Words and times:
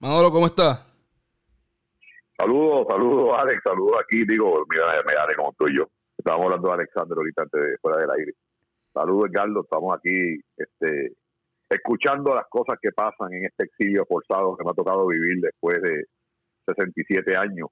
Manolo, 0.00 0.32
¿cómo 0.32 0.46
estás? 0.46 0.82
Saludos, 2.38 2.86
saludos, 2.88 3.38
Alex, 3.38 3.60
saludos 3.62 3.98
aquí. 4.02 4.24
Digo, 4.24 4.64
mira, 4.72 4.86
daré 4.86 5.36
como 5.36 5.50
estoy 5.50 5.76
yo. 5.76 5.90
Estábamos 6.16 6.46
hablando 6.46 6.68
de 6.68 6.74
Alexander 6.74 7.18
ahorita 7.18 7.42
antes 7.42 7.60
de 7.60 7.76
fuera 7.82 7.98
del 7.98 8.10
aire. 8.12 8.32
Saludos, 8.94 9.28
Edgardo. 9.28 9.60
Estamos 9.60 9.94
aquí 9.94 10.40
este, 10.56 11.12
escuchando 11.68 12.34
las 12.34 12.46
cosas 12.48 12.78
que 12.80 12.92
pasan 12.92 13.34
en 13.34 13.44
este 13.44 13.64
exilio 13.64 14.06
forzado 14.06 14.56
que 14.56 14.64
me 14.64 14.70
ha 14.70 14.74
tocado 14.74 15.06
vivir 15.06 15.38
después 15.42 15.82
de 15.82 16.06
67 16.64 17.36
años. 17.36 17.68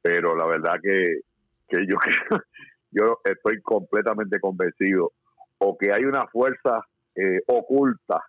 Pero 0.00 0.34
la 0.34 0.46
verdad 0.46 0.80
que, 0.82 1.20
que 1.68 1.86
yo, 1.86 1.98
yo 2.92 3.20
estoy 3.24 3.60
completamente 3.60 4.40
convencido 4.40 5.12
o 5.58 5.76
que 5.76 5.92
hay 5.92 6.04
una 6.04 6.26
fuerza 6.28 6.80
eh, 7.14 7.42
oculta 7.46 8.24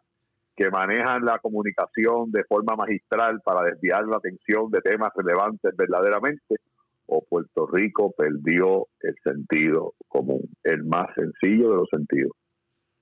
que 0.56 0.70
manejan 0.70 1.26
la 1.26 1.40
comunicación 1.40 2.32
de 2.32 2.44
forma 2.44 2.76
magistral 2.76 3.42
para 3.42 3.64
desviar 3.64 4.06
la 4.06 4.18
atención 4.18 4.70
de 4.70 4.82
temas 4.82 5.10
relevantes 5.16 5.76
verdaderamente, 5.76 6.58
o 7.06 7.24
Puerto 7.24 7.68
Rico 7.68 8.14
perdió 8.18 8.88
el 9.02 9.16
sentido 9.24 9.94
común, 10.08 10.50
el 10.64 10.84
más 10.84 11.08
sencillo 11.16 11.72
de 11.72 11.76
los 11.76 11.90
sentidos. 11.90 12.32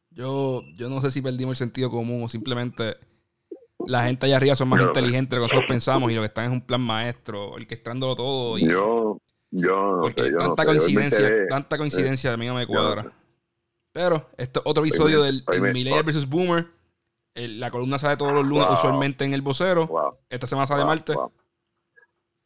Yo, 0.10 0.64
yo 0.76 0.90
no 0.90 1.00
sé 1.02 1.12
si 1.12 1.22
perdimos 1.22 1.62
el 1.62 1.68
sentido 1.68 1.90
común 1.90 2.24
o 2.24 2.30
simplemente 2.30 2.98
la 3.88 4.04
gente 4.04 4.26
allá 4.26 4.38
arriba 4.38 4.56
son 4.56 4.70
más 4.70 4.82
inteligentes 4.82 5.30
de 5.30 5.38
lo 5.38 5.42
que 5.44 5.54
nosotros 5.54 5.70
pensamos 5.70 6.12
y 6.12 6.16
lo 6.16 6.22
que 6.22 6.28
están 6.28 6.46
es 6.46 6.52
un 6.52 6.62
plan 6.62 6.82
maestro, 6.82 7.52
orquestándolo 7.52 8.16
todo. 8.16 8.58
Y, 8.58 8.68
yo, 8.68 9.20
yo 9.52 9.96
no 9.96 10.02
porque 10.02 10.32
tanta, 10.32 10.66
coincidencia, 10.66 11.48
tanta 11.48 11.78
coincidencia, 11.78 12.34
a 12.34 12.38
mí 12.38 12.46
no 12.46 12.56
me 12.56 12.68
cuadra. 12.68 13.12
Pero 13.94 14.30
este 14.38 14.60
otro 14.64 14.84
episodio 14.84 15.24
del 15.24 15.44
Millennial 15.74 16.04
vs. 16.04 16.28
Boomer 16.28 16.68
la 17.36 17.72
columna 17.72 17.98
sale 17.98 18.18
todos 18.18 18.34
los 18.34 18.46
lunes, 18.46 18.68
usualmente 18.72 19.26
en 19.26 19.34
el 19.34 19.42
vocero. 19.42 20.20
Esta 20.30 20.48
semana 20.48 20.68
sale 20.68 20.86
martes. 20.86 21.16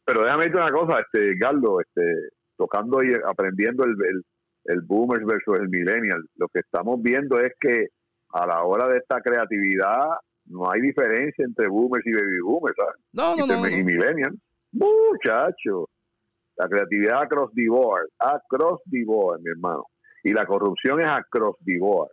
Pero 0.04 0.22
déjame 0.22 0.44
decirte 0.44 0.62
una 0.62 0.72
cosa, 0.72 1.00
este, 1.00 1.34
Galdo, 1.36 1.80
este, 1.80 2.30
tocando 2.56 3.02
y 3.02 3.12
aprendiendo 3.28 3.84
el, 3.84 3.96
el, 4.08 4.24
el 4.66 4.80
boomers 4.82 5.24
versus 5.24 5.58
el 5.58 5.68
millennial, 5.68 6.24
lo 6.36 6.46
que 6.48 6.60
estamos 6.60 7.02
viendo 7.02 7.40
es 7.40 7.52
que 7.60 7.88
a 8.30 8.46
la 8.46 8.62
hora 8.62 8.88
de 8.88 8.98
esta 8.98 9.20
creatividad 9.20 10.18
no 10.46 10.70
hay 10.70 10.80
diferencia 10.80 11.44
entre 11.44 11.68
boomers 11.68 12.06
y 12.06 12.12
baby 12.12 12.40
boomers, 12.40 12.76
¿sabes? 12.76 13.02
No, 13.12 13.36
no, 13.36 13.46
no, 13.46 13.68
Y 13.68 13.82
millennial. 13.82 14.38
Muchacho. 14.72 15.88
La 16.56 16.68
creatividad 16.68 17.22
across 17.22 17.52
the 17.54 17.68
board, 17.68 18.08
across 18.18 18.80
the 18.90 19.04
board, 19.04 19.40
mi 19.40 19.50
hermano. 19.50 19.84
Y 20.22 20.32
la 20.32 20.46
corrupción 20.46 21.00
es 21.00 21.06
across 21.06 21.56
the 21.64 21.78
board. 21.78 22.10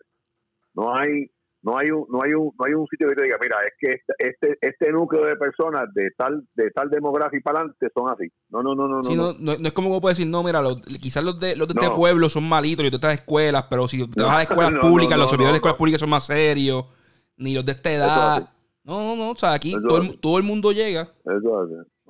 No 0.76 0.94
hay 0.96 1.30
no 1.64 1.78
hay 1.78 1.92
un, 1.92 2.06
no 2.10 2.20
hay 2.22 2.34
un, 2.34 2.52
no 2.60 2.66
hay 2.66 2.74
un 2.74 2.86
sitio 2.88 3.08
que 3.08 3.16
te 3.16 3.24
diga, 3.24 3.38
mira, 3.42 3.56
es 3.66 3.74
que 3.80 3.94
este, 3.94 4.14
este, 4.20 4.58
este 4.62 4.92
núcleo 4.92 5.26
de 5.26 5.38
personas 5.38 5.86
de 5.94 6.10
tal, 6.18 6.46
de 6.56 6.70
tal 6.72 6.90
demografía 6.90 7.40
para 7.42 7.60
adelante 7.60 7.88
son 7.96 8.12
así. 8.12 8.28
No, 8.50 8.62
no, 8.62 8.76
no, 8.76 8.88
no, 8.90 9.02
no, 9.02 9.34
no. 9.40 9.68
es 9.68 9.72
como 9.72 10.02
puedes 10.02 10.18
decir, 10.18 10.30
no, 10.30 10.44
mira, 10.44 10.62
quizás 11.02 11.24
los 11.24 11.40
de, 11.40 11.56
los 11.56 11.70
de 11.70 11.76
este 11.80 11.96
pueblo 11.96 12.28
son 12.28 12.48
malitos 12.50 12.86
y 12.86 12.90
de 12.90 12.96
estas 12.96 13.14
escuelas, 13.14 13.66
pero 13.70 13.88
si 13.88 14.06
te 14.08 14.22
vas 14.22 14.40
a 14.40 14.42
escuelas 14.42 14.74
públicas, 14.82 15.18
los 15.18 15.30
servidores 15.30 15.54
de 15.54 15.58
escuelas 15.58 15.78
públicas 15.78 16.02
son 16.02 16.10
más 16.10 16.26
serios, 16.26 16.86
ni 17.38 17.54
los 17.54 17.66
de 17.66 17.72
esta 17.72 17.92
edad. 17.92 18.50
No, 18.84 19.00
no, 19.00 19.16
no, 19.16 19.32
o 19.32 19.36
sea, 19.38 19.54
aquí 19.54 19.74
todo 19.88 20.02
el, 20.02 20.20
todo 20.20 20.38
el, 20.38 20.44
mundo 20.44 20.74
llega. 20.74 21.14
Eso 21.24 21.68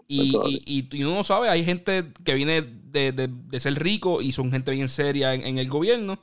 y, 0.08 0.36
y, 0.66 0.90
y, 0.92 1.04
uno 1.04 1.18
no 1.18 1.24
sabe, 1.24 1.50
hay 1.50 1.64
gente 1.64 2.12
que 2.26 2.34
viene 2.34 2.62
de, 2.62 3.12
de, 3.12 3.30
de, 3.30 3.60
ser 3.60 3.76
rico 3.76 4.22
y 4.22 4.32
son 4.32 4.52
gente 4.52 4.72
bien 4.72 4.90
seria 4.90 5.34
en 5.36 5.60
el 5.60 5.70
gobierno 5.70 6.20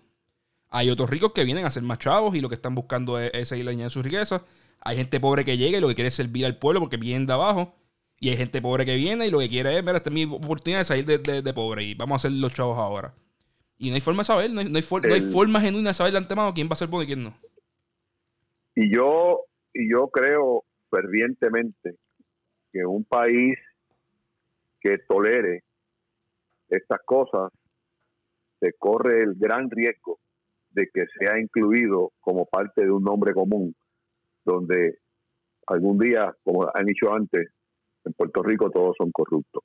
hay 0.71 0.89
otros 0.89 1.11
ricos 1.11 1.33
que 1.33 1.45
vienen 1.45 1.67
a 1.67 1.71
ser 1.71 1.83
más 1.83 1.99
chavos 1.99 2.35
y 2.37 2.41
lo 2.41 2.49
que 2.49 2.55
están 2.55 2.75
buscando 2.75 3.19
es, 3.19 3.49
seguir 3.49 3.69
añadiendo 3.69 3.91
sus 3.91 4.05
riquezas. 4.05 4.43
Hay 4.81 4.97
gente 4.97 5.19
pobre 5.19 5.45
que 5.45 5.59
llega 5.59 5.79
y 5.79 5.81
lo 5.81 5.89
que 5.89 5.97
quiere 5.97 6.09
es 6.09 6.15
servir 6.15 6.47
al 6.47 6.59
pueblo 6.59 6.81
porque 6.81 6.97
viene 6.97 7.27
de 7.27 7.33
abajo. 7.33 7.75
Y 8.21 8.29
hay 8.29 8.37
gente 8.37 8.63
pobre 8.63 8.85
que 8.85 8.97
viene 8.97 9.27
y 9.27 9.31
lo 9.31 9.41
que 9.41 9.48
quiere 9.48 9.77
es, 9.77 9.83
mira, 9.83 9.97
esta 9.97 10.11
es 10.11 10.15
mi 10.15 10.25
oportunidad 10.25 10.81
de 10.81 10.85
salir 10.85 11.07
de, 11.07 11.53
pobre 11.55 11.83
y 11.83 11.95
vamos 11.95 12.17
a 12.17 12.29
ser 12.29 12.39
los 12.39 12.53
chavos 12.53 12.79
ahora. 12.79 13.15
Y 13.79 13.89
no 13.89 13.95
hay 13.95 14.01
forma 14.01 14.21
de 14.21 14.27
saber, 14.27 14.51
no 14.51 14.61
hay, 14.61 14.69
no 14.69 14.77
hay, 14.77 15.23
forma 15.23 15.61
genuina 15.61 15.91
de 15.91 15.95
saber 15.95 16.13
de 16.13 16.19
antemano 16.19 16.53
quién 16.53 16.69
va 16.69 16.75
a 16.75 16.77
ser 16.77 16.89
bueno 16.89 17.05
y 17.05 17.07
quién 17.07 17.25
no. 17.25 17.35
Y 18.77 18.95
yo, 18.95 19.41
y 19.73 19.91
yo 19.91 20.09
creo 20.09 20.64
fervientemente 20.91 21.97
que 22.73 22.85
un 22.85 23.05
país 23.05 23.59
que 24.80 24.98
tolere 24.98 25.64
estas 26.69 27.01
cosas 27.05 27.51
se 28.61 28.75
corre 28.75 29.23
el 29.23 29.35
gran 29.35 29.70
riesgo 29.70 30.20
de 30.73 30.89
que 30.92 31.07
sea 31.19 31.39
incluido 31.39 32.13
como 32.20 32.47
parte 32.47 32.85
de 32.85 32.91
un 32.91 33.03
nombre 33.03 33.33
común, 33.33 33.75
donde 34.45 34.98
algún 35.67 35.98
día, 35.98 36.35
como 36.45 36.69
han 36.75 36.86
dicho 36.86 37.13
antes, 37.13 37.48
en 38.05 38.13
Puerto 38.13 38.42
Rico 38.42 38.70
todos 38.70 38.97
son 38.97 39.11
corruptos. 39.13 39.63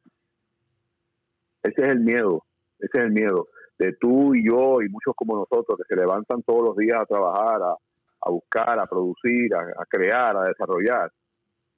Ese 1.63 1.81
es 1.81 1.89
el 1.89 1.99
miedo, 2.01 2.43
ese 2.79 2.97
es 2.97 3.03
el 3.05 3.11
miedo 3.11 3.47
de 3.77 3.93
tú 3.93 4.35
y 4.35 4.45
yo 4.45 4.81
y 4.81 4.89
muchos 4.89 5.13
como 5.15 5.35
nosotros 5.35 5.77
que 5.77 5.95
se 5.95 5.99
levantan 5.99 6.43
todos 6.43 6.63
los 6.63 6.77
días 6.77 6.99
a 7.01 7.05
trabajar, 7.05 7.61
a, 7.61 8.29
buscar, 8.29 8.79
a 8.79 8.85
producir, 8.85 9.53
a, 9.55 9.85
crear, 9.85 10.35
a 10.37 10.45
desarrollar, 10.45 11.11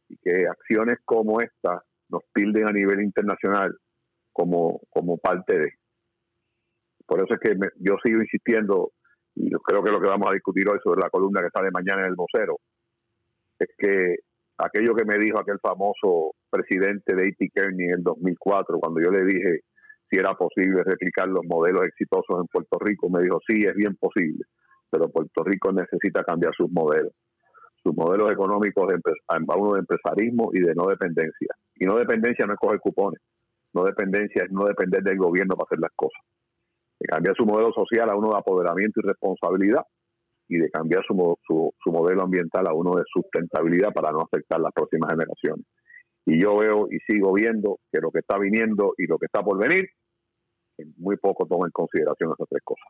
y 0.10 0.18
que 0.18 0.48
acciones 0.48 1.00
como 1.04 1.42
esta 1.42 1.84
nos 2.10 2.24
tilden 2.34 2.70
a 2.70 2.72
nivel 2.72 3.02
internacional 3.02 3.76
como, 4.32 4.80
como 4.90 5.18
parte 5.18 5.58
de. 5.58 5.74
Por 7.06 7.22
eso 7.22 7.34
es 7.34 7.40
que 7.40 7.58
yo 7.80 7.96
sigo 8.04 8.22
insistiendo 8.22 8.92
y 9.40 9.52
yo 9.52 9.59
creo 9.59 9.84
que 9.84 9.92
lo 9.92 10.02
que 10.02 10.08
vamos 10.08 10.30
a 10.30 10.34
discutir 10.34 10.68
hoy 10.68 10.80
sobre 10.84 11.02
la 11.02 11.09
columna 11.09 11.42
que 11.42 11.50
sale 11.53 11.70
mañana 11.72 12.02
en 12.02 12.08
el 12.08 12.16
vocero, 12.16 12.58
es 13.59 13.70
que 13.78 14.16
aquello 14.58 14.96
que 14.96 15.06
me 15.06 15.18
dijo 15.20 15.40
aquel 15.40 15.59
famoso 15.59 16.31
presidente 16.50 17.16
de 17.16 17.28
A.T. 17.28 17.50
Kearney 17.53 17.88
en 17.88 17.94
el 17.96 18.03
2004, 18.03 18.80
cuando 18.80 19.02
yo 19.02 19.12
le 19.12 19.25
dije 19.25 19.62
si 20.09 20.18
era 20.18 20.34
posible 20.36 20.84
replicar 20.84 21.28
los 21.28 21.46
modelos 21.46 21.86
exitosos 21.86 22.40
en 22.40 22.48
Puerto 22.48 22.80
Rico, 22.80 23.09
me 23.09 23.22
dijo, 23.22 23.40
sí, 23.46 23.59
es 23.66 23.75
bien 23.75 23.96
posible, 23.98 24.46
pero 24.90 25.09
Puerto 25.09 25.44
Rico 25.44 25.72
necesita 25.74 26.24
cambiar 26.24 26.54
sus 26.56 26.72
modelos, 26.72 27.12
sus 27.84 27.94
modelos 27.94 28.31
económicos 28.31 28.88
de 28.88 29.00
uno 29.58 29.74
de 29.74 29.80
empresarismo 29.80 30.50
y 30.54 30.62
de 30.62 30.74
no 30.74 30.88
dependencia. 30.88 31.50
Y 31.75 31.86
no 31.86 31.98
dependencia 31.98 32.46
no 32.46 32.54
es 32.54 32.59
coger 32.59 32.80
cupones, 32.80 33.22
no 33.74 33.84
dependencia 33.84 34.46
es 34.46 34.52
no 34.52 34.64
depender 34.64 35.04
del 35.04 35.18
gobierno 35.18 35.56
para 35.56 35.66
hacer 35.68 35.80
las 35.80 35.92
cosas 35.94 36.24
de 37.00 37.08
cambiar 37.08 37.35
su 37.35 37.46
modelo 37.46 37.72
social 37.74 38.09
a 38.09 38.16
uno 38.16 38.30
de 38.30 38.38
apoderamiento 38.38 39.00
y 39.00 39.08
responsabilidad 39.08 39.84
y 40.50 40.58
de 40.58 40.69
cambiar 40.69 41.03
su, 41.06 41.38
su, 41.46 41.91
modelo 41.91 42.24
ambiental 42.24 42.68
a 42.68 42.74
uno 42.74 42.96
de 42.96 43.03
sustentabilidad 43.12 43.94
para 43.94 44.12
no 44.12 44.22
afectar 44.22 44.59
las 44.59 44.72
próximas 44.74 45.12
generaciones. 45.12 45.66
Y 46.25 46.41
yo 46.41 46.57
veo 46.57 46.88
y 46.90 47.00
sigo 47.07 47.34
viendo 47.34 47.80
que 47.91 48.00
lo 48.00 48.12
que 48.12 48.19
está 48.19 48.38
viniendo 48.38 48.94
y 48.97 49.07
lo 49.07 49.18
que 49.18 49.25
está 49.25 49.44
por 49.44 49.57
venir, 49.57 49.90
muy 50.97 51.18
poco 51.18 51.46
toma 51.46 51.66
en 51.66 51.72
consideración 51.72 52.31
esas 52.34 52.47
tres 52.50 52.62
cosas. 52.63 52.88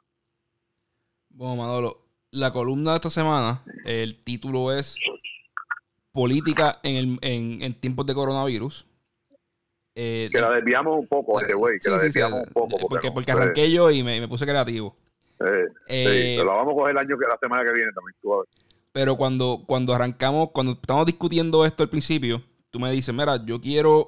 Bueno, 1.30 1.56
Manolo, 1.56 1.98
la 2.32 2.52
columna 2.52 2.92
de 2.92 2.98
esta 2.98 3.10
semana, 3.10 3.64
el 3.86 4.24
título 4.24 4.72
es 4.72 4.98
Política 6.12 6.80
en, 6.84 6.96
el, 6.96 7.18
en, 7.22 7.62
en 7.62 7.80
tiempos 7.80 8.06
de 8.06 8.16
coronavirus. 8.16 8.87
Eh, 10.00 10.30
que 10.32 10.40
la 10.40 10.52
desviamos 10.52 10.96
un 10.96 11.08
poco, 11.08 11.42
este 11.42 11.56
güey, 11.56 11.80
que 11.80 11.90
la 11.90 11.98
desviamos 11.98 12.44
un 12.44 12.54
poco. 12.54 12.88
Porque, 12.88 13.12
porque, 13.12 13.32
arranqué 13.32 13.72
yo 13.72 13.90
y 13.90 14.04
me, 14.04 14.28
puse 14.28 14.46
creativo. 14.46 14.96
Eh, 15.40 15.66
sí, 15.88 16.36
pero 16.38 16.46
la 16.46 16.54
vamos 16.54 16.74
a 16.74 16.78
coger 16.78 16.92
el 16.92 16.98
año 17.00 17.18
que 17.18 17.26
la 17.26 17.38
semana 17.42 17.66
que 17.66 17.74
viene 17.74 17.92
también. 17.94 18.16
Pero 18.92 19.18
cuando, 19.18 19.64
cuando 19.66 19.96
arrancamos, 19.96 20.52
cuando 20.52 20.74
estamos 20.74 21.08
discutiendo 21.08 21.66
esto 21.66 21.82
al 21.82 21.90
principio, 21.90 22.44
tú 22.70 22.80
me 22.80 22.92
dices, 22.92 23.12
mira, 23.12 23.44
yo 23.44 23.60
quiero 23.60 24.06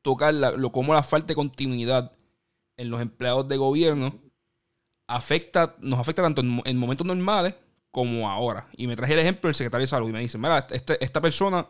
tocar 0.00 0.32
lo 0.32 0.72
como 0.72 0.94
la 0.94 1.02
falta 1.02 1.26
de 1.26 1.34
continuidad 1.34 2.10
en 2.78 2.88
los 2.88 3.02
empleados 3.02 3.46
de 3.48 3.58
gobierno 3.58 4.14
afecta, 5.08 5.74
nos 5.80 5.98
afecta 5.98 6.22
tanto 6.22 6.40
en, 6.40 6.76
momentos 6.78 7.06
normales 7.06 7.54
como 7.90 8.30
ahora. 8.30 8.66
Y 8.78 8.86
me 8.86 8.96
traje 8.96 9.12
el 9.12 9.18
ejemplo 9.18 9.48
del 9.48 9.54
secretario 9.54 9.82
de 9.82 9.88
salud 9.88 10.08
y 10.08 10.12
me 10.12 10.20
dice, 10.20 10.38
mira, 10.38 10.66
este, 10.70 11.04
esta 11.04 11.20
persona, 11.20 11.66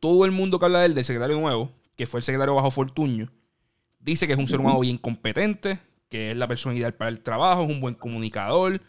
todo 0.00 0.24
el 0.24 0.32
mundo 0.32 0.58
que 0.58 0.64
habla 0.64 0.80
de 0.80 0.86
él, 0.86 0.94
del 0.94 1.04
secretario 1.04 1.38
nuevo, 1.38 1.70
que 1.96 2.06
fue 2.06 2.20
el 2.20 2.24
secretario 2.24 2.54
bajo 2.54 2.70
Fortuño, 2.70 3.32
dice 3.98 4.26
que 4.26 4.34
es 4.34 4.38
un 4.38 4.48
ser 4.48 4.60
humano 4.60 4.80
bien 4.80 4.98
competente, 4.98 5.80
que 6.08 6.30
es 6.30 6.36
la 6.36 6.46
persona 6.46 6.76
ideal 6.76 6.94
para 6.94 7.10
el 7.10 7.20
trabajo, 7.20 7.64
es 7.64 7.70
un 7.70 7.80
buen 7.80 7.94
comunicador. 7.94 8.80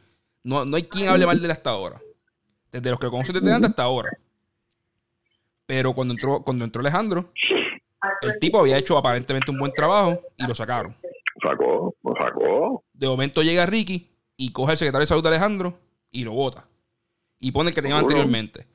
No, 0.43 0.65
no 0.65 0.77
hay 0.77 0.83
quien 0.83 1.09
hable 1.09 1.25
mal 1.25 1.39
de 1.39 1.45
él 1.45 1.51
hasta 1.51 1.71
ahora. 1.71 2.01
Desde 2.71 2.89
los 2.89 2.99
que 2.99 3.05
lo 3.05 3.11
conocen 3.11 3.33
desde 3.33 3.51
antes 3.51 3.71
hasta 3.71 3.83
ahora. 3.83 4.11
Pero 5.65 5.93
cuando 5.93 6.13
entró, 6.13 6.41
cuando 6.43 6.63
entró 6.63 6.79
Alejandro, 6.81 7.33
el 8.21 8.39
tipo 8.39 8.59
había 8.59 8.77
hecho 8.77 8.97
aparentemente 8.97 9.51
un 9.51 9.57
buen 9.57 9.73
trabajo 9.73 10.21
y 10.37 10.45
lo 10.45 10.55
sacaron. 10.55 10.95
Sacó, 11.41 11.95
lo 12.03 12.13
sacó. 12.15 12.83
De 12.93 13.07
momento 13.07 13.41
llega 13.41 13.65
Ricky 13.65 14.09
y 14.37 14.51
coge 14.51 14.71
al 14.71 14.77
secretario 14.77 15.01
de 15.01 15.07
salud 15.07 15.23
de 15.23 15.29
Alejandro 15.29 15.79
y 16.11 16.23
lo 16.23 16.33
vota. 16.33 16.67
Y 17.39 17.51
pone 17.51 17.69
el 17.69 17.75
que 17.75 17.81
tenía 17.81 17.97
anteriormente. 17.97 18.65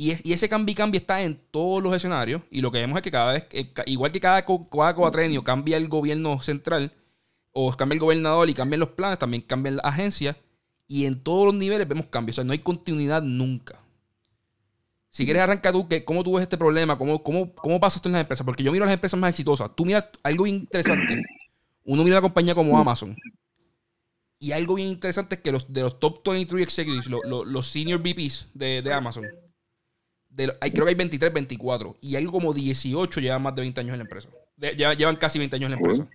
Y, 0.00 0.32
ese 0.32 0.48
cambio 0.48 0.76
y 0.92 0.96
está 0.96 1.22
en 1.22 1.40
todos 1.50 1.82
los 1.82 1.92
escenarios. 1.92 2.42
Y 2.52 2.60
lo 2.60 2.70
que 2.70 2.78
vemos 2.78 2.96
es 2.98 3.02
que 3.02 3.10
cada 3.10 3.32
vez, 3.32 3.46
eh, 3.50 3.72
igual 3.86 4.12
que 4.12 4.20
cada, 4.20 4.44
cuatrenio 4.44 5.42
cambia 5.42 5.76
el 5.76 5.88
gobierno 5.88 6.40
central, 6.40 6.92
o 7.50 7.72
cambia 7.76 7.94
el 7.94 8.00
gobernador 8.00 8.48
y 8.48 8.54
cambian 8.54 8.78
los 8.78 8.90
planes, 8.90 9.18
también 9.18 9.42
cambian 9.42 9.74
las 9.76 9.84
agencias. 9.84 10.36
Y 10.86 11.06
en 11.06 11.20
todos 11.20 11.46
los 11.46 11.54
niveles 11.54 11.88
vemos 11.88 12.06
cambios. 12.06 12.34
O 12.34 12.36
sea, 12.36 12.44
no 12.44 12.52
hay 12.52 12.60
continuidad 12.60 13.22
nunca. 13.22 13.80
Si 15.10 15.24
quieres 15.24 15.42
arrancar 15.42 15.72
tú, 15.72 15.88
¿cómo 16.04 16.22
tú 16.22 16.34
ves 16.34 16.44
este 16.44 16.56
problema? 16.56 16.96
¿Cómo, 16.96 17.20
cómo, 17.20 17.52
cómo 17.56 17.80
pasa 17.80 17.96
esto 17.96 18.08
en 18.08 18.12
las 18.12 18.20
empresas? 18.20 18.44
Porque 18.44 18.62
yo 18.62 18.70
miro 18.70 18.84
las 18.84 18.94
empresas 18.94 19.18
más 19.18 19.30
exitosas. 19.30 19.74
Tú 19.74 19.84
miras 19.84 20.04
algo 20.22 20.46
interesante. 20.46 21.24
Uno 21.84 22.04
mira 22.04 22.18
una 22.18 22.22
compañía 22.22 22.54
como 22.54 22.78
Amazon. 22.78 23.16
Y 24.38 24.52
algo 24.52 24.76
bien 24.76 24.90
interesante 24.90 25.34
es 25.34 25.40
que 25.40 25.50
los, 25.50 25.72
de 25.72 25.80
los 25.80 25.98
top 25.98 26.22
23 26.24 26.62
executives, 26.62 27.08
los, 27.08 27.66
senior 27.66 28.00
VPs 28.00 28.50
de, 28.54 28.92
Amazon, 28.92 29.24
hay, 30.60 30.70
creo 30.70 30.84
que 30.84 30.90
hay 30.90 30.94
23, 30.94 31.32
24. 31.32 31.96
Y 32.00 32.16
algo 32.16 32.32
como 32.32 32.52
18 32.52 33.20
llevan 33.20 33.42
más 33.42 33.54
de 33.54 33.62
20 33.62 33.80
años 33.80 33.92
en 33.92 33.98
la 33.98 34.04
empresa. 34.04 34.28
llevan, 34.96 35.16
casi 35.16 35.38
20 35.38 35.56
años 35.56 35.66
en 35.66 35.70
la 35.72 35.76
empresa. 35.78 36.08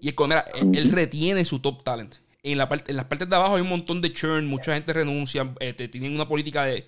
Y 0.00 0.08
es 0.08 0.14
como, 0.14 0.34
él, 0.34 0.92
retiene 0.92 1.44
su 1.44 1.60
top 1.60 1.82
talent. 1.82 2.16
En, 2.42 2.58
la 2.58 2.68
parte, 2.68 2.90
en 2.90 2.96
las 2.96 3.06
partes 3.06 3.28
de 3.28 3.36
abajo 3.36 3.56
hay 3.56 3.62
un 3.62 3.68
montón 3.68 4.02
de 4.02 4.12
churn, 4.12 4.46
mucha 4.46 4.74
gente 4.74 4.92
renuncia, 4.92 5.54
eh, 5.60 5.72
tienen 5.88 6.14
una 6.14 6.28
política 6.28 6.64
de, 6.64 6.86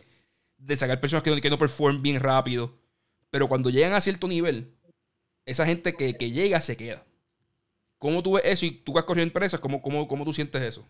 sacar 0.76 1.00
personas 1.00 1.22
que, 1.22 1.40
que 1.40 1.50
no 1.50 1.58
performan 1.58 2.02
bien 2.02 2.20
rápido. 2.20 2.74
Pero 3.30 3.48
cuando 3.48 3.70
llegan 3.70 3.94
a 3.94 4.00
cierto 4.00 4.28
nivel, 4.28 4.74
esa 5.44 5.64
gente 5.66 5.94
que 5.94 6.30
llega 6.30 6.60
se 6.60 6.76
queda. 6.76 7.04
¿Cómo 7.98 8.22
tú 8.22 8.34
ves 8.34 8.42
eso 8.44 8.66
y 8.66 8.70
tú 8.70 8.92
que 8.92 8.98
has 8.98 9.04
corrido 9.04 9.24
empresas, 9.24 9.58
cómo, 9.60 9.80
cómo, 9.80 10.06
cómo 10.06 10.24
tú 10.24 10.32
sientes 10.32 10.60
eso? 10.62 10.86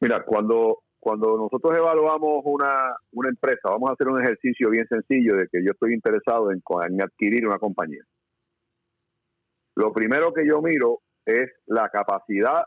Mira, 0.00 0.24
cuando, 0.24 0.82
cuando 1.02 1.36
nosotros 1.36 1.76
evaluamos 1.76 2.42
una, 2.44 2.94
una 3.10 3.28
empresa, 3.28 3.70
vamos 3.70 3.90
a 3.90 3.94
hacer 3.94 4.06
un 4.06 4.22
ejercicio 4.22 4.70
bien 4.70 4.86
sencillo 4.86 5.34
de 5.34 5.48
que 5.48 5.58
yo 5.64 5.72
estoy 5.72 5.94
interesado 5.94 6.52
en, 6.52 6.62
adquirir 7.02 7.44
una 7.44 7.58
compañía. 7.58 8.04
Lo 9.74 9.92
primero 9.92 10.32
que 10.32 10.46
yo 10.46 10.62
miro 10.62 11.00
es 11.26 11.50
la 11.66 11.88
capacidad 11.88 12.62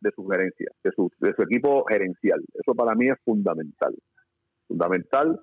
de 0.00 0.10
su 0.14 0.28
gerencia, 0.28 0.70
de 0.84 0.92
su, 0.92 1.10
de 1.18 1.32
su 1.32 1.42
equipo 1.44 1.86
gerencial. 1.88 2.44
Eso 2.52 2.74
para 2.74 2.94
mí 2.94 3.08
es 3.08 3.16
fundamental. 3.24 3.96
Fundamental. 4.66 5.40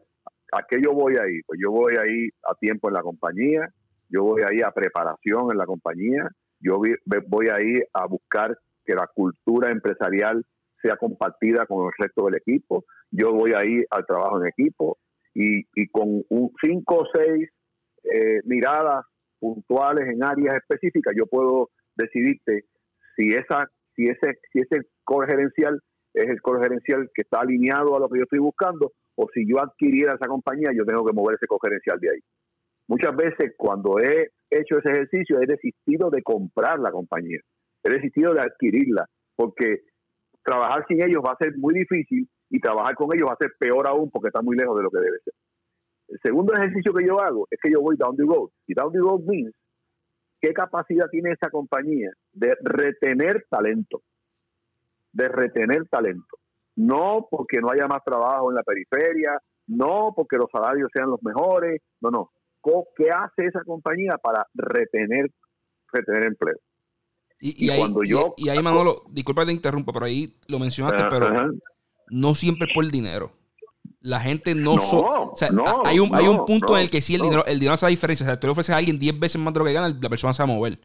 ¿A 0.52 0.62
qué 0.70 0.78
yo 0.86 0.94
voy 0.94 1.16
ahí? 1.16 1.42
Pues 1.48 1.60
yo 1.60 1.72
voy 1.72 1.96
ahí 2.00 2.30
a 2.48 2.54
tiempo 2.54 2.90
en 2.90 2.94
la 2.94 3.02
compañía, 3.02 3.74
yo 4.08 4.22
voy 4.22 4.44
ahí 4.44 4.62
a 4.62 4.70
preparación 4.70 5.50
en 5.50 5.58
la 5.58 5.66
compañía, 5.66 6.30
yo 6.60 6.78
voy 6.78 7.48
ahí 7.50 7.82
a 7.92 8.06
buscar 8.06 8.56
que 8.86 8.94
la 8.94 9.08
cultura 9.08 9.72
empresarial 9.72 10.46
sea 10.86 10.98
compartida 10.98 11.66
con 11.66 11.86
el 11.86 11.92
resto 11.98 12.26
del 12.26 12.36
equipo, 12.36 12.86
yo 13.12 13.34
voy 13.34 13.54
ahí 13.54 13.84
al 13.90 14.06
trabajo 14.06 14.42
en 14.42 14.48
equipo 14.48 14.98
y, 15.34 15.88
con 15.90 16.24
un, 16.30 16.52
cinco 16.64 17.00
o 17.00 17.08
seis 17.14 17.50
eh, 18.04 18.40
miradas 18.46 19.04
puntuales 19.40 20.08
en 20.08 20.24
áreas 20.24 20.56
específicas, 20.56 21.14
yo 21.18 21.26
puedo 21.26 21.70
decidirte 21.96 22.66
si 23.16 23.30
esa 23.30 23.70
si 23.96 24.08
ese 24.08 24.40
si 24.52 24.60
ese 24.60 24.88
core 25.04 25.28
gerencial 25.28 25.82
es 26.14 26.30
el 26.30 26.42
core 26.42 26.64
gerencial 26.64 27.10
que 27.14 27.22
está 27.22 27.42
alineado 27.42 27.96
a 27.96 28.00
lo 28.00 28.10
que 28.10 28.20
yo 28.20 28.24
estoy 28.24 28.40
buscando 28.40 28.92
o 29.16 29.28
si 29.34 29.48
yo 29.48 29.62
adquiriera 29.62 30.16
esa 30.16 30.28
compañía 30.28 30.72
yo 30.76 30.86
tengo 30.86 31.06
que 31.06 31.14
mover 31.14 31.36
ese 31.36 31.48
cogerencial 31.48 32.00
de 32.00 32.10
ahí. 32.12 32.20
Muchas 32.88 33.16
veces 33.16 33.54
cuando 33.58 34.00
he 34.00 34.30
hecho 34.50 34.78
ese 34.78 34.92
ejercicio 34.92 35.42
he 35.42 35.48
desistido 35.48 36.10
de 36.10 36.22
comprar 36.22 36.80
la 36.80 36.92
compañía, 36.92 37.40
he 37.84 37.90
desistido 37.90 38.34
de 38.34 38.42
adquirirla, 38.42 39.06
porque 39.36 39.82
trabajar 40.46 40.86
sin 40.88 41.04
ellos 41.04 41.24
va 41.26 41.34
a 41.34 41.38
ser 41.38 41.58
muy 41.58 41.74
difícil 41.74 42.30
y 42.50 42.60
trabajar 42.60 42.96
con 42.96 43.10
ellos 43.14 43.28
va 43.28 43.34
a 43.34 43.38
ser 43.38 43.52
peor 43.60 43.88
aún 43.88 44.10
porque 44.12 44.28
está 44.28 44.42
muy 44.42 44.56
lejos 44.56 44.78
de 44.78 44.84
lo 44.84 44.92
que 44.92 45.00
debe 45.00 45.20
ser. 45.24 45.34
El 46.08 46.20
segundo 46.24 46.54
ejercicio 46.54 46.94
que 46.94 47.06
yo 47.06 47.20
hago 47.20 47.48
es 47.50 47.60
que 47.62 47.72
yo 47.72 47.82
voy 47.82 47.98
down 47.98 48.16
the 48.16 48.24
road. 48.24 48.50
Y 48.68 48.76
down 48.76 48.94
the 48.94 49.00
road 49.00 49.22
means 49.26 49.54
qué 50.40 50.54
capacidad 50.54 51.08
tiene 51.10 51.32
esa 51.32 51.50
compañía 51.50 52.12
de 52.32 52.56
retener 52.62 53.46
talento. 53.50 54.04
De 55.12 55.28
retener 55.28 55.88
talento. 55.90 56.38
No 56.76 57.28
porque 57.30 57.60
no 57.60 57.72
haya 57.72 57.88
más 57.88 58.04
trabajo 58.04 58.52
en 58.52 58.56
la 58.56 58.64
periferia, 58.64 59.40
no 59.68 60.14
porque 60.16 60.38
los 60.38 60.52
salarios 60.52 60.92
sean 60.94 61.10
los 61.10 61.24
mejores, 61.24 61.82
no, 62.02 62.12
no. 62.12 62.30
¿Qué 62.96 63.10
hace 63.10 63.46
esa 63.46 63.64
compañía 63.64 64.18
para 64.22 64.46
retener, 64.54 65.30
retener 65.92 66.26
empleo? 66.26 66.58
Y, 67.40 67.70
ahí, 67.70 67.80
cuando 67.80 68.04
yo, 68.04 68.34
y, 68.38 68.50
ahí, 68.50 68.62
Manolo, 68.62 69.04
disculpa 69.10 69.44
que 69.44 69.48
te 69.48 69.54
interrumpa, 69.54 69.92
pero 69.94 70.06
ahí 70.06 70.36
lo 70.48 70.58
mencionaste, 70.58 71.04
pero 71.10 71.52
no 72.10 72.36
siempre 72.36 72.68
por 72.74 72.84
el 72.84 72.92
dinero. 72.92 73.32
La 74.00 74.20
gente 74.20 74.56
no... 74.56 74.78
hay, 75.86 76.00
un, 76.00 76.16
hay 76.16 76.28
un 76.28 76.46
punto 76.46 76.76
en 76.78 76.84
el 76.84 76.90
que 76.90 77.02
sí 77.02 77.16
el 77.16 77.22
dinero, 77.22 77.46
el 77.46 77.60
dinero 77.60 77.74
hace 77.74 77.86
la 77.86 77.90
diferencia. 77.90 78.26
O 78.26 78.28
sea, 78.28 78.40
tú 78.40 78.48
le 78.48 78.52
ofreces 78.52 78.74
a 78.74 78.78
alguien 78.78 78.98
10 78.98 79.20
veces 79.20 79.42
más 79.42 79.54
de 79.54 79.60
lo 79.60 79.66
que 79.66 79.74
gana, 79.74 79.90
la 79.90 80.10
persona 80.10 80.34
se 80.34 80.42
va 80.42 80.46
a 80.46 80.56
mover. 80.56 80.80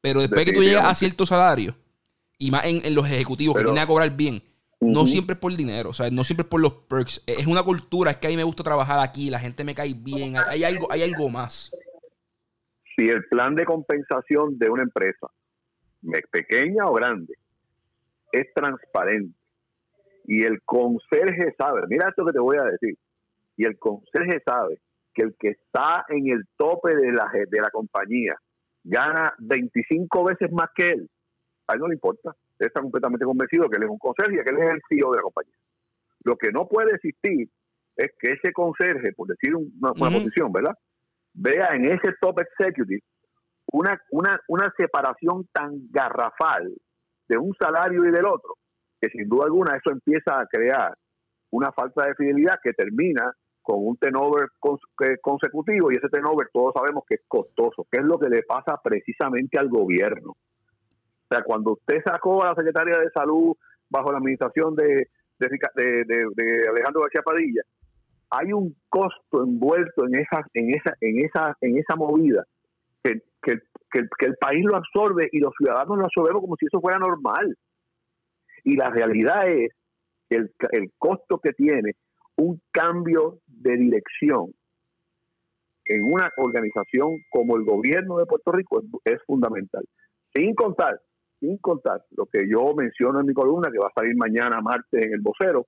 Pero 0.00 0.20
después 0.20 0.44
que 0.44 0.52
tú 0.52 0.62
llegas 0.62 0.84
a 0.84 0.94
cierto 0.94 1.26
salario, 1.26 1.74
y 2.38 2.50
más 2.50 2.64
en, 2.64 2.94
los 2.94 3.06
ejecutivos 3.06 3.56
que 3.56 3.62
tienen 3.62 3.82
a 3.82 3.86
cobrar 3.86 4.10
bien, 4.16 4.42
no 4.80 5.06
siempre 5.06 5.34
es 5.34 5.40
por 5.40 5.50
el 5.50 5.56
dinero, 5.56 5.90
o 5.90 5.94
sea, 5.94 6.10
no 6.10 6.22
siempre 6.22 6.42
es 6.42 6.48
por 6.48 6.60
los 6.60 6.72
perks. 6.72 7.22
Es 7.26 7.46
una 7.46 7.62
cultura, 7.62 8.10
es 8.10 8.16
que 8.18 8.26
a 8.26 8.30
mí 8.30 8.36
me 8.36 8.44
gusta 8.44 8.62
trabajar 8.62 9.00
aquí, 9.00 9.30
la 9.30 9.40
gente 9.40 9.64
me 9.64 9.74
cae 9.74 9.94
bien, 9.94 10.34
hay, 10.36 10.64
algo, 10.64 10.90
hay 10.92 11.02
algo 11.02 11.28
más. 11.30 11.74
Si 12.94 13.08
el 13.08 13.24
plan 13.24 13.54
de 13.54 13.64
compensación 13.64 14.58
de 14.58 14.70
una 14.70 14.82
empresa, 14.82 15.26
pequeña 16.30 16.86
o 16.86 16.94
grande, 16.94 17.34
es 18.32 18.52
transparente 18.54 19.36
y 20.24 20.44
el 20.44 20.60
conserje 20.62 21.54
sabe, 21.56 21.82
mira 21.88 22.08
esto 22.08 22.24
que 22.26 22.32
te 22.32 22.40
voy 22.40 22.56
a 22.56 22.64
decir, 22.64 22.96
y 23.56 23.64
el 23.64 23.78
conserje 23.78 24.42
sabe 24.44 24.80
que 25.14 25.22
el 25.22 25.36
que 25.38 25.50
está 25.50 26.04
en 26.08 26.28
el 26.28 26.42
tope 26.56 26.94
de 26.94 27.12
la, 27.12 27.30
de 27.32 27.60
la 27.60 27.70
compañía 27.70 28.36
gana 28.84 29.34
25 29.38 30.24
veces 30.24 30.50
más 30.52 30.68
que 30.74 30.90
él, 30.90 31.10
a 31.68 31.74
él 31.74 31.80
no 31.80 31.88
le 31.88 31.94
importa 31.94 32.34
está 32.58 32.80
completamente 32.80 33.24
convencido 33.24 33.68
que 33.68 33.76
él 33.76 33.84
es 33.84 33.90
un 33.90 33.98
conserje, 33.98 34.42
que 34.42 34.50
él 34.50 34.58
es 34.58 34.70
el 34.70 34.80
CEO 34.88 35.10
de 35.10 35.16
la 35.16 35.22
compañía. 35.22 35.54
Lo 36.24 36.36
que 36.36 36.50
no 36.50 36.66
puede 36.66 36.94
existir 36.94 37.48
es 37.96 38.10
que 38.18 38.32
ese 38.32 38.52
conserje, 38.52 39.12
por 39.12 39.28
decir 39.28 39.54
una, 39.54 39.92
posición, 39.92 40.52
¿verdad? 40.52 40.74
Vea 41.34 41.74
en 41.74 41.86
ese 41.86 42.14
top 42.20 42.40
executive 42.40 43.02
una, 43.72 44.00
una, 44.10 44.40
una 44.48 44.72
separación 44.76 45.46
tan 45.52 45.88
garrafal 45.90 46.72
de 47.28 47.38
un 47.38 47.54
salario 47.58 48.04
y 48.04 48.10
del 48.10 48.26
otro, 48.26 48.54
que 49.00 49.08
sin 49.10 49.28
duda 49.28 49.46
alguna 49.46 49.76
eso 49.76 49.90
empieza 49.90 50.40
a 50.40 50.46
crear 50.46 50.94
una 51.50 51.72
falta 51.72 52.06
de 52.06 52.14
fidelidad 52.14 52.58
que 52.62 52.72
termina 52.72 53.32
con 53.62 53.84
un 53.84 53.96
turnover 53.96 54.48
consecutivo 55.20 55.90
y 55.90 55.96
ese 55.96 56.08
turnover 56.08 56.48
todos 56.52 56.72
sabemos 56.74 57.04
que 57.08 57.16
es 57.16 57.22
costoso, 57.26 57.86
que 57.90 57.98
es 57.98 58.04
lo 58.04 58.18
que 58.18 58.28
le 58.28 58.42
pasa 58.44 58.80
precisamente 58.82 59.58
al 59.58 59.68
gobierno. 59.68 60.30
O 60.30 61.28
sea, 61.28 61.42
cuando 61.42 61.72
usted 61.72 62.00
sacó 62.04 62.44
a 62.44 62.50
la 62.50 62.54
secretaria 62.54 62.98
de 62.98 63.10
Salud 63.10 63.56
bajo 63.90 64.12
la 64.12 64.18
administración 64.18 64.76
de, 64.76 65.08
de, 65.38 66.68
Alejandro 66.70 67.02
García 67.02 67.22
Padilla, 67.24 67.62
hay 68.30 68.52
un 68.52 68.76
costo 68.88 69.42
envuelto 69.42 70.06
en 70.06 70.14
esa, 70.14 70.46
en 70.54 70.70
esa, 70.70 70.94
en 71.00 71.24
esa, 71.24 71.56
en 71.60 71.78
esa 71.78 71.96
movida 71.96 72.44
que, 73.46 73.58
que, 73.92 74.08
que, 74.18 74.26
el 74.26 74.36
país 74.36 74.64
lo 74.64 74.76
absorbe 74.76 75.28
y 75.30 75.38
los 75.38 75.52
ciudadanos 75.56 75.98
lo 75.98 76.04
absorbemos 76.04 76.42
como 76.42 76.56
si 76.56 76.66
eso 76.66 76.80
fuera 76.80 76.98
normal. 76.98 77.56
Y 78.64 78.76
la 78.76 78.90
realidad 78.90 79.48
es 79.48 79.70
el, 80.30 80.52
el 80.72 80.92
costo 80.98 81.38
que 81.38 81.52
tiene 81.52 81.92
un 82.36 82.60
cambio 82.72 83.38
de 83.46 83.76
dirección 83.76 84.52
en 85.84 86.02
una 86.02 86.32
organización 86.36 87.18
como 87.30 87.56
el 87.56 87.64
gobierno 87.64 88.18
de 88.18 88.26
Puerto 88.26 88.50
Rico 88.50 88.82
es 89.04 89.22
fundamental. 89.24 89.84
Sin 90.34 90.54
contar 90.54 91.00
sin 91.38 91.58
contar 91.58 92.02
lo 92.16 92.26
que 92.26 92.48
yo 92.48 92.74
menciono 92.74 93.20
en 93.20 93.26
mi 93.26 93.34
columna, 93.34 93.70
que 93.70 93.78
va 93.78 93.88
a 93.88 94.00
salir 94.00 94.16
mañana 94.16 94.60
martes 94.62 95.04
en 95.04 95.12
el 95.12 95.20
vocero, 95.20 95.66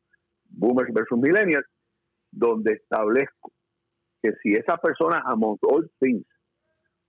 Boomers 0.49 0.93
versus 0.95 1.19
Millennials, 1.19 1.67
donde 2.31 2.73
establezco 2.73 3.53
que 4.23 4.33
si 4.43 4.53
esa 4.53 4.77
persona, 4.79 5.23
among 5.27 5.59
all 5.63 5.89
things, 6.01 6.27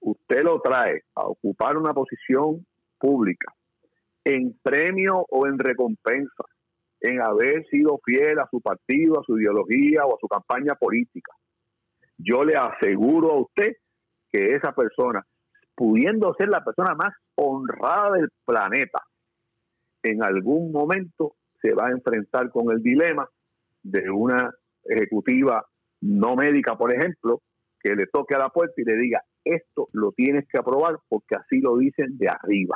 usted 0.02 0.44
lo 0.44 0.62
trae 0.62 1.04
a 1.16 1.26
ocupar 1.26 1.78
una 1.78 1.94
posición 1.94 2.66
pública, 2.98 3.54
en 4.24 4.58
premio 4.62 5.26
o 5.30 5.48
en 5.48 5.58
recompensa, 5.58 6.44
en 7.02 7.22
haber 7.22 7.66
sido 7.68 8.00
fiel 8.04 8.40
a 8.40 8.48
su 8.52 8.62
partido, 8.62 9.20
a 9.20 9.24
su 9.24 9.40
ideología 9.40 10.06
o 10.06 10.16
a 10.16 10.20
su 10.20 10.28
campaña 10.28 10.76
política, 10.76 11.34
yo 12.18 12.44
le 12.44 12.56
aseguro 12.58 13.32
a 13.32 13.42
usted 13.42 13.78
que 14.32 14.56
esa 14.56 14.74
persona 14.74 15.26
pudiendo 15.80 16.34
ser 16.34 16.50
la 16.50 16.62
persona 16.62 16.94
más 16.94 17.14
honrada 17.36 18.18
del 18.18 18.28
planeta, 18.44 19.02
en 20.04 20.22
algún 20.22 20.74
momento 20.74 21.36
se 21.62 21.74
va 21.74 21.88
a 21.88 21.92
enfrentar 21.92 22.52
con 22.52 22.70
el 22.72 22.84
dilema 22.84 23.26
de 23.82 24.10
una 24.10 24.54
ejecutiva 24.84 25.66
no 26.02 26.36
médica, 26.36 26.78
por 26.78 26.94
ejemplo, 26.94 27.42
que 27.80 27.96
le 27.96 28.08
toque 28.08 28.36
a 28.36 28.40
la 28.40 28.50
puerta 28.50 28.74
y 28.76 28.84
le 28.84 28.98
diga, 28.98 29.24
esto 29.44 29.90
lo 29.94 30.12
tienes 30.12 30.48
que 30.48 30.60
aprobar 30.60 31.00
porque 31.08 31.36
así 31.36 31.60
lo 31.60 31.78
dicen 31.78 32.18
de 32.18 32.30
arriba. 32.30 32.76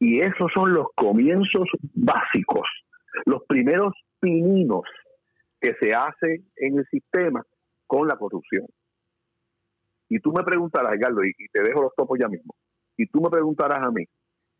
Y 0.00 0.20
esos 0.20 0.50
son 0.54 0.72
los 0.74 0.86
comienzos 0.94 1.68
básicos, 1.94 2.68
los 3.26 3.42
primeros 3.48 3.94
pininos 4.20 4.82
que 5.60 5.74
se 5.80 5.92
hacen 5.92 6.44
en 6.56 6.78
el 6.78 6.86
sistema 6.86 7.44
con 7.86 8.06
la 8.06 8.16
corrupción. 8.16 8.66
Y 10.08 10.20
tú 10.20 10.32
me 10.32 10.44
preguntarás, 10.44 10.94
Edgardo, 10.94 11.24
y, 11.24 11.32
te 11.52 11.62
dejo 11.62 11.82
los 11.82 11.94
topos 11.94 12.18
ya 12.18 12.28
mismo, 12.28 12.54
y 12.96 13.06
tú 13.06 13.20
me 13.20 13.28
preguntarás 13.28 13.82
a 13.82 13.90
mí, 13.90 14.04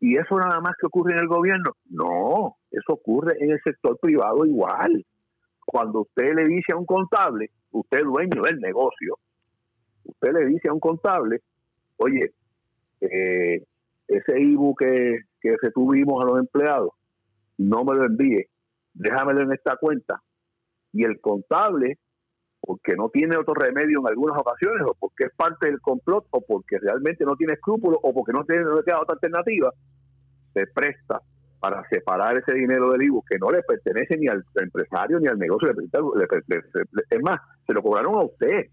¿y 0.01 0.17
eso 0.17 0.37
nada 0.37 0.61
más 0.61 0.75
que 0.79 0.87
ocurre 0.87 1.13
en 1.13 1.21
el 1.21 1.29
gobierno? 1.29 1.73
No, 1.89 2.57
eso 2.71 2.93
ocurre 2.93 3.37
en 3.41 3.53
el 3.53 3.61
sector 3.63 3.99
privado 4.01 4.45
igual. 4.45 5.05
cuando 5.67 6.01
usted 6.01 6.35
le 6.35 6.47
dice 6.47 6.73
a 6.73 6.77
un 6.77 6.87
contable, 6.87 7.51
usted 7.73 7.99
es 7.99 8.05
dueño 8.05 8.43
del 8.43 8.59
negocio, 8.59 9.19
usted 10.09 10.33
le 10.33 10.47
dice 10.47 10.69
a 10.69 10.73
un 10.73 10.81
contable, 10.81 11.41
oye, 11.97 12.33
eh, 13.01 13.65
ese 14.09 14.41
IBU 14.41 14.75
que, 14.75 15.21
que 15.41 15.57
retuvimos 15.61 16.23
a 16.23 16.27
los 16.27 16.39
empleados, 16.39 16.91
no 17.59 17.85
me 17.85 17.95
lo 17.95 18.07
envíe, 18.07 18.47
déjamelo 18.95 19.43
en 19.43 19.53
esta 19.53 19.77
cuenta. 19.77 20.21
Y 20.93 21.05
el 21.05 21.21
contable, 21.21 21.99
porque 22.61 22.95
no 22.97 23.11
tiene 23.11 23.37
otro 23.37 23.55
remedio 23.55 24.01
en 24.01 24.09
algunas 24.09 24.41
ocasiones, 24.41 24.83
o 24.87 24.95
porque 24.99 25.25
es 25.25 25.35
parte 25.37 25.69
del 25.69 25.81
complot, 25.81 26.27
o 26.31 26.41
porque 26.41 26.79
realmente 26.79 27.25
no 27.25 27.37
tiene 27.37 27.55
escrúpulos, 27.55 27.99
o 28.03 28.15
porque 28.15 28.33
no 28.33 28.45
tiene 28.45 28.65
queda 28.85 29.01
otra 29.01 29.15
alternativa, 29.15 29.71
se 30.55 30.67
presta 30.69 31.21
para 31.61 31.83
separar 31.89 32.37
ese 32.37 32.55
dinero 32.55 32.93
del 32.93 33.03
IBU 33.03 33.25
que 33.29 33.39
no 33.39 33.51
le 33.51 33.63
pertenece 33.63 34.17
ni 34.17 34.29
al 34.29 34.45
empresario 34.55 35.19
ni 35.19 35.27
al 35.27 35.39
negocio. 35.39 35.71
es 35.71 37.23
más, 37.23 37.41
se 37.67 37.73
lo 37.73 37.83
cobraron 37.83 38.15
a 38.15 38.25
usted. 38.25 38.67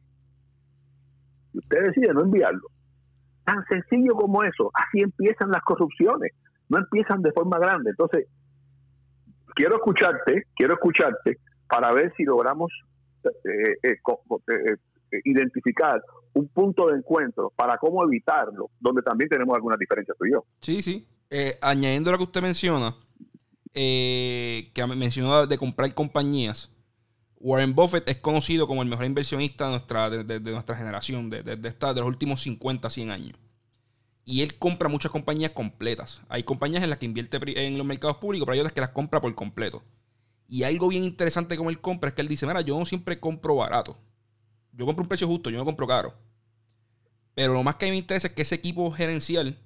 Usted 1.60 1.88
decide 1.88 2.14
no 2.14 2.22
enviarlo. 2.22 2.68
Tan 3.44 3.64
sencillo 3.66 4.16
como 4.16 4.44
eso. 4.44 4.72
Así 4.74 5.02
empiezan 5.02 5.50
las 5.52 5.64
corrupciones. 5.64 6.34
No 6.70 6.80
empiezan 6.80 7.22
de 7.22 7.32
forma 7.32 7.60
grande. 7.60 7.92
Entonces, 7.92 8.28
quiero 9.56 9.76
escucharte, 9.76 10.44
quiero 10.56 10.74
escucharte 10.74 11.38
para 11.68 11.92
ver 11.94 12.14
si 12.16 12.24
logramos 12.24 12.72
eh, 13.24 13.78
eh, 13.84 13.98
eh, 14.52 15.22
identificar 15.24 16.02
un 16.34 16.48
punto 16.50 16.88
de 16.88 16.98
encuentro 16.98 17.52
para 17.56 17.78
cómo 17.78 18.04
evitarlo, 18.04 18.70
donde 18.80 19.02
también 19.02 19.30
tenemos 19.30 19.56
algunas 19.56 19.80
diferencias 19.80 20.18
tú 20.18 20.26
y 20.26 20.32
yo. 20.32 20.46
Sí, 20.60 20.82
sí. 20.82 21.08
añadiendo 21.62 22.12
lo 22.12 22.18
que 22.18 22.24
usted 22.26 22.42
menciona, 22.42 22.94
que 23.74 24.86
mencionó 24.96 25.48
de 25.48 25.58
comprar 25.58 25.94
compañías, 25.94 26.75
Warren 27.46 27.76
Buffett 27.76 28.10
es 28.10 28.16
conocido 28.16 28.66
como 28.66 28.82
el 28.82 28.90
mejor 28.90 29.06
inversionista 29.06 29.66
de 29.66 29.70
nuestra, 29.70 30.10
de, 30.10 30.40
nuestra 30.40 30.76
generación, 30.76 31.30
de, 31.30 31.44
de, 31.44 31.56
de 31.56 32.00
los 32.00 32.08
últimos 32.08 32.42
50, 32.42 32.90
100 32.90 33.12
años. 33.12 33.38
Y 34.26 34.42
él 34.42 34.58
compra 34.58 34.90
muchas 34.90 35.12
compañías 35.12 35.52
completas. 35.52 36.22
Hay 36.28 36.42
compañías 36.42 36.82
en 36.82 36.90
las 36.90 36.98
que 36.98 37.06
invierte 37.06 37.38
en 37.68 37.78
los 37.78 37.86
mercados 37.86 38.18
públicos, 38.18 38.48
pero 38.48 38.54
hay 38.56 38.62
otras 38.62 38.74
que 38.74 38.82
las 38.82 38.90
compra 38.90 39.22
por 39.22 39.36
completo. 39.36 39.84
Y 40.48 40.64
algo 40.64 40.88
bien 40.88 41.04
interesante 41.04 41.56
como 41.56 41.70
él 41.70 41.80
compra 41.80 42.10
es 42.10 42.16
que 42.16 42.24
él 42.24 42.28
dice, 42.28 42.48
mira, 42.48 42.62
yo 42.62 42.80
no 42.80 42.84
siempre 42.84 43.20
compro 43.20 43.58
barato. 43.58 43.96
Yo 44.72 44.88
compro 44.88 45.04
un 45.04 45.08
precio 45.08 45.28
justo, 45.28 45.52
yo 45.52 45.60
no 45.60 45.66
compro 45.66 45.86
caro. 45.86 46.16
Pero 47.36 47.54
lo 47.54 47.62
más 47.62 47.76
que 47.76 47.86
a 47.86 47.90
mí 47.90 47.92
me 47.92 48.00
interesa 48.00 48.30
es 48.30 48.34
que 48.34 48.42
ese 48.42 48.56
equipo 48.56 48.90
gerencial 48.90 49.60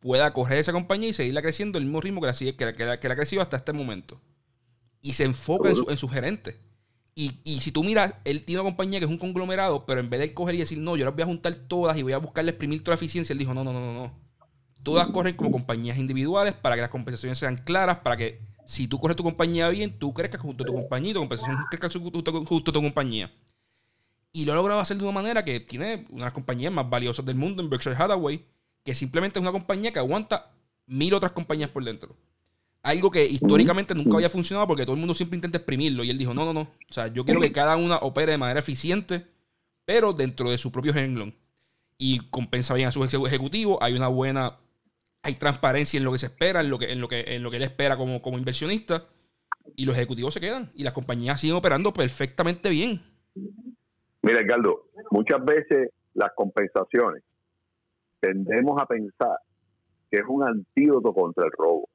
pueda 0.00 0.32
coger 0.32 0.56
esa 0.56 0.72
compañía 0.72 1.10
y 1.10 1.12
seguirla 1.12 1.42
creciendo 1.42 1.76
al 1.76 1.84
mismo 1.84 2.00
ritmo 2.00 2.22
que 2.22 2.26
la, 2.26 2.72
que 2.72 2.86
la, 2.86 2.98
que 2.98 3.08
la 3.08 3.12
ha 3.12 3.16
crecido 3.18 3.42
hasta 3.42 3.58
este 3.58 3.74
momento. 3.74 4.18
Y 5.02 5.12
se 5.12 5.24
enfoca 5.24 5.68
en 5.68 5.76
su, 5.76 5.90
en 5.90 5.98
su 5.98 6.08
gerente. 6.08 6.64
Y, 7.18 7.60
si 7.62 7.72
tú 7.72 7.82
miras, 7.82 8.12
él 8.24 8.44
tiene 8.44 8.60
una 8.60 8.68
compañía 8.68 8.98
que 8.98 9.06
es 9.06 9.10
un 9.10 9.16
conglomerado, 9.16 9.86
pero 9.86 10.00
en 10.00 10.10
vez 10.10 10.20
de 10.20 10.34
coger 10.34 10.54
y 10.54 10.58
decir, 10.58 10.76
no, 10.76 10.98
yo 10.98 11.06
las 11.06 11.14
voy 11.14 11.22
a 11.22 11.26
juntar 11.26 11.54
todas 11.54 11.96
y 11.96 12.02
voy 12.02 12.12
a 12.12 12.18
buscarle 12.18 12.50
exprimir 12.50 12.84
toda 12.84 12.92
la 12.92 12.96
eficiencia, 12.96 13.32
él 13.32 13.38
dijo, 13.38 13.54
no, 13.54 13.64
no, 13.64 13.72
no, 13.72 13.80
no, 13.80 13.94
no. 13.94 14.12
Todas 14.82 15.06
corren 15.06 15.34
como 15.34 15.50
compañías 15.50 15.96
individuales 15.96 16.52
para 16.52 16.74
que 16.74 16.82
las 16.82 16.90
compensaciones 16.90 17.38
sean 17.38 17.56
claras, 17.56 18.00
para 18.00 18.18
que 18.18 18.42
si 18.66 18.86
tú 18.86 19.00
corres 19.00 19.16
tu 19.16 19.22
compañía 19.22 19.70
bien, 19.70 19.98
tú 19.98 20.12
crezcas 20.12 20.42
junto 20.42 20.62
a 20.62 20.66
tu 20.66 20.74
compañía 20.74 21.12
y 21.12 21.14
tu 21.14 21.20
compensación 21.20 21.56
crezca 21.70 21.88
justo, 21.88 22.70
a 22.70 22.74
tu 22.74 22.82
compañía. 22.82 23.32
Y 24.30 24.44
lo 24.44 24.52
ha 24.52 24.56
logrado 24.56 24.80
hacer 24.80 24.98
de 24.98 25.04
una 25.04 25.12
manera 25.12 25.42
que 25.42 25.58
tiene 25.60 26.04
una 26.10 26.18
de 26.18 26.26
las 26.26 26.32
compañías 26.34 26.70
más 26.70 26.90
valiosas 26.90 27.24
del 27.24 27.36
mundo 27.36 27.62
en 27.62 27.70
Berkshire 27.70 27.96
Hathaway, 27.96 28.44
que 28.84 28.94
simplemente 28.94 29.38
es 29.38 29.42
una 29.42 29.52
compañía 29.52 29.90
que 29.90 30.00
aguanta 30.00 30.52
mil 30.84 31.14
otras 31.14 31.32
compañías 31.32 31.70
por 31.70 31.82
dentro. 31.82 32.14
Algo 32.86 33.10
que 33.10 33.26
históricamente 33.26 33.96
nunca 33.96 34.14
había 34.14 34.28
funcionado 34.28 34.68
porque 34.68 34.84
todo 34.84 34.94
el 34.94 35.00
mundo 35.00 35.12
siempre 35.12 35.36
intenta 35.36 35.58
exprimirlo. 35.58 36.04
Y 36.04 36.10
él 36.10 36.18
dijo, 36.18 36.32
no, 36.32 36.44
no, 36.44 36.52
no. 36.52 36.60
O 36.88 36.92
sea, 36.92 37.08
yo 37.08 37.24
quiero 37.24 37.40
que 37.40 37.50
cada 37.50 37.76
una 37.76 37.96
opere 37.96 38.30
de 38.30 38.38
manera 38.38 38.60
eficiente, 38.60 39.26
pero 39.84 40.12
dentro 40.12 40.50
de 40.50 40.56
su 40.56 40.70
propio 40.70 40.92
renglón. 40.92 41.34
Y 41.98 42.20
compensa 42.30 42.74
bien 42.74 42.86
a 42.86 42.92
su 42.92 43.02
ejecutivo. 43.02 43.82
Hay 43.82 43.94
una 43.94 44.06
buena... 44.06 44.58
Hay 45.22 45.34
transparencia 45.34 45.98
en 45.98 46.04
lo 46.04 46.12
que 46.12 46.18
se 46.18 46.26
espera, 46.26 46.60
en 46.60 46.70
lo 46.70 46.78
que, 46.78 46.92
en 46.92 47.00
lo 47.00 47.08
que, 47.08 47.24
en 47.26 47.42
lo 47.42 47.50
que 47.50 47.56
él 47.56 47.64
espera 47.64 47.96
como, 47.96 48.22
como 48.22 48.38
inversionista. 48.38 49.04
Y 49.74 49.84
los 49.84 49.96
ejecutivos 49.96 50.32
se 50.32 50.40
quedan. 50.40 50.70
Y 50.76 50.84
las 50.84 50.92
compañías 50.92 51.40
siguen 51.40 51.56
operando 51.56 51.92
perfectamente 51.92 52.70
bien. 52.70 53.02
Mira, 54.22 54.40
Edgardo, 54.40 54.86
muchas 55.10 55.44
veces 55.44 55.90
las 56.14 56.30
compensaciones 56.36 57.24
tendemos 58.20 58.80
a 58.80 58.86
pensar 58.86 59.38
que 60.10 60.18
es 60.18 60.24
un 60.28 60.44
antídoto 60.44 61.12
contra 61.12 61.44
el 61.44 61.52
robo. 61.52 61.88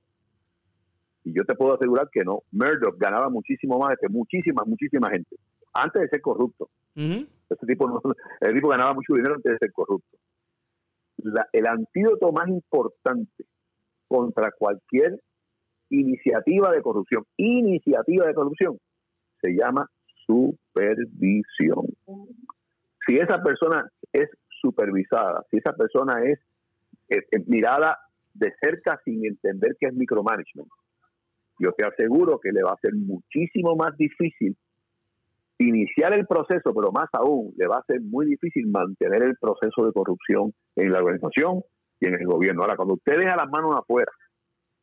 Y 1.24 1.34
yo 1.34 1.46
te 1.46 1.56
puedo 1.56 1.76
asegurar 1.76 2.10
que 2.12 2.24
no. 2.24 2.44
Murdoch 2.52 2.98
ganaba 2.98 3.30
muchísimo 3.30 3.78
más 3.80 3.98
que 4.00 4.10
muchísima, 4.10 4.64
muchísima 4.66 5.10
gente. 5.10 5.36
Antes 5.74 6.02
de 6.02 6.08
ser 6.10 6.22
corrupto. 6.22 6.70
Ese 6.96 7.66
tipo 7.68 8.02
el 8.42 8.54
tipo 8.54 8.70
ganaba 8.70 8.94
mucho 8.94 9.14
dinero 9.14 9.36
antes 9.36 9.52
de 9.54 9.58
ser 9.58 9.72
corrupto. 9.72 10.18
el 11.54 11.68
antídoto 11.68 12.32
más 12.32 12.48
importante 12.48 13.46
contra 14.08 14.52
cualquier 14.52 15.20
iniciativa 15.90 16.72
de 16.72 16.82
corrupción, 16.82 17.26
iniciativa 17.38 18.26
de 18.26 18.34
corrupción, 18.34 18.78
se 19.42 19.52
llama 19.52 19.90
supervisión. 20.26 21.86
Si 23.06 23.18
esa 23.18 23.42
persona 23.42 23.90
es 24.12 24.30
supervisada, 24.62 25.44
si 25.50 25.58
esa 25.58 25.74
persona 25.74 26.24
es 26.24 26.40
mirada 27.48 27.98
de 28.34 28.54
cerca 28.62 29.00
sin 29.04 29.26
entender 29.26 29.76
que 29.80 29.88
es 29.88 29.94
micromanagement, 29.94 30.70
yo 31.62 31.72
te 31.74 31.86
aseguro 31.86 32.40
que 32.40 32.52
le 32.52 32.64
va 32.64 32.72
a 32.72 32.80
ser 32.82 32.94
muchísimo 32.96 33.76
más 33.76 33.96
difícil 33.98 34.58
iniciar 35.60 36.14
el 36.14 36.26
proceso, 36.26 36.74
pero 36.74 36.92
más 36.92 37.08
aún, 37.14 37.54
le 37.56 37.68
va 37.68 37.78
a 37.78 37.86
ser 37.86 38.02
muy 38.02 38.26
difícil 38.26 38.68
mantener 38.68 39.22
el 39.22 39.36
proceso 39.40 39.86
de 39.86 39.94
corrupción 39.94 40.54
en 40.76 40.92
la 40.92 41.00
organización 41.00 41.62
y 42.00 42.08
en 42.08 42.16
el 42.16 42.26
gobierno. 42.26 42.64
Ahora, 42.64 42.76
cuando 42.76 42.96
usted 42.96 43.20
deja 43.20 43.36
las 43.36 43.50
manos 43.50 43.76
afuera 43.78 44.12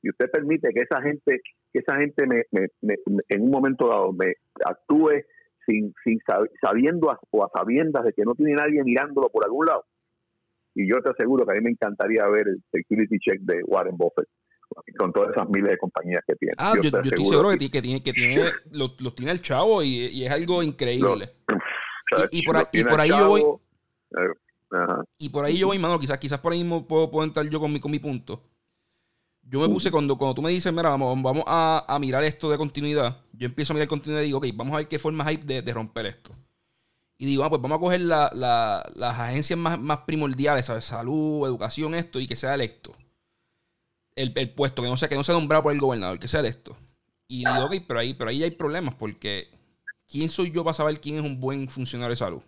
y 0.03 0.11
usted 0.11 0.31
permite 0.31 0.69
que 0.73 0.83
esa 0.83 1.03
gente, 1.03 1.41
que 1.73 1.81
esa 1.81 1.97
gente 1.97 2.27
me, 2.29 2.45
en 3.29 3.43
un 3.43 3.51
momento 3.51 3.89
dado 3.89 4.13
me 4.13 4.35
actúe 4.65 5.25
sin, 5.67 5.93
sin 6.05 6.21
sabiendo 6.63 7.13
o 7.31 7.45
a 7.45 7.51
sabiendas 7.53 8.05
de 8.05 8.13
que 8.13 8.23
no 8.23 8.35
tiene 8.35 8.55
nadie 8.55 8.85
mirándolo 8.85 9.29
por 9.31 9.45
algún 9.45 9.67
lado, 9.67 9.85
y 10.77 10.89
yo 10.89 11.03
te 11.03 11.11
aseguro 11.11 11.45
que 11.45 11.53
a 11.53 11.55
mí 11.57 11.61
me 11.61 11.71
encantaría 11.71 12.25
ver 12.29 12.47
el 12.47 12.63
security 12.71 13.19
check 13.19 13.41
de 13.41 13.65
Warren 13.65 13.97
Buffett 13.97 14.29
con 14.97 15.13
todas 15.13 15.31
esas 15.31 15.49
miles 15.49 15.71
de 15.71 15.79
compañías 15.79 16.23
que 16.27 16.35
tiene. 16.37 16.55
Ah, 16.59 16.75
yo, 16.81 16.91
estoy 17.03 17.25
seguro 17.25 17.51
que, 17.51 17.69
tiene, 17.69 18.03
que 18.03 18.13
tiene, 18.13 18.53
los, 18.71 18.97
tiene 19.15 19.33
el 19.33 19.41
chavo 19.41 19.83
y, 19.83 20.25
es 20.25 20.31
algo 20.31 20.63
increíble. 20.63 21.31
y, 22.31 22.45
por, 22.45 22.57
ahí 23.01 23.09
yo 23.09 23.29
voy. 23.29 23.43
Eh, 23.43 24.35
y 25.19 25.29
por 25.29 25.45
ahí 25.45 25.59
yo 25.59 25.69
voy, 25.69 25.79
mano, 25.79 25.99
quizás, 25.99 26.19
quizás 26.19 26.41
por 26.41 26.53
ahí 26.53 26.59
mismo 26.59 26.87
puedo, 26.87 27.11
puedo 27.11 27.25
entrar 27.25 27.49
yo 27.49 27.61
con 27.61 27.73
mi, 27.73 27.81
con 27.81 27.91
mi 27.91 27.99
punto. 27.99 28.43
Yo 29.43 29.61
me 29.61 29.69
puse 29.69 29.91
cuando, 29.91 30.19
cuando 30.19 30.35
tú 30.35 30.43
me 30.43 30.51
dices, 30.51 30.71
mira, 30.73 30.91
vamos, 30.91 31.23
vamos 31.23 31.45
a, 31.47 31.97
mirar 32.01 32.23
esto 32.25 32.51
de 32.51 32.59
continuidad. 32.59 33.17
Yo 33.33 33.47
empiezo 33.47 33.73
a 33.73 33.75
mirar 33.75 33.89
continuidad 33.89 34.23
y 34.23 34.27
digo, 34.27 34.39
ok, 34.39 34.47
vamos 34.55 34.75
a 34.75 34.79
ver 34.79 34.89
qué 34.89 34.99
forma 34.99 35.25
hay 35.27 35.39
de, 35.39 35.63
romper 35.73 36.07
esto. 36.07 36.33
Y 37.17 37.25
digo, 37.25 37.45
ah, 37.45 37.49
pues 37.49 37.63
vamos 37.63 37.79
a 37.79 37.81
coger 37.81 38.03
las 38.03 39.19
agencias 39.19 39.59
más, 39.59 39.81
más 39.81 40.01
primordiales, 40.01 40.67
¿sabes? 40.67 40.85
Salud, 40.85 41.47
educación, 41.47 41.95
esto, 41.95 42.21
y 42.21 42.27
que 42.27 42.37
sea 42.37 42.55
electo 42.55 42.95
el, 44.19 44.51
puesto, 44.51 44.83
que 44.83 44.89
no 44.89 44.97
sea, 44.97 45.09
que 45.09 45.15
no 45.15 45.25
sea 45.25 45.35
nombrado 45.35 45.63
por 45.63 45.73
el 45.73 45.79
gobernador, 45.79 46.19
que 46.19 46.29
sea 46.29 46.41
esto. 46.41 46.77
Y 47.29 47.39
digo, 47.39 47.67
ok, 47.67 47.77
pero 47.87 48.01
ahí, 48.01 48.15
pero 48.15 48.31
ahí 48.31 48.43
hay 48.43 48.51
problemas, 48.51 48.95
porque 48.95 49.49
¿quién 50.09 50.29
soy 50.29 50.51
yo 50.51 50.65
para 50.65 50.75
saber 50.75 51.01
quién 51.01 51.17
es 51.17 51.23
un 51.23 51.39
buen 51.39 51.69
funcionario 51.69 52.11
de 52.11 52.17
salud? 52.17 52.43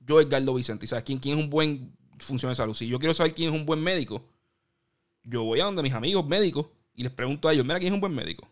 Yo, 0.00 0.20
Edgardo 0.20 0.54
Vicente, 0.54 0.86
¿sabes 0.86 1.04
quién, 1.04 1.18
quién 1.18 1.38
es 1.38 1.44
un 1.44 1.50
buen 1.50 1.96
funcionario 2.18 2.52
de 2.52 2.62
salud? 2.62 2.74
Si 2.74 2.86
yo 2.86 2.98
quiero 2.98 3.14
saber 3.14 3.34
quién 3.34 3.52
es 3.52 3.58
un 3.58 3.66
buen 3.66 3.80
médico, 3.80 4.22
yo 5.24 5.44
voy 5.44 5.60
a 5.60 5.64
donde 5.64 5.82
mis 5.82 5.92
amigos 5.92 6.26
médicos 6.26 6.66
y 6.94 7.02
les 7.02 7.12
pregunto 7.12 7.48
a 7.48 7.52
ellos, 7.52 7.64
mira, 7.64 7.78
¿quién 7.78 7.92
es 7.92 7.94
un 7.94 8.00
buen 8.00 8.14
médico? 8.14 8.48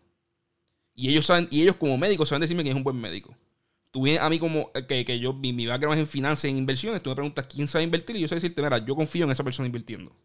Y 0.95 1.09
ellos 1.09 1.25
saben, 1.25 1.47
y 1.51 1.61
ellos 1.61 1.75
como 1.75 1.97
médicos 1.97 2.29
saben 2.29 2.41
decirme 2.41 2.63
quién 2.63 2.75
es 2.75 2.77
un 2.77 2.83
buen 2.83 2.99
médico. 2.99 3.35
Tú 3.91 4.03
vienes 4.03 4.21
a 4.21 4.29
mí 4.29 4.39
como 4.39 4.71
eh, 4.73 4.85
que, 4.85 5.03
que 5.05 5.19
yo, 5.19 5.33
mi, 5.33 5.53
mi 5.53 5.67
background 5.67 5.97
es 5.97 6.01
en 6.01 6.07
finanzas, 6.07 6.45
en 6.45 6.57
inversiones, 6.57 7.03
tú 7.03 7.09
me 7.09 7.15
preguntas 7.15 7.45
quién 7.47 7.67
sabe 7.67 7.83
invertir 7.83 8.15
y 8.15 8.21
yo 8.21 8.27
sé 8.27 8.35
decirte, 8.35 8.61
mira, 8.61 8.77
yo 8.79 8.95
confío 8.95 9.25
en 9.25 9.31
esa 9.31 9.43
persona 9.43 9.67
invirtiendo. 9.67 10.15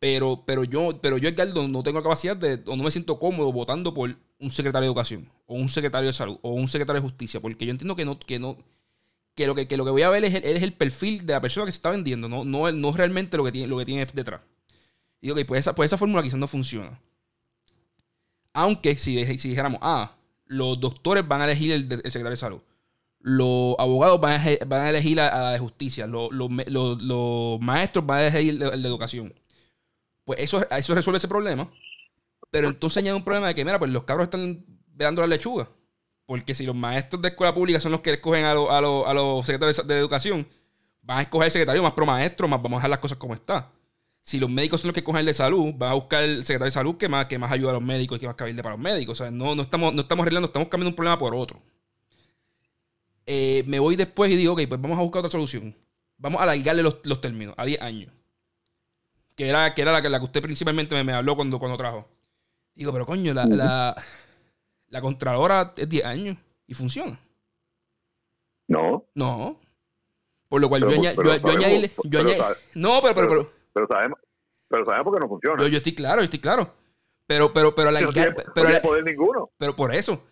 Pero, 0.00 0.44
pero 0.46 0.64
yo, 0.64 0.98
pero 1.02 1.18
yo, 1.18 1.28
Edgardo, 1.28 1.68
no 1.68 1.82
tengo 1.82 2.02
capacidad 2.02 2.34
de, 2.34 2.62
o 2.64 2.74
no 2.74 2.84
me 2.84 2.90
siento 2.90 3.18
cómodo 3.18 3.52
votando 3.52 3.92
por 3.92 4.16
un 4.38 4.50
secretario 4.50 4.86
de 4.86 4.86
educación, 4.86 5.28
o 5.46 5.54
un 5.54 5.68
secretario 5.68 6.06
de 6.06 6.14
salud, 6.14 6.38
o 6.40 6.52
un 6.52 6.68
secretario 6.68 7.02
de 7.02 7.06
justicia, 7.06 7.38
porque 7.38 7.66
yo 7.66 7.70
entiendo 7.70 7.94
que 7.94 8.06
no, 8.06 8.18
que 8.18 8.38
no, 8.38 8.56
que 9.34 9.46
lo 9.46 9.54
que, 9.54 9.76
lo 9.76 9.84
que 9.84 9.90
voy 9.90 10.00
a 10.00 10.08
ver 10.08 10.24
es 10.24 10.32
el, 10.32 10.44
es 10.44 10.62
el 10.62 10.72
perfil 10.72 11.26
de 11.26 11.34
la 11.34 11.42
persona 11.42 11.66
que 11.66 11.72
se 11.72 11.76
está 11.76 11.90
vendiendo, 11.90 12.30
no, 12.30 12.46
no, 12.46 12.72
no 12.72 12.92
realmente 12.92 13.36
lo 13.36 13.44
que 13.44 13.52
tiene, 13.52 13.68
lo 13.68 13.76
que 13.76 13.84
tiene 13.84 14.06
detrás. 14.06 14.40
Y 15.20 15.30
ok, 15.30 15.40
pues 15.46 15.60
esa, 15.60 15.74
pues 15.74 15.90
esa 15.90 15.98
fórmula 15.98 16.22
quizás 16.22 16.40
no 16.40 16.46
funciona. 16.46 16.98
Aunque 18.54 18.96
si, 18.96 19.22
si 19.38 19.50
dijéramos, 19.50 19.80
ah, 19.82 20.16
los 20.46 20.80
doctores 20.80 21.28
van 21.28 21.42
a 21.42 21.44
elegir 21.44 21.72
el, 21.72 21.82
secretario 21.82 22.30
de 22.30 22.36
salud, 22.38 22.60
los 23.18 23.76
abogados 23.78 24.18
van 24.18 24.40
a, 24.40 24.64
van 24.64 24.80
a 24.80 24.90
elegir 24.90 25.20
a, 25.20 25.42
la 25.42 25.50
de 25.52 25.58
justicia, 25.58 26.06
los, 26.06 26.32
los, 26.32 26.50
los, 27.02 27.60
maestros 27.60 28.06
van 28.06 28.20
a 28.20 28.26
elegir 28.28 28.62
el 28.62 28.82
de 28.82 28.88
educación 28.88 29.34
pues 30.24 30.40
eso, 30.40 30.68
eso 30.70 30.94
resuelve 30.94 31.18
ese 31.18 31.28
problema. 31.28 31.70
Pero 32.50 32.68
entonces 32.68 32.98
añade 32.98 33.16
un 33.16 33.24
problema 33.24 33.48
de 33.48 33.54
que, 33.54 33.64
mira, 33.64 33.78
pues 33.78 33.90
los 33.90 34.04
cabros 34.04 34.24
están 34.24 34.64
velando 34.86 35.22
la 35.22 35.28
lechuga. 35.28 35.68
Porque 36.26 36.54
si 36.54 36.64
los 36.64 36.74
maestros 36.74 37.22
de 37.22 37.28
escuela 37.28 37.54
pública 37.54 37.80
son 37.80 37.92
los 37.92 38.00
que 38.00 38.12
escogen 38.12 38.44
a, 38.44 38.52
a, 38.52 38.78
a 38.78 39.14
los 39.14 39.44
secretarios 39.44 39.86
de 39.86 39.98
educación, 39.98 40.46
van 41.02 41.18
a 41.18 41.22
escoger 41.22 41.46
el 41.46 41.52
secretario 41.52 41.82
más 41.82 41.92
pro 41.92 42.06
maestro, 42.06 42.48
más 42.48 42.62
vamos 42.62 42.76
a 42.76 42.80
dejar 42.80 42.90
las 42.90 42.98
cosas 43.00 43.18
como 43.18 43.34
están. 43.34 43.66
Si 44.22 44.38
los 44.38 44.50
médicos 44.50 44.80
son 44.80 44.88
los 44.88 44.94
que 44.94 45.02
cogen 45.02 45.20
el 45.20 45.26
de 45.26 45.34
salud, 45.34 45.72
van 45.76 45.90
a 45.90 45.94
buscar 45.94 46.22
el 46.22 46.44
secretario 46.44 46.66
de 46.66 46.70
salud 46.72 46.96
que 46.96 47.08
más, 47.08 47.26
que 47.26 47.38
más 47.38 47.50
ayuda 47.50 47.70
a 47.70 47.74
los 47.74 47.82
médicos 47.82 48.16
y 48.16 48.20
que 48.20 48.26
más 48.26 48.36
cabilde 48.36 48.62
para 48.62 48.76
los 48.76 48.82
médicos. 48.82 49.20
O 49.20 49.24
sea, 49.24 49.30
no, 49.30 49.54
no, 49.54 49.62
estamos, 49.62 49.94
no 49.94 50.02
estamos 50.02 50.22
arreglando, 50.22 50.46
estamos 50.46 50.68
cambiando 50.68 50.90
un 50.90 50.96
problema 50.96 51.18
por 51.18 51.34
otro. 51.34 51.60
Eh, 53.26 53.64
me 53.66 53.78
voy 53.78 53.96
después 53.96 54.30
y 54.30 54.36
digo, 54.36 54.52
ok, 54.52 54.62
pues 54.68 54.80
vamos 54.80 54.98
a 54.98 55.02
buscar 55.02 55.20
otra 55.20 55.30
solución. 55.30 55.74
Vamos 56.18 56.40
a 56.40 56.44
alargarle 56.44 56.82
los, 56.82 56.98
los 57.04 57.20
términos 57.20 57.54
a 57.56 57.64
10 57.64 57.80
años. 57.80 58.12
Que 59.40 59.48
era, 59.48 59.74
que 59.74 59.80
era 59.80 59.90
la, 59.90 60.02
que, 60.02 60.10
la 60.10 60.18
que 60.18 60.26
usted 60.26 60.42
principalmente 60.42 61.02
me, 61.02 61.14
habló 61.14 61.34
cuando, 61.34 61.58
cuando 61.58 61.78
trajo. 61.78 62.06
Digo, 62.74 62.92
pero 62.92 63.06
coño, 63.06 63.32
la, 63.32 63.46
la, 63.46 63.96
la 64.88 65.00
Contralora 65.00 65.72
es 65.78 65.88
10 65.88 66.04
años 66.04 66.36
y 66.66 66.74
funciona. 66.74 67.18
No. 68.68 69.06
No. 69.14 69.58
Por 70.46 70.60
lo 70.60 70.68
cual 70.68 70.82
yo, 70.82 70.88
añadí. 70.88 71.90
no, 72.74 73.00
pero, 73.00 73.14
pero, 73.14 73.50
pero, 73.72 73.86
sabemos, 73.90 74.18
pero 74.68 74.84
sabemos 74.84 75.14
que 75.14 75.20
no 75.20 75.28
funciona. 75.28 75.68
Yo, 75.68 75.74
estoy 75.78 75.94
claro, 75.94 76.20
yo 76.20 76.24
estoy 76.24 76.40
claro. 76.40 76.74
Pero, 77.26 77.50
pero, 77.54 77.74
pero, 77.74 77.90
la, 77.90 78.02
no 78.02 78.10
pero, 78.54 78.82
poder 78.82 79.04
ninguno. 79.04 79.52
Pero 79.56 79.74
por 79.74 79.94
eso. 79.94 80.22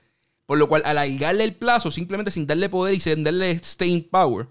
Por 0.44 0.58
lo 0.58 0.68
cual, 0.68 0.82
al 0.84 0.98
alargarle 0.98 1.44
el 1.44 1.56
plazo, 1.56 1.90
simplemente 1.90 2.30
sin 2.30 2.46
darle 2.46 2.68
poder 2.68 2.92
y 2.92 3.00
sin 3.00 3.24
darle 3.24 3.58
staying 3.58 4.06
power, 4.10 4.48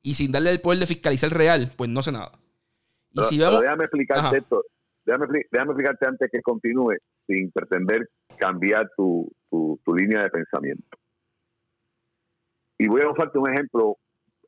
y 0.00 0.14
sin 0.14 0.32
darle 0.32 0.48
el 0.48 0.62
poder 0.62 0.78
de 0.78 0.86
fiscalizar 0.86 1.30
real, 1.30 1.70
pues 1.76 1.90
no 1.90 2.02
sé 2.02 2.10
nada. 2.10 2.40
Y 3.12 3.20
si 3.22 3.38
vamos... 3.38 3.60
déjame 3.60 3.84
explicarte 3.84 4.38
esto. 4.38 4.64
Déjame, 5.04 5.26
déjame, 5.50 5.72
explicarte 5.72 6.08
antes 6.08 6.30
que 6.30 6.42
continúe, 6.42 6.96
sin 7.26 7.50
pretender 7.50 8.08
cambiar 8.38 8.90
tu, 8.96 9.30
tu, 9.50 9.80
tu 9.84 9.94
línea 9.94 10.22
de 10.22 10.30
pensamiento. 10.30 10.84
Y 12.78 12.88
voy 12.88 13.02
a 13.02 13.10
usarte 13.10 13.38
un 13.38 13.50
ejemplo 13.50 13.96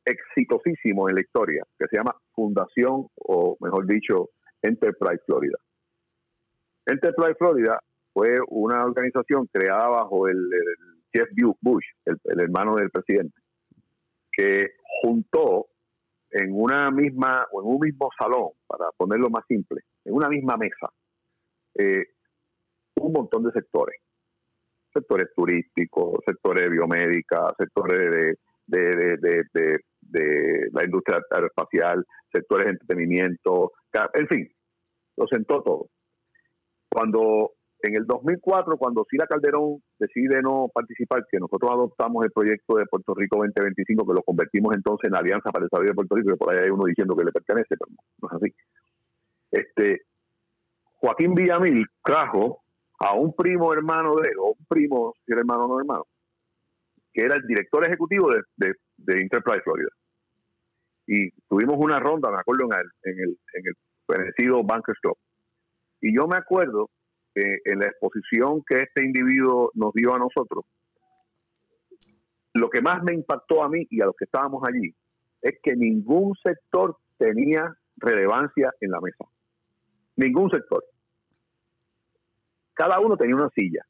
exitosísimo 0.05 1.09
en 1.09 1.15
la 1.15 1.21
historia, 1.21 1.63
que 1.77 1.87
se 1.87 1.97
llama 1.97 2.15
Fundación, 2.33 3.07
o 3.15 3.57
mejor 3.59 3.87
dicho, 3.87 4.29
Enterprise 4.61 5.21
Florida. 5.25 5.57
Enterprise 6.85 7.35
Florida 7.37 7.79
fue 8.13 8.35
una 8.47 8.85
organización 8.85 9.47
creada 9.51 9.87
bajo 9.87 10.27
el, 10.27 10.37
Jeff 11.13 11.29
Bush, 11.61 11.85
el, 12.05 12.39
hermano 12.39 12.75
del 12.75 12.89
presidente, 12.89 13.39
que 14.31 14.71
juntó 15.01 15.67
en 16.33 16.49
una 16.51 16.89
misma 16.89 17.45
o 17.51 17.61
en 17.61 17.67
un 17.67 17.79
mismo 17.79 18.09
salón, 18.19 18.49
para 18.67 18.85
ponerlo 18.97 19.29
más 19.29 19.45
simple, 19.47 19.81
en 20.03 20.13
una 20.13 20.27
misma 20.29 20.57
mesa, 20.57 20.91
eh, 21.75 22.07
un 22.95 23.13
montón 23.13 23.43
de 23.43 23.51
sectores. 23.51 23.99
Sectores 24.93 25.27
turísticos, 25.35 26.19
sectores 26.25 26.63
de 26.63 26.69
sectores 27.57 28.37
de, 28.67 29.17
de, 29.17 29.79
de 30.01 30.69
la 30.71 30.83
industria 30.83 31.19
aeroespacial, 31.31 32.05
sectores 32.31 32.65
de 32.65 32.71
entretenimiento, 32.71 33.71
en 34.13 34.27
fin, 34.27 34.51
lo 35.17 35.27
sentó 35.27 35.63
todo. 35.63 35.87
Cuando 36.91 37.53
en 37.83 37.95
el 37.95 38.05
2004, 38.05 38.77
cuando 38.77 39.05
Sila 39.09 39.27
Calderón 39.27 39.81
decide 39.99 40.41
no 40.41 40.69
participar, 40.73 41.25
que 41.29 41.39
nosotros 41.39 41.69
adoptamos 41.71 42.23
el 42.23 42.31
proyecto 42.31 42.77
de 42.77 42.85
Puerto 42.85 43.13
Rico 43.13 43.37
2025, 43.37 44.05
que 44.05 44.13
lo 44.13 44.23
convertimos 44.23 44.75
entonces 44.75 45.09
en 45.09 45.15
Alianza 45.15 45.51
para 45.51 45.63
el 45.63 45.69
Desarrollo 45.69 45.89
de 45.89 45.95
Puerto 45.95 46.15
Rico, 46.15 46.31
que 46.31 46.37
por 46.37 46.53
ahí 46.53 46.63
hay 46.63 46.69
uno 46.69 46.85
diciendo 46.85 47.15
que 47.15 47.25
le 47.25 47.31
pertenece, 47.31 47.75
pero 47.77 47.91
no, 48.21 48.27
es 48.29 48.33
así. 48.33 48.55
Este, 49.51 50.01
Joaquín 50.93 51.33
Villamil 51.33 51.85
trajo 52.03 52.63
a 52.99 53.13
un 53.15 53.35
primo 53.35 53.73
hermano 53.73 54.15
de 54.15 54.29
él, 54.29 54.37
o 54.39 54.55
un 54.57 54.65
primo, 54.67 55.13
si 55.25 55.33
era 55.33 55.41
hermano 55.41 55.65
o 55.65 55.67
no 55.67 55.79
hermano, 55.79 56.05
que 57.13 57.23
era 57.25 57.35
el 57.35 57.45
director 57.45 57.85
ejecutivo 57.85 58.31
de, 58.31 58.41
de, 58.55 58.75
de 58.97 59.21
Enterprise 59.21 59.61
Florida 59.61 59.89
y 61.07 61.31
tuvimos 61.49 61.75
una 61.77 61.99
ronda, 61.99 62.31
me 62.31 62.39
acuerdo, 62.39 62.65
en 62.65 62.79
el, 62.79 62.91
en 63.03 63.19
el, 63.19 63.37
en 64.09 64.45
el 64.45 64.63
Bankers 64.63 64.99
Club. 64.99 65.17
Y 66.01 66.15
yo 66.15 66.27
me 66.27 66.37
acuerdo 66.37 66.89
que 67.33 67.59
en 67.65 67.79
la 67.79 67.87
exposición 67.87 68.63
que 68.67 68.83
este 68.83 69.03
individuo 69.03 69.71
nos 69.73 69.93
dio 69.93 70.13
a 70.13 70.19
nosotros, 70.19 70.65
lo 72.53 72.69
que 72.69 72.81
más 72.81 73.03
me 73.03 73.13
impactó 73.13 73.63
a 73.63 73.69
mí 73.69 73.87
y 73.89 74.01
a 74.01 74.05
los 74.05 74.15
que 74.15 74.25
estábamos 74.25 74.63
allí 74.67 74.93
es 75.41 75.59
que 75.61 75.75
ningún 75.75 76.35
sector 76.43 76.97
tenía 77.17 77.75
relevancia 77.97 78.71
en 78.79 78.91
la 78.91 79.01
mesa. 79.01 79.25
Ningún 80.15 80.49
sector. 80.49 80.83
Cada 82.73 82.99
uno 82.99 83.17
tenía 83.17 83.35
una 83.35 83.49
silla. 83.55 83.85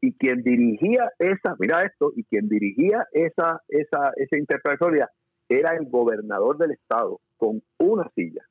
Y 0.00 0.14
quien 0.14 0.42
dirigía 0.42 1.12
esa, 1.18 1.54
mira 1.58 1.84
esto, 1.84 2.12
y 2.16 2.24
quien 2.24 2.48
dirigía 2.48 3.06
esa, 3.12 3.62
esa, 3.68 4.12
esa 4.16 4.36
interpretatoria 4.36 5.08
era 5.48 5.76
el 5.76 5.88
gobernador 5.88 6.58
del 6.58 6.72
estado 6.72 7.20
con 7.36 7.62
una 7.78 8.10
silla. 8.14 8.42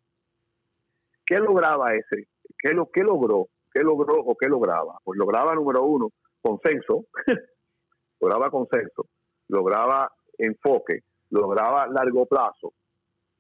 ¿Qué 1.26 1.40
lograba 1.40 1.94
ese? 1.96 2.28
¿Qué, 2.58 2.74
lo, 2.74 2.90
qué 2.92 3.04
logró? 3.04 3.48
¿Qué 3.74 3.82
logró 3.82 4.16
o 4.20 4.36
qué 4.36 4.48
lograba? 4.48 5.00
Pues 5.04 5.18
lograba, 5.18 5.56
número 5.56 5.84
uno, 5.84 6.10
consenso, 6.42 7.06
lograba 8.20 8.50
consenso, 8.50 9.08
lograba 9.48 10.12
enfoque, 10.38 11.02
lograba 11.30 11.88
largo 11.88 12.26
plazo, 12.26 12.74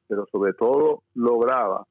pero 0.07 0.25
sobre 0.31 0.53
todo 0.53 1.03
lograba 1.15 1.85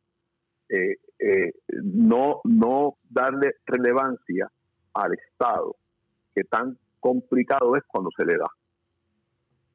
eh, 0.69 0.97
eh, 1.19 1.53
no, 1.83 2.41
no 2.45 2.97
darle 3.09 3.57
relevancia 3.67 4.51
al 4.95 5.13
Estado, 5.15 5.77
que 6.35 6.45
tan 6.45 6.79
complicado 7.01 7.77
es 7.77 7.83
cuando 7.87 8.11
se 8.17 8.25
le 8.25 8.37
da. 8.37 8.47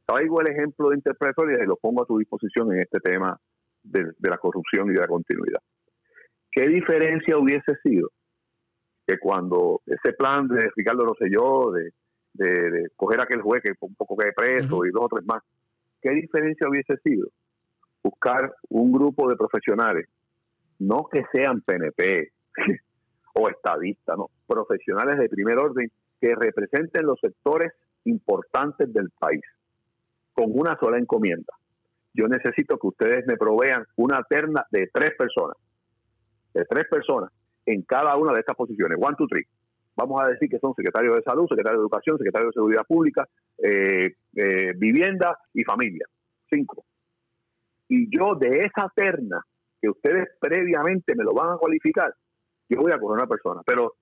Traigo 0.06 0.42
el 0.42 0.52
ejemplo 0.52 0.90
de 0.90 0.98
interpretación 0.98 1.52
y 1.52 1.66
lo 1.66 1.76
pongo 1.78 2.04
a 2.04 2.06
tu 2.06 2.18
disposición 2.18 2.72
en 2.74 2.82
este 2.82 3.00
tema 3.00 3.40
de, 3.84 4.14
la 4.22 4.38
corrupción 4.38 4.90
y 4.90 4.94
de 4.94 5.02
la 5.02 5.08
continuidad. 5.08 5.60
¿Qué 6.52 6.68
diferencia 6.68 7.38
hubiese 7.38 7.76
sido 7.84 8.10
que 9.06 9.20
cuando 9.20 9.82
ese 9.86 10.14
plan 10.14 10.48
de 10.48 10.70
Ricardo 10.76 11.06
Rosselló, 11.06 11.72
de, 11.72 11.92
de, 12.34 12.72
de 12.72 12.90
coger 12.96 13.20
a 13.20 13.24
aquel 13.24 13.42
juez 13.42 13.62
que 13.64 13.74
un 13.80 13.96
poco 13.96 14.18
que 14.18 14.32
preso 14.36 14.86
y 14.86 14.92
dos 14.92 15.04
o 15.04 15.10
tres 15.10 15.26
más, 15.26 15.44
¿qué 16.02 16.12
diferencia 16.12 16.70
hubiese 16.70 16.98
sido 16.98 17.28
buscar 18.04 18.54
un 18.70 18.92
grupo 18.92 19.28
de 19.30 19.36
profesionales, 19.36 20.08
no 20.80 21.08
que 21.12 21.26
sean 21.34 21.62
PNP 21.62 22.32
o 23.34 23.50
estadistas, 23.50 24.18
no, 24.18 24.30
profesionales 24.46 25.18
de 25.18 25.30
primer 25.30 25.58
orden 25.58 25.92
que 26.22 26.36
representen 26.36 27.06
los 27.06 27.20
sectores 27.20 27.74
importantes 28.04 28.94
del 28.94 29.10
país? 29.18 29.42
con 30.36 30.52
una 30.54 30.78
sola 30.78 31.00
encomienda. 31.00 31.54
Yo 32.14 32.28
necesito 32.28 32.78
que 32.78 32.88
ustedes 32.88 33.26
me 33.26 33.38
provean 33.38 33.86
una 33.96 34.22
terna 34.24 34.66
de 34.70 34.90
tres 34.94 35.14
personas, 35.18 35.58
de 36.54 36.66
tres 36.66 36.86
personas 36.90 37.32
en 37.66 37.82
cada 37.84 38.16
una 38.18 38.34
de 38.34 38.40
estas 38.40 38.56
posiciones, 38.56 38.98
one, 39.02 39.16
two, 39.18 39.28
three. 39.28 39.46
Vamos 39.96 40.22
a 40.22 40.28
decir 40.28 40.50
que 40.50 40.60
son 40.60 40.74
secretarios 40.76 41.16
de 41.16 41.22
salud, 41.24 41.48
secretario 41.48 41.80
de 41.80 41.84
educación, 41.84 42.18
secretario 42.18 42.48
de 42.48 42.54
seguridad 42.54 42.84
pública, 42.86 43.28
eh, 43.58 44.14
eh, 44.36 44.74
vivienda 44.76 45.38
y 45.54 45.64
familia. 45.64 46.06
Cinco. 46.50 46.86
Y 47.88 48.10
yo 48.16 48.36
de 48.36 48.60
esa 48.60 48.92
terna 48.94 49.42
que 49.82 49.90
ustedes 49.90 50.28
previamente 50.40 51.16
me 51.16 51.24
lo 51.24 51.34
van 51.34 51.54
a 51.54 51.58
cualificar, 51.58 52.14
yo 52.68 52.82
voy 52.82 52.92
a 52.92 53.00
coger 53.00 53.20
una 53.20 53.28
persona. 53.28 53.62
Pero 53.66 53.94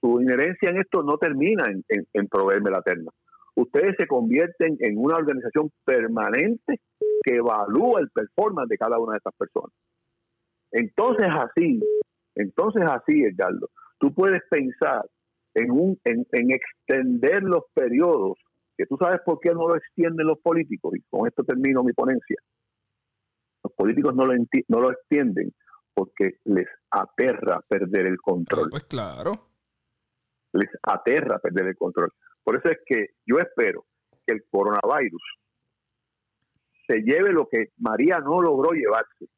su 0.00 0.22
inherencia 0.22 0.70
en 0.70 0.78
esto 0.78 1.02
no 1.02 1.18
termina 1.18 1.64
en, 1.66 1.84
en 2.12 2.28
proveerme 2.28 2.70
la 2.70 2.80
terna 2.80 3.10
ustedes 3.54 3.94
se 3.98 4.06
convierten 4.06 4.76
en 4.80 4.98
una 4.98 5.16
organización 5.16 5.70
permanente 5.84 6.80
que 7.22 7.36
evalúa 7.36 8.00
el 8.00 8.10
performance 8.10 8.68
de 8.68 8.78
cada 8.78 8.98
una 8.98 9.12
de 9.12 9.18
estas 9.18 9.34
personas. 9.34 9.72
Entonces 10.72 11.26
así, 11.28 11.80
entonces 12.40 12.82
así, 12.90 13.22
Edgardo, 13.22 13.70
tú 13.98 14.14
puedes 14.14 14.42
pensar 14.50 15.04
en, 15.54 15.70
un, 15.70 16.00
en, 16.04 16.50
extender 16.50 17.42
los 17.42 17.64
periodos, 17.74 18.38
que 18.76 18.86
tú 18.86 18.96
sabes 18.98 19.20
por 19.24 19.40
qué 19.40 19.50
no 19.50 19.68
lo 19.68 19.76
extienden 19.76 20.26
los 20.26 20.38
políticos, 20.40 20.94
y 20.96 21.02
con 21.10 21.26
esto 21.26 21.44
termino 21.44 21.82
mi 21.82 21.92
ponencia. 21.92 22.36
Los 23.62 23.72
políticos 23.74 24.14
no 24.14 24.24
lo, 24.24 24.34
no 24.68 24.80
lo 24.80 24.92
extienden 24.92 25.52
porque 25.92 26.36
les 26.44 26.68
aterra 26.90 27.60
perder 27.68 28.06
el 28.06 28.18
control. 28.18 28.68
Pues 28.70 28.84
claro. 28.84 29.48
Les 30.52 30.70
aterra 30.82 31.38
perder 31.38 31.68
el 31.68 31.76
control. 31.76 32.10
Por 32.42 32.56
eso 32.56 32.70
es 32.70 32.78
que 32.86 33.08
yo 33.26 33.38
espero 33.38 33.84
que 34.26 34.34
el 34.34 34.44
coronavirus 34.50 35.22
se 36.86 37.02
lleve 37.02 37.32
lo 37.32 37.48
que 37.48 37.68
María 37.78 38.18
no 38.18 38.40
logró 38.40 38.72
llevarse, 38.72 39.28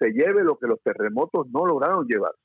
se 0.00 0.12
lleve 0.12 0.42
lo 0.42 0.56
que 0.56 0.66
los 0.66 0.80
terremotos 0.82 1.46
no 1.52 1.66
lograron 1.66 2.06
llevarse, 2.06 2.40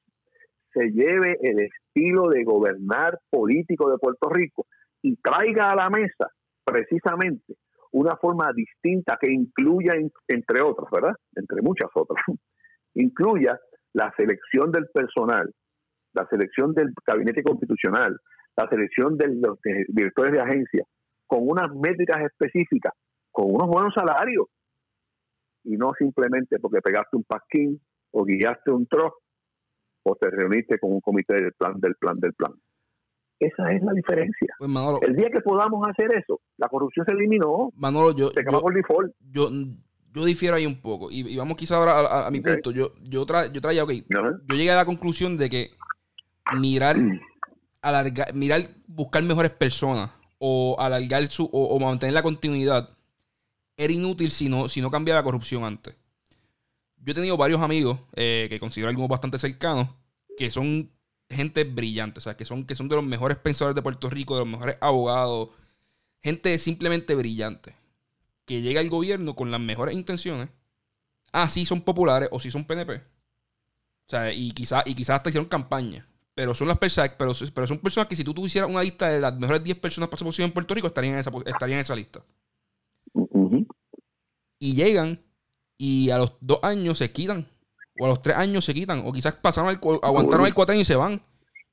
se 0.74 0.92
lleve 0.92 1.38
el 1.42 1.60
estilo 1.60 2.28
de 2.28 2.44
gobernar 2.44 3.18
político 3.30 3.90
de 3.90 3.98
Puerto 3.98 4.30
Rico 4.30 4.68
y 5.02 5.16
traiga 5.18 5.72
a 5.72 5.76
la 5.76 5.90
mesa 5.90 6.30
precisamente 6.66 7.56
una 7.92 8.18
forma 8.18 8.52
distinta 8.54 9.18
que 9.20 9.32
incluya, 9.32 9.94
entre 10.28 10.62
otras, 10.62 10.90
¿verdad? 10.92 11.16
Entre 11.34 11.62
muchas 11.62 11.90
otras, 11.94 12.22
incluya 12.96 13.58
la 13.94 14.14
selección 14.18 14.72
del 14.72 14.88
personal, 14.94 15.50
la 16.14 16.28
selección 16.28 16.74
del 16.74 16.92
gabinete 17.08 17.42
constitucional, 17.42 18.20
la 18.58 18.68
selección 18.68 19.18
de 19.18 19.28
los 19.36 19.58
directores 19.88 20.34
de 20.34 20.42
agencia 20.42 20.84
con 21.26 21.48
unas 21.48 21.74
métricas 21.74 22.22
específicas, 22.24 22.94
con 23.32 23.54
unos 23.54 23.68
buenos 23.68 23.94
salarios, 23.94 24.48
y 25.66 25.78
no 25.78 25.94
simplemente 25.98 26.60
porque 26.60 26.82
pegaste 26.82 27.18
un 27.18 27.24
pasquín 27.24 27.82
o 28.12 28.24
guiaste 28.24 28.72
un 28.72 28.88
trozo 28.88 29.18
o 30.04 30.16
te 30.16 30.30
reuniste 30.30 30.80
con 30.80 30.94
un 30.94 31.02
comité 31.02 31.36
del 31.36 31.54
plan, 31.54 31.80
del 31.80 31.96
plan, 31.96 32.20
del 32.20 32.34
plan. 32.34 32.54
Esa 33.40 33.74
es 33.74 33.82
la 33.84 33.92
diferencia. 33.92 34.56
Pues, 34.60 34.72
el 35.02 35.16
día 35.16 35.30
que 35.30 35.42
podamos 35.42 35.86
hacer 35.88 36.14
eso, 36.14 36.40
la 36.58 36.70
corrupción 36.70 37.06
se 37.06 37.12
eliminó. 37.12 37.72
Manolo, 37.76 38.16
yo, 38.16 38.30
se 38.30 38.42
acabó 38.42 38.70
el 38.70 38.76
default. 38.76 39.14
Yo, 39.32 39.50
yo 40.14 40.26
difiero 40.26 40.56
ahí 40.56 40.66
un 40.66 40.82
poco. 40.82 41.10
Y, 41.12 41.36
vamos 41.36 41.58
quizá 41.58 41.76
ahora 41.76 42.28
a, 42.28 42.32
mi 42.32 42.40
punto. 42.40 42.72
Yo, 42.72 42.94
yo, 43.04 43.26
yo 43.52 43.62
traía, 43.62 43.84
ok. 43.84 43.92
Yo 44.08 44.56
llegué 44.56 44.72
a 44.72 44.76
la 44.76 44.86
conclusión 44.86 45.36
de 45.38 45.50
que 45.50 45.72
mirar, 46.58 46.98
mm. 46.98 47.20
alargar, 47.82 48.34
mirar, 48.34 48.62
buscar 48.88 49.24
mejores 49.24 49.52
personas 49.52 50.12
o 50.38 50.78
alargar 50.80 51.24
su, 51.28 51.50
o, 51.52 51.80
mantener 51.80 52.14
la 52.14 52.24
continuidad 52.24 52.95
era 53.78 53.94
inútil 53.94 54.32
si 54.32 54.50
no, 54.50 54.70
si 54.70 54.82
no 54.82 54.92
cambiaba 54.92 55.20
la 55.20 55.24
corrupción 55.24 55.64
antes. 55.64 55.96
Yo 56.98 57.12
he 57.12 57.14
tenido 57.16 57.38
varios 57.38 57.62
amigos 57.62 58.00
eh, 58.16 58.48
que 58.50 58.60
considero 58.60 58.90
algunos 58.90 59.10
bastante 59.10 59.38
cercanos 59.38 59.90
que 60.38 60.52
son 60.52 60.92
gente 61.30 61.64
brillante, 61.64 62.20
o 62.20 62.22
sea, 62.22 62.36
que 62.38 62.46
son, 62.46 62.66
que 62.66 62.76
son 62.76 62.88
de 62.88 62.96
los 62.96 63.06
mejores 63.06 63.38
pensadores 63.38 63.76
de 63.76 63.82
Puerto 63.82 64.10
Rico, 64.10 64.36
de 64.36 64.42
los 64.42 64.50
mejores 64.50 64.78
abogados, 64.82 65.50
gente 66.24 66.58
simplemente 66.60 67.16
brillante, 67.16 67.76
que 68.46 68.62
llega 68.62 68.80
al 68.80 68.90
gobierno 68.90 69.36
con 69.36 69.52
las 69.52 69.60
mejores 69.60 69.96
intenciones. 69.96 70.50
Ah, 71.32 71.50
sí 71.50 71.66
son 71.66 71.82
populares 71.82 72.30
o 72.32 72.40
sí 72.40 72.52
son 72.52 72.66
PNP. 72.66 72.96
O 74.08 74.10
sea, 74.10 74.32
y 74.32 74.52
quizás 74.52 74.84
y 74.86 74.94
quizás 74.94 75.18
hasta 75.18 75.30
hicieron 75.30 75.50
campaña. 75.50 76.08
Pero 76.36 76.54
son 76.54 76.68
las 76.68 76.78
personas, 76.78 77.12
pero, 77.18 77.34
pero 77.54 77.68
son 77.68 77.80
personas 77.80 78.08
que 78.08 78.16
si 78.16 78.24
tú 78.24 78.34
tuvieras 78.34 78.70
una 78.70 78.84
lista 78.84 79.08
de 79.08 79.22
las 79.22 79.38
mejores 79.38 79.64
10 79.64 79.80
personas 79.80 80.10
para 80.10 80.32
su 80.32 80.42
en 80.42 80.52
Puerto 80.52 80.74
Rico, 80.74 80.88
estarían 80.88 81.14
en 81.14 81.20
esa, 81.22 81.32
estarían 81.46 81.80
en 81.80 81.84
esa 81.84 81.96
lista. 81.96 82.22
Y 84.60 84.76
llegan 84.76 85.22
y 85.78 86.10
a 86.10 86.18
los 86.18 86.34
dos 86.40 86.60
años 86.62 86.98
se 86.98 87.12
quitan. 87.12 87.48
O 88.00 88.06
a 88.06 88.10
los 88.10 88.22
tres 88.22 88.38
años 88.38 88.66
se 88.66 88.74
quitan. 88.74 89.04
O 89.06 89.12
quizás 89.12 89.34
pasaron 89.34 89.70
el, 89.70 89.80
aguantaron 90.02 90.46
el 90.46 90.54
cuatro 90.54 90.74
años 90.74 90.88
y 90.88 90.92
se 90.92 90.96
van. 90.96 91.22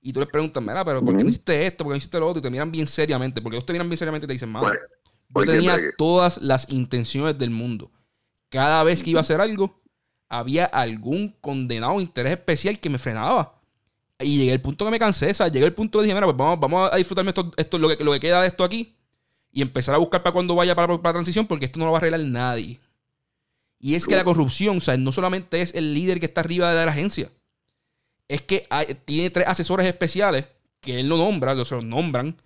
Y 0.01 0.13
tú 0.13 0.21
les 0.21 0.29
preguntas, 0.29 0.63
mira, 0.63 0.85
pero 0.85 1.05
¿por 1.05 1.17
qué 1.17 1.23
no 1.23 1.31
hiciste 1.31 1.67
esto? 1.67 1.85
¿Por 1.85 1.93
qué 1.93 1.95
no 1.95 1.99
hiciste 1.99 2.19
lo 2.19 2.29
otro? 2.29 2.41
Y 2.41 2.43
te 2.43 2.51
miran 2.51 2.73
bien 2.73 2.87
seriamente. 2.87 3.41
Porque 3.41 3.57
ellos 3.57 3.67
te 3.67 3.73
miran 3.73 3.89
bien 3.89 3.99
seriamente 3.99 4.25
y 4.25 4.29
te 4.29 4.33
dicen, 4.33 4.51
madre, 4.51 4.79
yo 5.29 5.45
tenía 5.45 5.79
todas 5.97 6.39
las 6.39 6.71
intenciones 6.73 7.39
del 7.39 7.51
mundo. 7.51 7.91
Cada 8.49 8.83
vez 8.83 9.03
que 9.03 9.11
iba 9.11 9.21
a 9.21 9.23
hacer 9.23 9.41
algo, 9.41 9.81
había 10.29 10.65
algún 10.65 11.37
condenado 11.41 12.01
interés 12.01 12.33
especial 12.33 12.81
que 12.81 12.91
me 12.91 12.99
frenaba. 12.99 13.61
Y 14.19 14.39
llegué 14.39 14.53
al 14.53 14.61
punto 14.61 14.85
que 14.85 14.91
me 14.91 14.99
cansé, 14.99 15.31
o 15.31 15.35
sea, 15.35 15.49
llegué 15.49 15.67
al 15.67 15.75
punto 15.75 15.99
que 15.99 16.05
dije, 16.05 16.15
mira, 16.15 16.27
pues 16.27 16.37
vamos, 16.37 16.61
vamos 16.61 16.93
a 16.93 16.97
disfrutarme 16.97 17.31
esto, 17.31 17.53
esto 17.57 17.79
lo, 17.79 17.89
que, 17.89 18.05
lo 18.05 18.13
que 18.13 18.21
queda 18.21 18.43
de 18.43 18.49
esto 18.49 18.63
aquí 18.63 18.97
y 19.53 19.63
empezar 19.63 19.95
a 19.95 19.99
buscar 19.99 20.23
para 20.23 20.33
cuando 20.33 20.55
vaya 20.55 20.75
para, 20.75 20.95
la 20.95 21.13
transición 21.13 21.47
porque 21.47 21.67
esto 21.67 21.79
no 21.79 21.85
lo 21.85 21.93
va 21.93 21.99
a 21.99 22.01
arreglar 22.01 22.21
nadie. 22.21 22.81
Y 23.79 23.95
es 23.95 24.07
que 24.07 24.17
la 24.17 24.25
corrupción, 24.25 24.79
o 24.79 24.81
sea, 24.81 24.97
no 24.97 25.13
solamente 25.13 25.61
es 25.61 25.75
el 25.75 25.93
líder 25.93 26.21
que 26.21 26.27
está 26.27 26.41
arriba 26.41 26.73
de 26.73 26.87
la 26.87 26.93
agencia, 26.93 27.31
es 28.29 28.41
que 28.41 28.67
tiene 29.05 29.31
tres 29.31 29.47
asesores 29.47 29.87
especiales 29.87 30.47
que 30.81 31.01
él 31.01 31.09
no 31.09 31.17
nombra, 31.17 31.55
los, 31.55 31.71
los 31.71 31.85
nombran. 31.85 32.37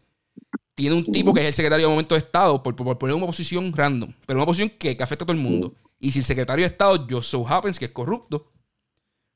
Tiene 0.74 0.94
un 0.94 1.04
tipo 1.04 1.32
que 1.32 1.40
es 1.40 1.46
el 1.46 1.54
secretario 1.54 1.86
de 1.86 1.90
momento 1.90 2.14
de 2.14 2.18
Estado, 2.20 2.62
por, 2.62 2.74
poner 2.74 3.14
una 3.14 3.26
posición 3.26 3.72
random, 3.72 4.12
pero 4.26 4.38
una 4.38 4.46
posición 4.46 4.70
que, 4.70 4.96
afecta 5.00 5.24
a 5.24 5.26
todo 5.26 5.32
el 5.32 5.38
mundo. 5.38 5.74
Y 5.98 6.12
si 6.12 6.18
el 6.18 6.24
secretario 6.24 6.64
de 6.64 6.72
Estado, 6.72 7.06
Joe 7.08 7.22
So 7.22 7.46
Happens, 7.46 7.78
que 7.78 7.86
es 7.86 7.92
corrupto, 7.92 8.50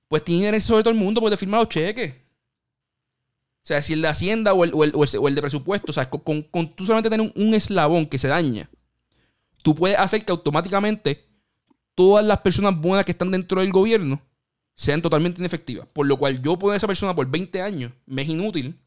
pues 0.09 0.25
tiene 0.25 0.57
eso 0.57 0.69
sobre 0.69 0.83
todo 0.83 0.93
el 0.93 0.99
mundo, 0.99 1.21
puede 1.21 1.37
firmar 1.37 1.61
los 1.61 1.69
cheques. 1.69 2.15
O 3.63 3.67
sea, 3.67 3.83
si 3.83 3.93
el 3.93 4.03
de 4.03 4.09
Hacienda 4.09 4.55
o 4.55 4.65
el, 4.65 4.73
o 4.75 5.29
el, 5.29 5.35
de 5.35 5.41
presupuesto, 5.43 5.91
o 5.91 5.93
sea, 5.93 6.09
con, 6.09 6.45
tú 6.75 6.85
solamente 6.85 7.11
tener 7.11 7.31
un, 7.35 7.55
eslabón 7.55 8.07
que 8.07 8.19
se 8.19 8.29
daña, 8.29 8.71
tú 9.63 9.75
puedes 9.75 9.99
hacer 9.99 10.25
que 10.25 10.33
automáticamente 10.33 11.29
todas 11.95 12.25
las 12.25 12.39
personas 12.41 12.81
buenas 12.81 13.05
que 13.05 13.13
están 13.13 13.31
dentro 13.31 13.61
del 13.61 13.71
gobierno 13.71 14.23
sean 14.75 15.03
totalmente 15.03 15.41
inefectivas. 15.41 15.87
Por 15.93 16.07
lo 16.07 16.17
cual 16.17 16.41
yo 16.41 16.59
poner 16.59 16.75
a 16.75 16.77
esa 16.79 16.87
persona 16.87 17.15
por 17.15 17.27
20 17.27 17.61
años 17.61 17.93
me 18.07 18.23
es 18.23 18.29
inútil, 18.31 18.81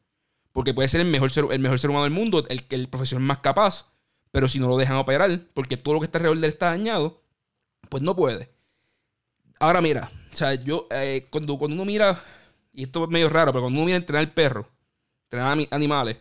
porque 0.52 0.74
puede 0.74 0.88
ser 0.88 1.00
el 1.00 1.08
mejor 1.08 1.30
ser, 1.30 1.44
el 1.50 1.60
mejor 1.60 1.78
ser 1.78 1.90
humano 1.90 2.04
del 2.04 2.12
mundo, 2.12 2.44
el, 2.48 2.64
el 2.68 2.88
más 3.20 3.38
capaz, 3.38 3.86
pero 4.32 4.48
si 4.48 4.58
no 4.58 4.66
lo 4.66 4.76
dejan 4.76 4.96
operar, 4.96 5.40
porque 5.54 5.76
todo 5.76 5.94
lo 5.94 6.00
que 6.00 6.06
está 6.06 6.18
alrededor 6.18 6.44
está 6.44 6.66
dañado, 6.66 7.22
pues 7.88 8.02
no 8.02 8.16
puede. 8.16 8.50
Ahora 9.60 9.80
mira, 9.80 10.10
o 10.32 10.36
sea, 10.36 10.54
yo, 10.54 10.88
eh, 10.90 11.28
cuando, 11.30 11.56
cuando 11.56 11.76
uno 11.76 11.84
mira 11.84 12.20
y 12.74 12.82
esto 12.82 13.04
es 13.04 13.10
medio 13.10 13.28
raro, 13.28 13.52
pero 13.52 13.62
cuando 13.62 13.78
uno 13.78 13.86
viene 13.86 13.96
a 13.96 14.00
entrenar 14.00 14.34
perro, 14.34 14.68
entrenar 15.30 15.66
animales, 15.70 16.16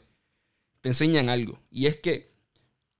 te 0.82 0.90
enseñan 0.90 1.30
algo. 1.30 1.60
Y 1.72 1.88
es 1.88 1.98
que 1.98 2.32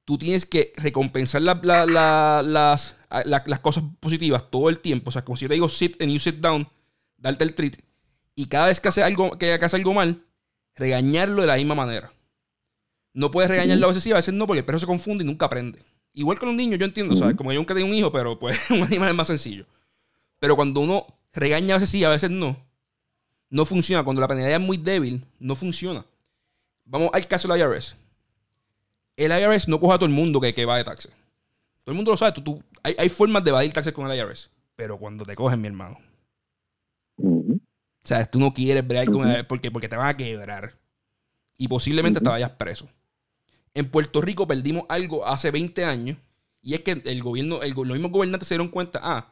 tú 0.06 0.18
tienes 0.18 0.46
que 0.46 0.74
recompensar 0.76 1.44
las, 1.44 1.64
las, 1.88 3.60
cosas 3.62 3.84
positivas 4.00 4.50
todo 4.50 4.70
el 4.70 4.80
tiempo. 4.80 5.10
O 5.10 5.12
sea, 5.12 5.24
como 5.24 5.38
si 5.38 5.44
yo 5.44 5.50
te 5.50 5.54
digo 5.54 5.70
sit 5.70 6.02
and 6.02 6.12
you 6.12 6.20
sit 6.20 6.36
down, 6.36 6.68
darte 7.18 7.44
el 7.44 7.54
treat. 7.54 7.78
Y 8.36 8.48
cada 8.48 8.68
vez 8.68 8.80
que 8.80 8.90
hace 8.90 9.04
algo, 9.04 9.38
que 9.38 9.54
hace 9.54 9.76
algo 9.76 9.94
mal, 9.94 10.26
regañarlo 10.76 11.42
de 11.42 11.48
la 11.48 11.56
misma 11.56 11.76
manera. 11.76 12.12
No 13.14 13.30
puedes 13.30 13.52
regañarlo 13.52 13.86
a 13.86 13.90
veces 13.90 14.02
sí, 14.02 14.12
a 14.12 14.16
veces 14.16 14.34
no, 14.34 14.48
porque 14.48 14.60
el 14.60 14.66
perro 14.66 14.80
se 14.80 14.88
confunde 14.88 15.24
y 15.24 15.28
nunca 15.28 15.46
aprende. 15.46 15.84
Igual 16.14 16.40
con 16.40 16.50
los 16.50 16.58
niños, 16.58 16.80
yo 16.80 16.86
entiendo, 16.86 17.16
¿sabes? 17.16 17.36
Como 17.36 17.52
yo 17.52 17.60
nunca 17.60 17.76
tengo 17.76 17.88
un 17.88 17.94
hijo, 17.94 18.12
pero 18.12 18.40
pues 18.40 18.60
un 18.72 18.82
animal 18.82 19.10
es 19.10 19.16
más 19.16 19.28
sencillo. 19.28 19.68
Pero 20.40 20.56
cuando 20.56 20.80
uno 20.80 21.06
regaña 21.32 21.76
a 21.76 21.78
veces 21.78 21.90
sí, 21.90 22.04
a 22.04 22.10
veces 22.10 22.32
no, 22.32 22.58
no 23.54 23.66
funciona. 23.66 24.04
Cuando 24.04 24.20
la 24.20 24.28
penalidad 24.28 24.60
es 24.60 24.66
muy 24.66 24.78
débil, 24.78 25.24
no 25.40 25.56
funciona. 25.56 26.04
Vamos 26.86 27.12
al 27.14 27.28
caso 27.28 27.48
del 27.48 27.62
IRS. 27.62 27.96
El 29.16 29.32
IRS 29.32 29.68
no 29.68 29.80
coge 29.80 29.94
a 29.94 29.98
todo 29.98 30.08
el 30.08 30.12
mundo 30.12 30.42
que, 30.42 30.56
que 30.56 30.66
va 30.66 30.78
de 30.78 30.84
taxes. 30.84 31.12
Todo 31.84 31.94
el 31.94 31.96
mundo 31.96 32.10
lo 32.10 32.18
sabe. 32.18 32.32
Tú, 32.42 32.64
hay, 32.82 33.10
formas 33.10 33.44
de 33.44 33.52
evadir 33.52 33.72
taxes 33.72 33.94
con 33.94 34.10
el 34.10 34.18
IRS. 34.18 34.50
Pero 34.76 34.98
cuando 34.98 35.24
te 35.24 35.36
cogen, 35.36 35.62
mi 35.62 35.68
hermano. 35.68 36.00
O 37.16 37.60
sea, 38.04 38.26
tú 38.26 38.40
no 38.40 38.52
quieres 38.56 38.86
bregar 38.88 39.12
con 39.12 39.30
el 39.30 39.46
porque, 39.46 39.70
porque 39.70 39.88
te 39.88 39.98
van 39.98 40.08
a 40.08 40.18
quebrar. 40.18 40.74
Y 41.56 41.68
posiblemente 41.68 42.22
te 42.22 42.30
vayas 42.30 42.50
preso. 42.50 42.90
En 43.76 43.88
Puerto 43.88 44.20
Rico 44.20 44.48
perdimos 44.48 44.86
algo 44.90 45.28
hace 45.28 45.52
20 45.52 45.86
años. 45.86 46.18
Y 46.60 46.74
es 46.74 46.80
que 46.80 47.04
el 47.06 47.22
gobierno, 47.22 47.62
el, 47.62 47.74
los 47.74 47.86
mismos 47.86 48.12
gobernantes 48.12 48.48
se 48.48 48.56
dieron 48.56 48.70
cuenta, 48.70 49.00
ah, 49.04 49.28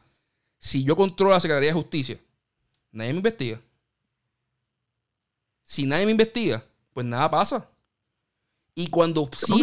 si 0.60 0.84
yo 0.84 0.94
controlo 0.94 1.32
la 1.32 1.40
Secretaría 1.40 1.70
de 1.70 1.74
Justicia, 1.74 2.18
nadie 2.92 3.12
me 3.14 3.16
investiga 3.16 3.58
si 5.72 5.86
nadie 5.86 6.04
me 6.04 6.10
investiga, 6.10 6.62
pues 6.92 7.06
nada 7.06 7.30
pasa. 7.30 7.66
Y 8.74 8.88
cuando 8.88 9.30
sí, 9.34 9.54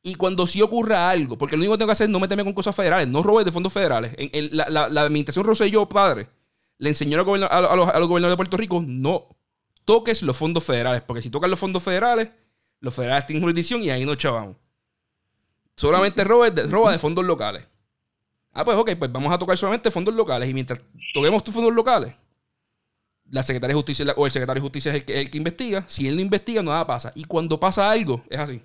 y 0.00 0.14
cuando 0.14 0.46
sí 0.46 0.62
ocurra 0.62 1.10
algo, 1.10 1.36
porque 1.36 1.56
lo 1.56 1.62
único 1.62 1.72
que 1.72 1.78
tengo 1.78 1.88
que 1.88 1.92
hacer 1.92 2.04
es 2.04 2.10
no 2.12 2.20
meterme 2.20 2.44
con 2.44 2.52
cosas 2.52 2.76
federales, 2.76 3.08
no 3.08 3.24
robes 3.24 3.44
de 3.44 3.50
fondos 3.50 3.72
federales. 3.72 4.14
En, 4.16 4.56
la, 4.56 4.88
la, 4.88 5.02
administración 5.02 5.44
Rosselló, 5.44 5.88
padre, 5.88 6.28
le 6.78 6.90
enseñó 6.90 7.18
a, 7.18 7.46
a, 7.46 7.76
los, 7.76 8.08
gobernadores 8.08 8.34
de 8.34 8.36
Puerto 8.36 8.56
Rico, 8.56 8.80
no 8.86 9.26
toques 9.84 10.22
los 10.22 10.36
fondos 10.36 10.62
federales, 10.62 11.02
porque 11.02 11.20
si 11.20 11.28
tocas 11.28 11.50
los 11.50 11.58
fondos 11.58 11.82
federales, 11.82 12.30
los 12.78 12.94
federales 12.94 13.26
tienen 13.26 13.42
jurisdicción 13.42 13.82
y 13.82 13.90
ahí 13.90 14.04
no 14.04 14.14
chavamos. 14.14 14.56
Solamente 15.74 16.22
roba 16.22 16.48
de, 16.48 16.62
roba 16.68 16.92
de 16.92 16.98
fondos 17.00 17.24
locales. 17.24 17.66
Ah, 18.52 18.64
pues 18.64 18.76
ok, 18.76 18.92
pues 18.96 19.10
vamos 19.10 19.32
a 19.32 19.38
tocar 19.38 19.56
solamente 19.56 19.90
fondos 19.90 20.14
locales. 20.14 20.48
Y 20.48 20.54
mientras 20.54 20.80
toquemos 21.12 21.42
tus 21.42 21.52
fondos 21.52 21.74
locales, 21.74 22.14
la 23.30 23.42
Secretaría 23.42 23.74
de 23.74 23.78
Justicia 23.78 24.06
o 24.16 24.26
el 24.26 24.32
secretario 24.32 24.60
de 24.60 24.64
Justicia 24.64 24.90
es 24.90 24.96
el 24.96 25.04
que, 25.04 25.20
el 25.20 25.30
que 25.30 25.38
investiga. 25.38 25.84
Si 25.86 26.06
él 26.06 26.16
no 26.16 26.20
investiga, 26.20 26.62
nada 26.62 26.86
pasa. 26.86 27.12
Y 27.14 27.24
cuando 27.24 27.58
pasa 27.58 27.90
algo, 27.90 28.24
es 28.28 28.38
así. 28.38 28.60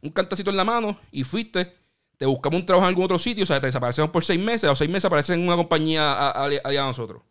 Un 0.00 0.10
cantacito 0.10 0.50
en 0.50 0.56
la 0.56 0.64
mano 0.64 0.98
y 1.10 1.24
fuiste, 1.24 1.74
te 2.16 2.26
buscamos 2.26 2.60
un 2.60 2.66
trabajo 2.66 2.86
en 2.86 2.90
algún 2.90 3.04
otro 3.04 3.18
sitio, 3.18 3.44
o 3.44 3.46
sea, 3.46 3.60
te 3.60 3.66
desaparecemos 3.66 4.10
por 4.10 4.24
seis 4.24 4.40
meses, 4.40 4.70
o 4.70 4.74
seis 4.74 4.90
meses 4.90 5.04
apareces 5.04 5.36
en 5.36 5.42
una 5.42 5.56
compañía 5.56 6.30
aliada 6.30 6.84
a 6.84 6.88
nosotros. 6.88 7.22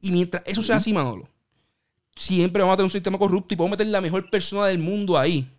Y 0.00 0.10
mientras 0.10 0.42
eso 0.46 0.62
sea 0.62 0.76
así, 0.76 0.92
Manolo, 0.92 1.28
siempre 2.14 2.62
vamos 2.62 2.74
a 2.74 2.76
tener 2.76 2.86
un 2.86 2.92
sistema 2.92 3.18
corrupto 3.18 3.54
y 3.54 3.56
podemos 3.56 3.78
meter 3.78 3.90
la 3.90 4.00
mejor 4.00 4.28
persona 4.30 4.66
del 4.66 4.78
mundo 4.78 5.18
ahí 5.18 5.50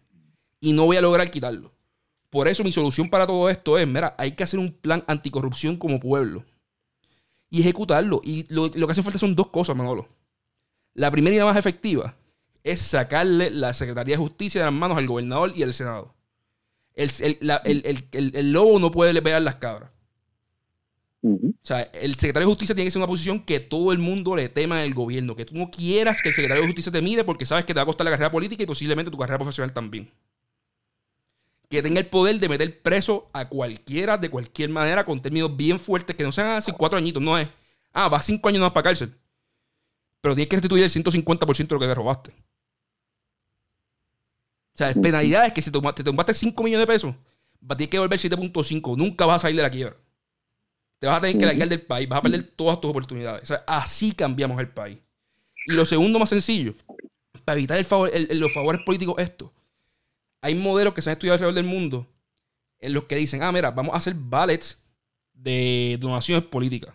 y 0.59 0.73
no 0.73 0.85
voy 0.85 0.97
a 0.97 1.01
lograr 1.01 1.29
quitarlo. 1.31 1.71
Por 2.29 2.47
eso 2.47 2.63
mi 2.63 2.71
solución 2.71 3.09
para 3.09 3.27
todo 3.27 3.49
esto 3.49 3.77
es, 3.77 3.87
mira, 3.87 4.15
hay 4.17 4.33
que 4.33 4.43
hacer 4.43 4.59
un 4.59 4.71
plan 4.71 5.03
anticorrupción 5.07 5.77
como 5.77 5.99
pueblo 5.99 6.43
y 7.53 7.61
ejecutarlo. 7.61 8.19
Y 8.23 8.51
lo, 8.51 8.71
que 8.71 8.91
hace 8.91 9.03
falta 9.03 9.19
son 9.19 9.35
dos 9.35 9.49
cosas, 9.49 9.75
Manolo. 9.75 10.09
La 10.95 11.11
primera 11.11 11.35
y 11.35 11.37
la 11.37 11.45
más 11.45 11.55
efectiva 11.55 12.15
es 12.63 12.81
sacarle 12.81 13.51
la 13.51 13.75
Secretaría 13.75 14.15
de 14.15 14.21
Justicia 14.23 14.61
de 14.61 14.65
las 14.65 14.73
manos 14.73 14.97
al 14.97 15.05
gobernador 15.05 15.53
y 15.55 15.61
al 15.61 15.71
Senado. 15.75 16.15
El, 16.95 17.11
el, 18.11 18.51
lobo 18.51 18.79
no 18.79 18.89
puede 18.89 19.21
pegar 19.21 19.43
las 19.43 19.55
cabras. 19.55 19.91
O 21.21 21.51
sea, 21.61 21.83
el 21.83 22.15
secretario 22.15 22.47
de 22.47 22.53
Justicia 22.53 22.73
tiene 22.73 22.87
que 22.87 22.91
ser 22.91 22.99
una 22.99 23.07
posición 23.07 23.39
que 23.39 23.59
todo 23.59 23.91
el 23.91 23.99
mundo 23.99 24.35
le 24.35 24.49
tema 24.49 24.79
del 24.79 24.95
gobierno. 24.95 25.35
Que 25.35 25.45
tú 25.45 25.55
no 25.55 25.69
quieras 25.69 26.23
que 26.23 26.29
el 26.29 26.35
secretario 26.35 26.63
de 26.63 26.67
Justicia 26.69 26.91
te 26.91 27.03
mire 27.03 27.23
porque 27.23 27.45
sabes 27.45 27.65
que 27.65 27.73
te 27.75 27.77
va 27.77 27.83
a 27.83 27.85
costar 27.85 28.05
la 28.05 28.11
carrera 28.11 28.31
política 28.31 28.63
y 28.63 28.65
posiblemente 28.65 29.11
tu 29.11 29.17
carrera 29.17 29.37
profesional 29.37 29.71
también 29.71 30.11
que 31.69 31.81
tenga 31.81 31.99
el 31.99 32.07
poder 32.07 32.39
de 32.39 32.49
meter 32.49 32.81
preso 32.81 33.29
a 33.33 33.49
cualquiera 33.49 34.17
de 34.17 34.29
cualquier 34.29 34.69
manera 34.69 35.05
con 35.05 35.21
términos 35.21 35.55
bien 35.55 35.79
fuertes, 35.79 36.15
que 36.15 36.23
no 36.23 36.31
sean 36.31 36.57
así 36.57 36.71
cuatro 36.71 36.97
añitos, 36.97 37.21
no 37.21 37.37
es, 37.37 37.47
ah, 37.93 38.09
va 38.09 38.21
cinco 38.21 38.49
años 38.49 38.61
más 38.61 38.71
para 38.71 38.83
cárcel. 38.83 39.13
Pero 40.21 40.35
tienes 40.35 40.49
que 40.49 40.55
restituir 40.57 40.83
el 40.83 40.89
150% 40.89 41.67
de 41.67 41.75
lo 41.75 41.79
que 41.79 41.87
te 41.87 41.95
robaste. 41.95 42.31
O 44.73 44.77
sea, 44.77 44.93
penalidades 44.93 45.53
que 45.53 45.61
si 45.61 45.69
te 45.69 46.03
tomaste 46.03 46.33
5 46.33 46.63
millones 46.63 46.87
de 46.87 46.93
pesos, 46.93 47.15
vas 47.61 47.75
a 47.75 47.77
tener 47.77 47.89
que 47.89 47.97
devolver 47.97 48.19
7.5. 48.19 48.97
Nunca 48.97 49.25
vas 49.25 49.35
a 49.35 49.39
salir 49.39 49.57
de 49.57 49.61
la 49.61 49.69
quiebra. 49.69 49.95
Te 50.97 51.07
vas 51.07 51.17
a 51.17 51.21
tener 51.21 51.37
que 51.37 51.45
largar 51.45 51.67
del 51.67 51.81
país, 51.81 52.09
vas 52.09 52.19
a 52.19 52.21
perder 52.21 52.43
todas 52.43 52.81
tus 52.81 52.89
oportunidades. 52.89 53.43
O 53.43 53.45
sea, 53.45 53.63
así 53.67 54.13
cambiamos 54.13 54.59
el 54.59 54.69
país. 54.69 54.97
Y 55.67 55.73
lo 55.73 55.85
segundo 55.85 56.17
más 56.17 56.29
sencillo, 56.29 56.73
para 57.45 57.57
evitar 57.57 57.77
los 58.31 58.53
favores 58.53 58.81
políticos, 58.83 59.15
esto. 59.17 59.53
Hay 60.43 60.55
modelos 60.55 60.93
que 60.93 61.01
se 61.01 61.09
han 61.09 61.13
estudiado 61.13 61.35
alrededor 61.35 61.55
del 61.55 61.63
mundo 61.63 62.05
en 62.79 62.93
los 62.93 63.05
que 63.05 63.15
dicen, 63.15 63.41
ah, 63.43 63.51
mira, 63.53 63.71
vamos 63.71 63.95
a 63.95 63.97
hacer 63.97 64.13
ballets 64.13 64.77
de 65.33 65.97
donaciones 66.01 66.43
políticas. 66.43 66.93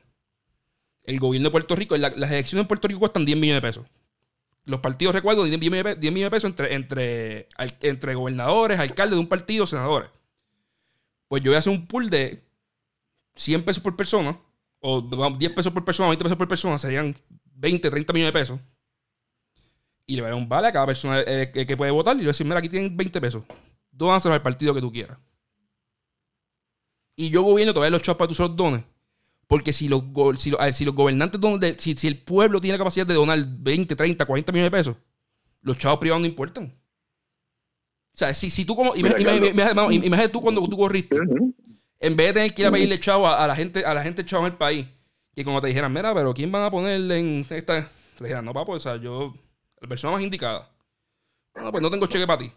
El 1.02 1.18
gobierno 1.18 1.48
de 1.48 1.52
Puerto 1.52 1.74
Rico, 1.74 1.96
las 1.96 2.12
elecciones 2.14 2.64
en 2.64 2.68
Puerto 2.68 2.88
Rico 2.88 3.00
cuestan 3.00 3.24
10 3.24 3.38
millones 3.38 3.62
de 3.62 3.66
pesos. 3.66 3.86
Los 4.66 4.80
partidos, 4.80 5.14
recuerdo, 5.14 5.44
10 5.44 5.58
millones, 5.58 5.98
de 5.98 6.30
pesos 6.30 6.50
entre, 6.50 6.74
entre, 6.74 7.48
entre 7.80 8.14
gobernadores, 8.14 8.78
alcaldes 8.78 9.16
de 9.16 9.20
un 9.20 9.28
partido, 9.28 9.66
senadores. 9.66 10.10
Pues 11.26 11.42
yo 11.42 11.50
voy 11.50 11.56
a 11.56 11.60
hacer 11.60 11.72
un 11.72 11.86
pool 11.86 12.10
de 12.10 12.44
100 13.36 13.64
pesos 13.64 13.82
por 13.82 13.96
persona, 13.96 14.38
o 14.80 15.00
10 15.00 15.52
pesos 15.52 15.72
por 15.72 15.86
persona, 15.86 16.10
20 16.10 16.22
pesos 16.22 16.36
por 16.36 16.48
persona, 16.48 16.76
serían 16.76 17.16
20, 17.54 17.88
30 17.88 18.12
millones 18.12 18.34
de 18.34 18.38
pesos. 18.38 18.60
Y 20.08 20.16
le 20.16 20.22
voy 20.22 20.28
a 20.28 20.30
dar 20.32 20.42
un 20.42 20.48
vale 20.48 20.68
a 20.68 20.72
cada 20.72 20.86
persona 20.86 21.20
eh, 21.20 21.52
que, 21.52 21.76
puede 21.76 21.90
votar. 21.90 22.16
Y 22.16 22.20
le 22.20 22.24
voy 22.24 22.30
a 22.30 22.32
decir, 22.32 22.46
mira, 22.46 22.58
aquí 22.58 22.70
tienen 22.70 22.96
20 22.96 23.20
pesos. 23.20 23.44
Dónanselo 23.92 24.34
al 24.34 24.40
partido 24.40 24.72
que 24.72 24.80
tú 24.80 24.90
quieras. 24.90 25.18
Y 27.14 27.28
yo 27.28 27.42
gobierno 27.42 27.74
todavía 27.74 27.90
los 27.90 28.00
chavos 28.00 28.16
para 28.16 28.28
que 28.28 28.34
se 28.34 28.42
los 28.42 28.56
dones. 28.56 28.84
Porque 29.46 29.74
si 29.74 29.86
los, 29.86 30.04
si 30.38 30.50
los, 30.50 30.60
si 30.74 30.84
los 30.86 30.94
gobernantes, 30.94 31.40
si, 31.76 31.94
si, 31.94 32.06
el 32.06 32.16
pueblo 32.22 32.58
tiene 32.58 32.72
la 32.74 32.78
capacidad 32.78 33.06
de 33.06 33.14
donar 33.14 33.38
20, 33.46 33.94
30, 33.94 34.24
40 34.24 34.52
millones 34.52 34.72
de 34.72 34.78
pesos, 34.78 34.96
los 35.60 35.76
chavos 35.76 35.98
privados 35.98 36.22
no 36.22 36.26
importan. 36.26 36.74
O 38.14 38.16
sea, 38.18 38.32
si, 38.32 38.48
si 38.48 38.64
tú 38.64 38.74
como. 38.74 38.94
Imagínate 38.96 40.28
tú 40.30 40.40
cuando 40.40 40.64
tú 40.64 40.76
corriste. 40.76 41.18
En 42.00 42.16
vez 42.16 42.28
de 42.28 42.32
tener 42.32 42.54
que 42.54 42.62
ir 42.62 42.68
a 42.68 42.70
pedirle 42.70 42.98
chavo 42.98 43.28
a, 43.28 43.46
la 43.46 43.54
gente, 43.54 43.84
a 43.84 43.92
la 43.92 44.02
gente 44.02 44.24
chavo 44.24 44.46
en 44.46 44.52
el 44.52 44.58
país, 44.58 44.86
y 45.34 45.44
como 45.44 45.60
te 45.60 45.66
dijeran, 45.66 45.92
mira, 45.92 46.14
pero 46.14 46.32
¿quién 46.32 46.50
van 46.50 46.62
a 46.62 46.70
ponerle 46.70 47.18
en 47.18 47.46
esta? 47.48 47.90
Le 48.18 48.24
dijeran, 48.24 48.44
no, 48.44 48.54
papo, 48.54 48.72
o 48.72 48.78
sea, 48.78 48.96
yo, 48.96 49.34
la 49.80 49.88
persona 49.88 50.14
más 50.14 50.22
indicada. 50.22 50.70
No, 51.54 51.70
pues 51.70 51.82
no 51.82 51.90
tengo 51.90 52.06
cheque 52.06 52.26
para 52.26 52.38
ti 52.38 52.52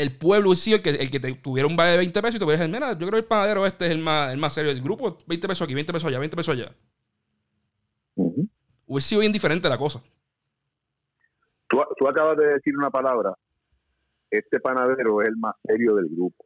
el 0.00 0.16
pueblo 0.16 0.54
sí 0.54 0.72
el 0.72 0.82
que, 0.82 0.90
el 0.90 1.10
que 1.10 1.20
te 1.20 1.32
tuviera 1.34 1.66
un 1.66 1.76
vale 1.76 1.92
de 1.92 1.98
20 1.98 2.22
pesos 2.22 2.36
y 2.36 2.38
te 2.38 2.44
pudiera 2.44 2.62
decir, 2.62 2.74
mira, 2.74 2.92
yo 2.92 2.98
creo 2.98 3.10
que 3.10 3.18
el 3.18 3.24
panadero 3.24 3.66
este 3.66 3.86
es 3.86 3.92
el 3.92 3.98
más, 3.98 4.32
el 4.32 4.38
más 4.38 4.52
serio 4.54 4.72
del 4.72 4.82
grupo, 4.82 5.18
20 5.26 5.48
pesos 5.48 5.62
aquí, 5.62 5.74
20 5.74 5.92
pesos 5.92 6.08
allá, 6.08 6.18
20 6.18 6.36
pesos 6.36 6.54
allá. 6.54 6.72
Hubiese 8.86 9.08
sido 9.08 9.20
bien 9.20 9.32
diferente 9.32 9.68
la 9.68 9.78
cosa. 9.78 10.02
Tú, 11.68 11.78
tú, 11.96 12.08
acabas 12.08 12.36
de 12.36 12.46
decir 12.46 12.76
una 12.76 12.90
palabra, 12.90 13.32
este 14.30 14.58
panadero 14.58 15.22
es 15.22 15.28
el 15.28 15.36
más 15.36 15.54
serio 15.64 15.94
del 15.94 16.08
grupo. 16.08 16.44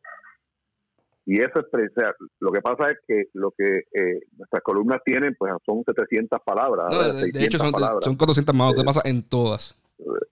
Y 1.26 1.40
eso 1.40 1.60
es, 1.60 1.92
lo 2.40 2.52
que 2.52 2.60
pasa 2.60 2.90
es 2.90 2.98
que 3.08 3.24
lo 3.32 3.50
que 3.56 3.78
eh, 3.92 4.20
nuestras 4.37 4.62
columnas 4.62 5.00
tienen, 5.04 5.34
pues 5.38 5.52
son 5.64 5.82
700 5.84 6.38
palabras. 6.44 6.92
de, 7.32 7.44
hecho, 7.44 7.58
son, 7.58 7.72
son 8.02 8.16
400 8.16 8.54
más, 8.54 8.74
te 8.74 8.84
pasa 8.84 9.00
en 9.04 9.22
todas. 9.22 9.74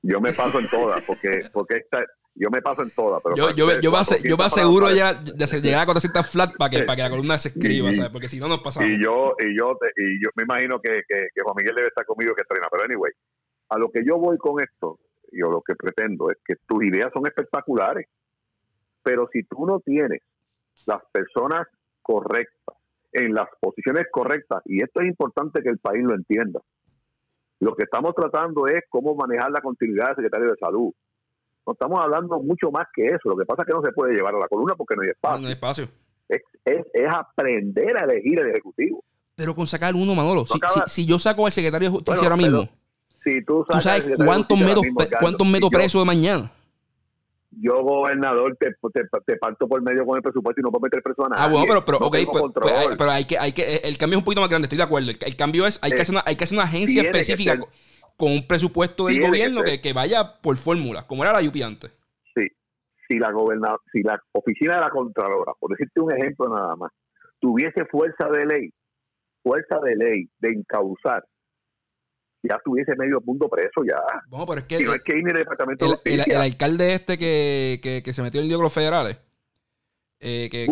Yo 0.03 0.21
me 0.21 0.33
paso 0.33 0.59
en 0.59 0.69
todas, 0.69 1.01
porque, 1.03 1.43
porque 1.51 1.79
esta, 1.79 2.05
yo 2.35 2.51
me 2.51 2.61
paso 2.61 2.83
en 2.83 2.91
todas. 2.91 3.23
Pero 3.23 3.37
yo, 3.37 3.51
yo, 3.51 3.81
yo, 3.81 3.91
me, 3.93 4.29
yo 4.29 4.37
me 4.37 4.45
aseguro 4.45 4.91
ya 4.91 5.15
de 5.15 5.47
llegar 5.63 5.83
a 5.83 5.87
400 5.87 6.29
flat 6.29 6.57
para 6.59 6.71
que, 6.71 6.83
para 6.83 6.97
que 6.97 7.03
la 7.03 7.11
columna 7.11 7.39
se 7.39 7.49
escriba, 7.49 7.93
¿sabes? 7.95 8.11
Porque 8.11 8.29
si 8.29 8.39
no, 8.39 8.49
nos 8.49 8.61
pasamos. 8.61 8.91
Y 8.91 9.03
yo, 9.03 9.35
y 9.39 9.57
yo, 9.57 9.79
y 9.97 10.23
yo 10.23 10.29
me 10.35 10.43
imagino 10.43 10.81
que, 10.81 11.03
que, 11.09 11.29
Juan 11.43 11.55
Miguel 11.57 11.77
debe 11.77 11.89
estar 11.89 12.05
conmigo 12.05 12.35
que 12.35 12.43
estrena. 12.43 12.69
Pero, 12.71 12.85
anyway, 12.85 13.13
a 13.71 13.79
lo 13.79 13.91
que 13.91 14.05
yo 14.05 14.19
voy 14.19 14.37
con 14.37 14.63
esto, 14.63 14.99
yo 15.31 15.51
lo 15.51 15.63
que 15.63 15.75
pretendo 15.75 16.31
es 16.31 16.37
que 16.45 16.57
tus 16.67 16.85
ideas 16.85 17.11
son 17.15 17.27
espectaculares. 17.27 18.07
Pero 19.03 19.29
si 19.33 19.43
tú 19.45 19.67
no 19.67 19.81
tienes 19.81 20.21
las 20.87 21.03
personas 21.13 21.67
correctas, 22.03 22.77
en 23.13 23.35
las 23.35 23.49
posiciones 23.61 24.07
correctas, 24.11 24.63
y 24.65 24.83
esto 24.83 25.01
es 25.01 25.09
importante 25.09 25.63
que 25.63 25.69
el 25.69 25.79
país 25.79 26.03
lo 26.05 26.15
entienda, 26.15 26.61
lo 27.61 27.75
que 27.75 27.85
estamos 27.85 28.15
tratando 28.15 28.67
es 28.67 28.85
cómo 28.89 29.15
manejar 29.15 29.51
la 29.51 29.61
continuidad 29.61 30.09
del 30.09 30.17
secretario 30.17 30.51
de 30.51 30.57
salud 30.57 30.93
no 31.67 31.73
estamos 31.73 32.01
hablando 32.01 32.41
mucho 32.41 32.71
más 32.71 32.87
que 32.95 33.07
eso. 33.07 33.29
Lo 33.29 33.37
que 33.37 33.45
pasa 33.45 33.63
es 33.63 33.67
que 33.67 33.75
no 33.75 33.83
se 33.83 33.93
puede 33.93 34.15
llevar 34.15 34.35
a 34.35 34.39
la 34.39 34.49
columna 34.49 34.75
porque 34.77 34.97
no 34.97 35.03
hay 35.03 35.11
espacio. 35.11 35.41
No 35.41 35.47
hay 35.47 35.53
espacio. 35.53 35.89
Es, 36.29 36.41
es, 36.65 37.07
aprender 37.09 37.97
a 38.01 38.05
elegir 38.05 38.41
el 38.41 38.51
ejecutivo. 38.51 39.05
Pero 39.35 39.55
con 39.55 39.67
sacar 39.67 39.95
uno, 39.95 40.15
Manolo. 40.15 40.45
Si, 40.47 40.59
si, 40.87 41.07
yo 41.07 41.19
saco 41.19 41.47
al 41.47 41.53
secretario 41.53 41.89
de 41.89 41.95
justicia 41.95 42.23
ahora 42.23 42.37
mismo, 42.37 42.69
si 43.23 43.45
tú, 43.45 43.65
sabes 43.81 44.05
cuántos 44.17 44.59
metos, 44.59 44.83
cuántos 45.21 45.47
metos 45.47 45.71
presos 45.71 46.01
de 46.01 46.07
mañana. 46.07 46.53
Yo, 47.61 47.83
gobernador, 47.83 48.57
te, 48.59 48.75
te, 49.27 49.37
parto 49.37 49.69
por 49.69 49.83
medio 49.83 50.07
con 50.07 50.17
el 50.17 50.23
presupuesto 50.23 50.61
y 50.61 50.65
no 50.65 50.71
puedo 50.71 50.83
meter 50.83 51.03
preso 51.03 51.27
a 51.27 51.29
nadie. 51.29 51.43
Ah, 51.45 51.49
bueno, 51.49 51.67
pero, 51.67 51.85
pero, 51.85 51.99
okay, 51.99 52.25
pues, 52.25 52.45
pues, 52.55 52.75
hay, 52.75 52.97
pero 52.97 53.11
hay 53.11 53.25
que, 53.27 53.39
hay 53.39 53.53
que, 53.53 53.77
el 53.77 53.99
cambio 53.99 54.17
es 54.17 54.21
un 54.21 54.25
poquito 54.25 54.41
más 54.41 54.49
grande, 54.49 54.67
estoy 54.67 54.79
de 54.79 54.85
acuerdo. 54.85 55.11
El, 55.11 55.37
cambio 55.37 55.67
es, 55.67 55.79
hay, 55.83 55.93
que 55.93 56.01
hacer 56.01 56.15
una, 56.15 56.25
hay 56.27 56.37
que 56.37 56.45
hacer 56.45 56.57
una 56.57 56.65
agencia 56.65 57.03
específica 57.03 57.59
con 58.17 58.33
un 58.33 58.47
presupuesto 58.47 59.07
del 59.07 59.21
gobierno 59.21 59.63
que, 59.63 59.81
que, 59.81 59.93
vaya 59.93 60.41
por 60.41 60.57
fórmula, 60.57 61.07
como 61.07 61.25
era 61.25 61.33
la 61.33 61.47
UPI 61.47 61.63
antes. 61.63 61.93
Sí, 62.35 62.49
si 63.07 63.19
la, 63.19 63.33
si 63.93 64.03
la 64.03 64.21
oficina 64.33 64.77
de 64.77 64.81
la 64.81 64.91
Contralora, 64.91 65.53
por 65.59 65.71
decirte 65.71 66.01
un 66.01 66.13
ejemplo 66.13 66.49
nada 66.49 66.75
más, 66.77 66.91
tuviese 67.39 67.85
fuerza 67.87 68.29
de 68.31 68.47
ley, 68.47 68.71
fuerza 69.43 69.79
de 69.81 69.97
ley 69.97 70.29
de 70.39 70.49
encauzar, 70.51 71.25
ya 72.43 72.61
tuviese 72.65 72.95
medio 72.97 73.21
punto 73.21 73.49
preso 73.49 73.85
ya. 73.85 74.01
No, 74.31 74.47
pero 74.47 74.61
es 74.61 74.67
que, 74.67 74.83
no 74.83 74.95
es 74.95 75.03
que 75.03 75.17
ir 75.17 75.29
el 75.29 75.35
departamento 75.35 76.01
el, 76.05 76.21
el, 76.27 76.37
alcalde 76.37 76.95
este 76.95 77.17
que, 77.17 77.81
que, 77.83 78.03
que, 78.03 78.13
se 78.13 78.23
metió 78.23 78.41
en 78.41 78.45
el 78.45 78.49
lío 78.49 78.59
con 78.59 78.65
los 78.65 78.73
federales. 78.73 79.19
Eh, 80.21 80.49
que, 80.51 80.69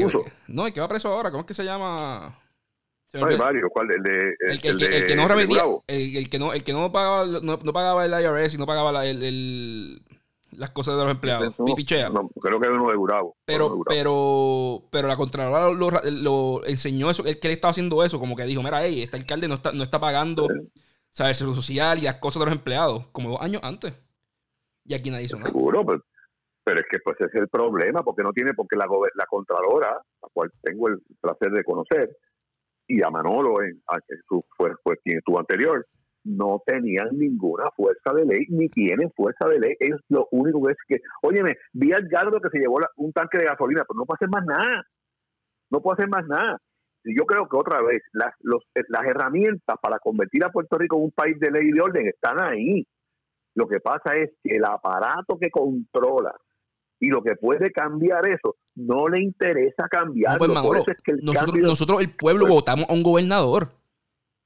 no, 0.48 0.66
el 0.66 0.72
que 0.72 0.80
va 0.80 0.88
preso 0.88 1.08
ahora, 1.08 1.30
¿cómo 1.30 1.40
es 1.40 1.46
que 1.46 1.54
se 1.54 1.64
llama? 1.64 2.38
hay 3.12 3.36
varios, 3.36 3.68
¿cuál? 3.72 3.90
El, 3.90 4.02
de, 4.02 4.36
el, 4.48 4.60
que, 4.60 4.68
el, 4.68 5.06
que 5.06 5.16
no 5.16 5.26
remetía, 5.26 5.62
el, 5.88 6.30
que 6.30 6.38
no, 6.38 6.52
el 6.52 6.62
que 6.62 6.72
no 6.72 6.92
pagaba, 6.92 7.26
no, 7.26 7.58
pagaba 7.58 8.04
el 8.04 8.12
IRS 8.12 8.54
y 8.54 8.58
no 8.58 8.66
pagaba 8.66 9.04
el, 9.04 10.00
las 10.52 10.70
cosas 10.70 10.96
de 10.96 11.02
los 11.02 11.10
empleados. 11.10 11.54
Pipichea. 11.66 12.08
No, 12.10 12.28
creo 12.28 12.60
que 12.60 12.66
era 12.66 12.76
uno 12.76 12.90
de 12.90 12.96
Gurabo. 12.96 13.36
Pero, 13.44 13.82
pero, 13.88 14.82
pero 14.90 15.08
la 15.08 15.16
Contralora 15.16 15.70
lo, 16.10 16.64
enseñó 16.64 17.10
eso, 17.10 17.24
el 17.24 17.40
que 17.40 17.48
le 17.48 17.54
estaba 17.54 17.70
haciendo 17.70 18.04
eso, 18.04 18.20
como 18.20 18.36
que 18.36 18.44
dijo, 18.44 18.62
mira, 18.62 18.84
hey, 18.84 19.02
este 19.02 19.16
alcalde 19.16 19.48
no 19.48 19.54
está, 19.54 19.72
no 19.72 19.82
está 19.82 19.98
pagando, 19.98 20.48
¿sabes? 21.10 21.38
Seguro 21.38 21.56
social 21.56 21.98
y 21.98 22.02
las 22.02 22.16
cosas 22.16 22.40
de 22.40 22.46
los 22.46 22.54
empleados, 22.54 23.06
como 23.08 23.30
dos 23.30 23.42
años 23.42 23.62
antes. 23.62 23.94
Y 24.84 24.94
aquí 24.94 25.10
nadie 25.10 25.24
hizo 25.24 25.36
nada. 25.36 25.50
Seguro, 25.50 25.84
pero, 25.84 26.02
pero 26.64 26.80
es 26.80 26.86
que 26.90 26.98
pues 27.04 27.16
ese 27.20 27.36
es 27.36 27.42
el 27.42 27.48
problema, 27.48 28.02
porque 28.02 28.22
no 28.22 28.32
tiene, 28.32 28.54
porque 28.54 28.76
la, 28.76 28.86
la 29.14 29.26
Contralora, 29.26 30.00
la 30.22 30.28
cual 30.32 30.50
tengo 30.62 30.88
el 30.88 30.98
placer 31.20 31.50
de 31.52 31.64
conocer, 31.64 32.16
y 32.90 33.02
a 33.02 33.10
Manolo, 33.10 33.62
en, 33.62 33.80
su, 34.28 34.44
fue, 34.56 34.74
quien 35.04 35.18
estuvo 35.18 35.38
anterior, 35.38 35.86
no 36.24 36.60
tenían 36.66 37.08
ninguna 37.12 37.70
fuerza 37.76 38.12
de 38.12 38.26
ley, 38.26 38.46
ni 38.48 38.68
tienen 38.68 39.12
fuerza 39.12 39.48
de 39.48 39.60
ley. 39.60 39.76
Ellos 39.78 40.00
lo 40.08 40.26
único 40.32 40.60
que 40.66 40.72
es 40.72 40.78
que, 40.88 41.00
óyeme, 41.22 41.56
vi 41.72 41.92
al 41.92 42.08
gardo 42.08 42.40
que 42.40 42.50
se 42.50 42.58
llevó 42.58 42.80
un 42.96 43.12
tanque 43.12 43.38
de 43.38 43.44
gasolina, 43.44 43.84
pero 43.86 43.98
no 43.98 44.06
puede 44.06 44.16
hacer 44.16 44.28
más 44.28 44.44
nada. 44.44 44.84
No 45.70 45.80
puede 45.80 45.94
hacer 45.94 46.08
más 46.08 46.26
nada. 46.26 46.58
Yo 47.04 47.24
creo 47.24 47.48
que 47.48 47.56
otra 47.56 47.80
vez, 47.82 48.02
las, 48.12 48.34
los, 48.40 48.62
las 48.88 49.04
herramientas 49.06 49.76
para 49.80 49.98
convertir 49.98 50.44
a 50.44 50.50
Puerto 50.50 50.76
Rico 50.76 50.96
en 50.96 51.04
un 51.04 51.10
país 51.12 51.38
de 51.40 51.50
ley 51.50 51.68
y 51.68 51.72
de 51.72 51.80
orden 51.80 52.06
están 52.06 52.40
ahí. 52.42 52.86
Lo 53.54 53.66
que 53.66 53.80
pasa 53.80 54.16
es 54.16 54.30
que 54.42 54.56
el 54.56 54.64
aparato 54.64 55.38
que 55.38 55.50
controla 55.50 56.34
y 57.00 57.08
lo 57.08 57.22
que 57.22 57.34
puede 57.34 57.72
cambiar 57.72 58.28
eso, 58.28 58.56
no 58.74 59.08
le 59.08 59.22
interesa 59.22 59.88
cambiar. 59.90 60.38
Pues, 60.38 60.50
nosotros, 60.50 61.58
nosotros, 61.62 62.02
el 62.02 62.10
pueblo, 62.10 62.46
votamos 62.46 62.86
a 62.88 62.92
un 62.92 63.02
gobernador. 63.02 63.68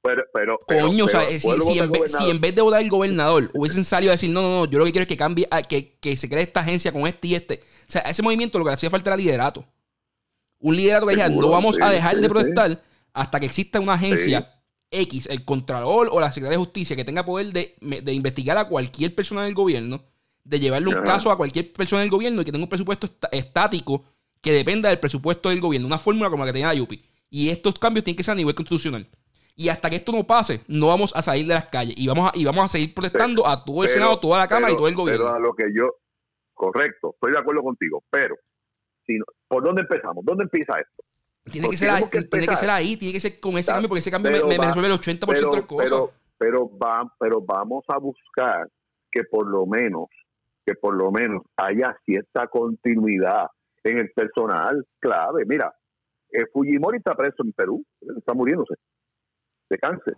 Pero, 0.01 0.23
pero, 0.33 0.59
Coño, 0.67 1.05
o 1.05 1.07
sea, 1.07 1.23
si, 1.23 1.79
en 1.79 1.91
vez, 1.91 2.11
si, 2.11 2.29
en 2.29 2.39
vez, 2.39 2.55
de 2.55 2.61
votar 2.61 2.79
al 2.79 2.89
gobernador 2.89 3.49
hubiesen 3.55 3.83
salido 3.83 4.11
a 4.11 4.13
decir, 4.13 4.29
no, 4.29 4.41
no, 4.41 4.49
no, 4.49 4.65
yo 4.65 4.77
lo 4.77 4.85
que 4.85 4.91
quiero 4.91 5.01
es 5.01 5.07
que 5.07 5.17
cambie, 5.17 5.47
que, 5.67 5.97
que 5.99 6.15
se 6.15 6.29
cree 6.29 6.43
esta 6.43 6.59
agencia 6.59 6.93
con 6.93 7.07
este 7.07 7.27
y 7.27 7.35
este. 7.35 7.55
O 7.55 7.91
sea, 7.91 8.01
ese 8.01 8.21
movimiento 8.21 8.59
lo 8.59 8.65
que 8.65 8.69
le 8.69 8.75
hacía 8.75 8.89
falta 8.89 9.09
era 9.09 9.17
liderato. 9.17 9.65
Un 10.65 10.75
liderato 10.75 11.05
que 11.05 11.13
dijera, 11.13 11.29
no 11.29 11.49
vamos 11.49 11.79
a 11.79 11.89
dejar 11.89 12.17
de 12.17 12.27
protestar 12.27 12.81
hasta 13.13 13.39
que 13.39 13.45
exista 13.45 13.79
una 13.79 13.93
agencia 13.93 14.51
X, 14.89 15.27
el 15.27 15.45
Contralor 15.45 16.09
o 16.11 16.19
la 16.19 16.31
Secretaría 16.31 16.57
de 16.57 16.63
Justicia, 16.65 16.95
que 16.95 17.05
tenga 17.05 17.23
poder 17.23 17.53
de, 17.53 17.75
de 17.79 18.13
investigar 18.13 18.57
a 18.57 18.67
cualquier 18.67 19.13
persona 19.13 19.43
del 19.43 19.53
gobierno 19.53 20.03
de 20.45 20.59
llevarle 20.59 20.95
un 20.95 21.03
caso 21.03 21.31
a 21.31 21.37
cualquier 21.37 21.73
persona 21.73 22.01
del 22.01 22.11
gobierno 22.11 22.41
y 22.41 22.45
que 22.45 22.51
tenga 22.51 22.63
un 22.63 22.69
presupuesto 22.69 23.07
estático 23.31 24.05
que 24.41 24.53
dependa 24.53 24.89
del 24.89 24.99
presupuesto 24.99 25.49
del 25.49 25.59
gobierno, 25.59 25.87
una 25.87 25.97
fórmula 25.97 26.29
como 26.29 26.45
la 26.45 26.51
que 26.51 26.53
tenía 26.53 26.73
la 26.73 26.81
UPI. 26.81 27.03
Y 27.29 27.49
estos 27.49 27.79
cambios 27.79 28.03
tienen 28.03 28.15
que 28.15 28.23
ser 28.23 28.33
a 28.33 28.35
nivel 28.35 28.53
constitucional. 28.53 29.07
Y 29.55 29.69
hasta 29.69 29.89
que 29.89 29.95
esto 29.95 30.11
no 30.11 30.25
pase, 30.27 30.61
no 30.67 30.87
vamos 30.87 31.15
a 31.15 31.21
salir 31.21 31.47
de 31.47 31.55
las 31.55 31.65
calles 31.65 31.95
y 31.97 32.07
vamos 32.07 32.29
a, 32.29 32.37
y 32.37 32.45
vamos 32.45 32.65
a 32.65 32.67
seguir 32.67 32.93
protestando 32.93 33.47
a 33.47 33.65
todo 33.65 33.83
el 33.83 33.89
Senado, 33.89 34.19
toda 34.19 34.37
la 34.37 34.47
Cámara 34.47 34.71
y 34.71 34.75
todo 34.75 34.87
el 34.87 34.95
gobierno. 34.95 35.25
Pero 35.25 35.35
a 35.35 35.39
lo 35.39 35.53
que 35.55 35.65
yo, 35.73 35.89
correcto, 36.53 37.11
estoy 37.15 37.31
de 37.31 37.39
acuerdo 37.39 37.63
contigo, 37.63 38.03
pero 38.11 38.35
si 39.05 39.19
¿por 39.47 39.63
dónde 39.63 39.81
empezamos? 39.81 40.23
¿Dónde 40.25 40.43
empieza 40.43 40.79
esto? 40.79 41.03
Tiene 41.51 41.69
que, 41.69 41.77
ser 41.77 41.91
ahí, 41.91 42.03
tiene 42.09 42.47
que 42.47 42.55
ser 42.55 42.69
ahí, 42.69 42.97
tiene 42.97 43.13
que 43.13 43.19
ser 43.19 43.39
con 43.39 43.55
ese 43.57 43.71
cambio, 43.71 43.87
porque 43.87 43.99
ese 43.99 44.09
cambio 44.09 44.31
me, 44.47 44.57
resuelve 44.57 44.87
el 44.87 44.99
80% 44.99 45.27
de 45.27 45.57
las 45.57 45.65
cosas. 45.65 45.89
Pero, 45.89 46.11
pero, 46.37 46.77
va, 46.77 47.13
pero 47.19 47.41
vamos 47.41 47.85
a 47.87 47.99
buscar 47.99 48.67
que 49.11 49.23
por 49.25 49.47
lo 49.47 49.67
menos 49.67 50.07
que 50.65 50.73
por 50.73 50.95
lo 50.95 51.11
menos 51.11 51.43
haya 51.57 51.95
cierta 52.05 52.47
continuidad 52.47 53.47
en 53.83 53.99
el 53.99 54.11
personal 54.11 54.85
clave. 54.99 55.45
Mira, 55.45 55.73
eh, 56.31 56.45
Fujimori 56.51 56.97
está 56.97 57.13
preso 57.13 57.43
en 57.43 57.53
Perú, 57.53 57.85
está 58.17 58.33
muriéndose 58.33 58.73
de 59.69 59.77
cáncer. 59.77 60.17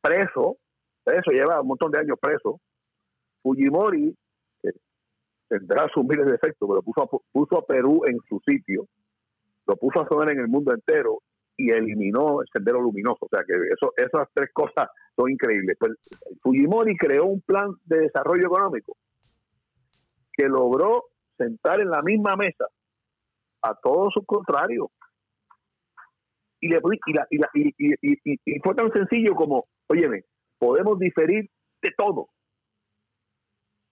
Preso, 0.00 0.56
preso, 1.04 1.30
lleva 1.30 1.60
un 1.60 1.68
montón 1.68 1.92
de 1.92 2.00
años 2.00 2.18
preso. 2.20 2.60
Fujimori 3.42 4.14
tendrá 5.50 5.88
sus 5.92 6.04
miles 6.04 6.26
de 6.26 6.36
efectos, 6.36 6.68
pero 6.68 6.82
puso 6.82 7.02
a, 7.02 7.08
puso 7.32 7.58
a 7.58 7.66
Perú 7.66 8.02
en 8.06 8.18
su 8.28 8.40
sitio, 8.46 8.86
lo 9.66 9.76
puso 9.76 10.00
a 10.00 10.08
sonar 10.08 10.30
en 10.30 10.38
el 10.38 10.48
mundo 10.48 10.72
entero 10.72 11.18
y 11.56 11.70
eliminó 11.72 12.40
el 12.40 12.48
sendero 12.52 12.80
luminoso. 12.80 13.26
O 13.26 13.28
sea 13.28 13.42
que 13.46 13.54
eso, 13.54 13.92
esas 13.96 14.28
tres 14.32 14.50
cosas 14.52 14.88
son 15.16 15.30
increíbles. 15.30 15.76
Pues 15.78 15.92
Fujimori 16.40 16.96
creó 16.96 17.26
un 17.26 17.40
plan 17.42 17.72
de 17.84 17.98
desarrollo 17.98 18.46
económico 18.46 18.96
que 20.32 20.48
logró 20.48 21.04
sentar 21.36 21.80
en 21.80 21.90
la 21.90 22.02
misma 22.02 22.36
mesa 22.36 22.66
a 23.62 23.74
todos 23.74 24.12
sus 24.14 24.24
contrarios. 24.24 24.86
Y, 26.60 26.68
le, 26.68 26.80
y, 27.56 28.60
fue 28.62 28.74
tan 28.74 28.92
sencillo 28.92 29.34
como, 29.34 29.64
óyeme, 29.88 30.24
podemos 30.58 30.98
diferir 30.98 31.50
de 31.82 31.90
todo, 31.96 32.28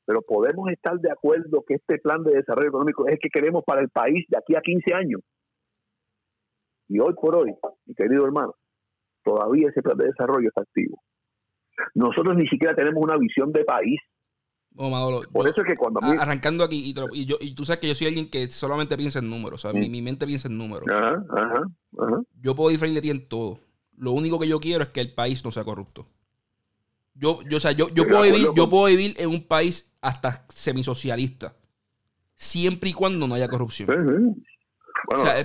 pero 0.09 0.23
podemos 0.23 0.71
estar 0.71 0.99
de 0.99 1.13
acuerdo 1.13 1.63
que 1.69 1.75
este 1.75 1.99
plan 1.99 2.25
de 2.25 2.37
desarrollo 2.37 2.71
económico 2.71 3.07
es 3.07 3.13
el 3.13 3.19
que 3.19 3.29
queremos 3.29 3.63
para 3.63 3.83
el 3.83 3.91
país 3.91 4.25
de 4.31 4.39
aquí 4.39 4.57
a 4.57 4.63
15 4.63 4.95
años. 4.95 5.21
Y 6.89 6.99
hoy 6.99 7.13
por 7.13 7.37
hoy, 7.37 7.55
mi 7.85 7.95
querido 7.95 8.25
hermano, 8.25 8.55
todavía 9.23 9.69
ese 9.69 9.83
plan 9.83 9.99
de 9.99 10.07
desarrollo 10.07 10.49
está 10.49 10.63
activo. 10.63 11.03
Nosotros 11.93 12.39
ni 12.39 12.49
siquiera 12.49 12.75
tenemos 12.75 13.03
una 13.05 13.19
visión 13.19 13.53
de 13.53 13.67
país. 13.67 14.01
por 14.75 15.47
eso 15.47 15.61
es 15.61 15.69
que 15.69 15.77
cuando 15.77 16.01
arrancando 16.03 16.65
aquí 16.65 16.95
y, 17.13 17.27
yo, 17.27 17.37
y 17.39 17.55
tú 17.55 17.67
sabes 17.67 17.81
que 17.81 17.89
yo 17.89 17.95
soy 17.95 18.07
alguien 18.07 18.31
que 18.31 18.49
solamente 18.51 18.97
piensa 18.97 19.19
en 19.19 19.29
números, 19.29 19.63
o 19.63 19.71
sea, 19.71 19.79
mi, 19.79 20.01
mente 20.01 20.27
piensa 20.27 20.49
en 20.49 20.57
números. 20.57 20.87
Yo 22.41 22.55
puedo 22.55 22.71
diferir 22.71 22.95
de 22.95 23.03
ti 23.03 23.11
en 23.11 23.29
todo. 23.29 23.61
Lo 23.99 24.13
único 24.13 24.39
que 24.39 24.49
yo 24.49 24.59
quiero 24.59 24.85
es 24.85 24.89
que 24.89 25.03
el 25.03 25.13
país 25.13 25.45
no 25.45 25.53
sea 25.53 25.65
corrupto. 25.65 26.07
Yo, 27.13 27.41
yo, 27.51 27.59
o 27.59 27.61
sea, 27.61 27.73
yo, 27.73 27.89
yo 27.91 28.07
puedo 28.07 28.23
vivir, 28.23 28.47
yo 28.57 28.71
puedo 28.71 28.87
vivir 28.87 29.15
en 29.19 29.29
un 29.29 29.47
país 29.47 29.88
hasta 30.01 30.45
semisocialista, 30.49 31.55
siempre 32.37 32.91
y 32.91 32.93
cuando 32.93 33.27
no 33.27 33.35
haya 33.35 33.49
corrupción. 33.49 33.89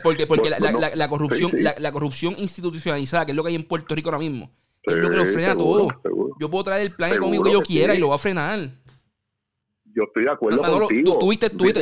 Porque 0.03 0.27
porque 0.27 0.49
la, 0.49 1.07
corrupción, 1.07 1.51
La, 1.55 1.91
corrupción 1.91 2.35
institucionalizada, 2.37 3.25
que 3.25 3.31
es 3.31 3.35
lo 3.35 3.43
que 3.43 3.49
hay 3.49 3.55
en 3.55 3.63
Puerto 3.63 3.95
Rico 3.95 4.09
ahora 4.09 4.19
mismo, 4.19 4.51
es 4.83 4.95
lo 4.97 5.09
que 5.09 5.15
lo 5.15 5.25
frena 5.25 5.55
todo. 5.55 5.87
Yo 6.39 6.49
puedo 6.49 6.63
traer 6.65 6.83
el 6.83 6.95
plan 6.95 7.13
económico 7.13 7.43
que 7.43 7.51
yo 7.51 7.61
quiera 7.61 7.95
y 7.95 7.99
lo 7.99 8.09
va 8.09 8.15
a 8.15 8.19
frenar. 8.19 8.59
Yo 9.95 10.03
estoy 10.03 10.23
de 10.23 10.31
acuerdo 10.31 10.61
contigo. 10.61 11.19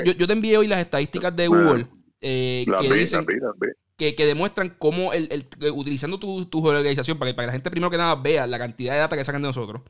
yo, 0.03 0.27
te 0.27 0.33
envié 0.33 0.57
hoy 0.57 0.67
las 0.67 0.79
estadísticas 0.79 1.33
de 1.35 1.47
Google 1.47 1.87
eh, 2.19 2.65
que 2.79 2.93
dicen 2.93 3.25
que, 3.97 4.15
que, 4.15 4.25
demuestran 4.25 4.75
cómo 4.77 5.13
el, 5.13 5.29
el 5.31 5.71
utilizando 5.71 6.19
tu, 6.19 6.45
tu 6.45 6.61
geolocalización, 6.61 7.17
para 7.17 7.31
que, 7.31 7.35
para 7.35 7.45
que 7.45 7.47
la 7.47 7.53
gente 7.53 7.71
primero 7.71 7.89
que 7.89 7.97
nada 7.97 8.15
vea 8.15 8.47
la 8.47 8.59
cantidad 8.59 8.93
de 8.93 8.99
data 8.99 9.15
que 9.15 9.23
sacan 9.23 9.41
de 9.41 9.47
nosotros, 9.47 9.81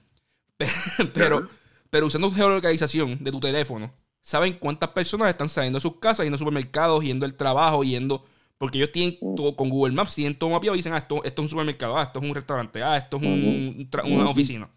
pero, 1.14 1.48
pero 1.92 2.08
usando 2.08 2.32
geolocalización 2.32 3.24
de 3.24 3.32
tu 3.32 3.40
teléfono, 3.40 3.94
saben 4.22 4.54
cuántas 4.54 4.90
personas 4.90 5.30
están 5.30 5.50
saliendo 5.50 5.78
de 5.78 5.82
sus 5.82 5.98
casas, 5.98 6.24
yendo 6.24 6.36
a 6.36 6.40
supermercados, 6.40 7.04
yendo 7.04 7.26
al 7.26 7.36
trabajo, 7.36 7.84
yendo. 7.84 8.26
Porque 8.58 8.78
ellos 8.78 8.92
tienen 8.92 9.18
mm. 9.20 9.36
todo 9.36 9.56
con 9.56 9.70
Google 9.70 9.94
Maps, 9.94 10.16
tienen 10.16 10.38
todo 10.38 10.52
mapeado 10.52 10.76
y 10.76 10.80
dicen, 10.80 10.94
ah, 10.94 11.00
esto, 11.00 11.24
esto 11.24 11.42
es 11.42 11.46
un 11.46 11.50
supermercado, 11.50 11.98
ah, 11.98 12.04
esto 12.04 12.20
es 12.20 12.26
un 12.26 12.34
restaurante, 12.34 12.82
ah, 12.82 12.98
esto 12.98 13.18
es 13.18 13.24
un, 13.24 13.90
una 14.06 14.30
oficina. 14.30 14.70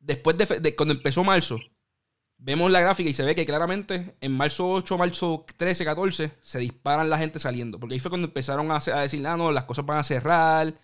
Después 0.00 0.36
de, 0.36 0.74
cuando 0.74 0.94
empezó 0.94 1.22
marzo, 1.22 1.60
vemos 2.38 2.70
la 2.70 2.80
gráfica 2.80 3.08
y 3.10 3.14
se 3.14 3.22
ve 3.22 3.34
que 3.34 3.46
claramente 3.46 4.16
en 4.20 4.32
marzo 4.32 4.68
8, 4.70 4.98
marzo 4.98 5.44
13, 5.56 5.84
14, 5.84 6.32
se 6.40 6.58
disparan 6.58 7.08
la 7.08 7.18
gente 7.18 7.38
saliendo. 7.38 7.78
Porque 7.78 7.94
ahí 7.94 8.00
fue 8.00 8.10
cuando 8.10 8.26
empezaron 8.26 8.70
a, 8.72 8.76
a 8.78 9.00
decir, 9.02 9.24
ah, 9.26 9.36
no, 9.36 9.52
las 9.52 9.64
cosas 9.64 9.86
van 9.86 9.98
a 9.98 10.02
cerrar 10.02 10.74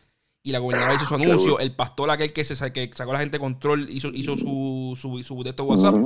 y 0.45 0.53
la 0.53 0.59
gobernadora 0.59 0.95
hizo 0.95 1.07
su 1.07 1.15
anuncio. 1.15 1.59
El 1.59 1.75
pastor 1.75 2.11
aquel 2.11 2.33
que, 2.33 2.45
se, 2.45 2.73
que 2.73 2.91
sacó 2.93 3.11
a 3.11 3.15
la 3.15 3.21
gente 3.21 3.39
de 3.39 3.41
control 3.41 3.89
hizo, 3.91 4.09
hizo 4.09 4.37
su, 4.37 4.97
su, 4.97 5.23
su 5.23 5.43
de 5.43 5.63
WhatsApp. 5.63 5.97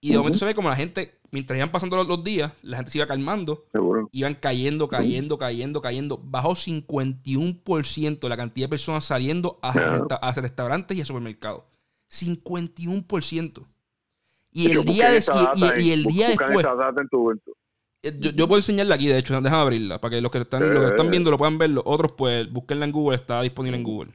Y 0.00 0.10
de 0.10 0.18
momento 0.18 0.38
se 0.38 0.44
ve 0.44 0.54
como 0.54 0.68
la 0.68 0.74
gente, 0.74 1.20
mientras 1.30 1.56
iban 1.56 1.70
pasando 1.70 2.02
los, 2.02 2.24
días, 2.24 2.52
la 2.62 2.78
gente 2.78 2.90
se 2.90 2.98
iba 2.98 3.06
calmando. 3.06 3.66
Iban 4.10 4.34
cayendo, 4.34 4.88
cayendo, 4.88 5.38
cayendo, 5.38 5.80
cayendo. 5.80 6.20
Bajó 6.22 6.50
51% 6.54 8.28
la 8.28 8.36
cantidad 8.36 8.64
de 8.64 8.70
personas 8.70 9.04
saliendo 9.04 9.60
a, 9.62 10.32
restaurantes 10.32 10.96
y 10.96 11.00
a 11.00 11.04
supermercados. 11.04 11.62
51%. 12.10 13.64
Y 14.52 14.72
el 14.72 14.84
día, 14.84 15.10
de, 15.12 15.22
y, 15.78 15.90
el 15.92 16.02
día 16.02 16.30
después. 16.30 16.66
Eh, 18.02 18.18
yo, 18.18 18.48
puedo 18.48 18.58
enseñarla 18.58 18.94
aquí, 18.94 19.08
de 19.08 19.18
hecho, 19.18 19.38
déjame 19.40 19.62
abrirla, 19.62 20.00
para 20.00 20.14
que 20.14 20.20
los 20.20 20.30
que 20.30 20.38
están, 20.38 20.72
los 20.72 20.82
que 20.82 20.88
están 20.88 21.10
viendo 21.10 21.30
lo 21.30 21.38
puedan 21.38 21.58
verlo. 21.58 21.82
Otros, 21.84 22.12
pues, 22.12 22.50
búsquenla 22.50 22.86
en 22.86 22.92
Google, 22.92 23.16
está 23.16 23.42
disponible 23.42 23.76
en 23.76 23.82
Google. 23.84 24.12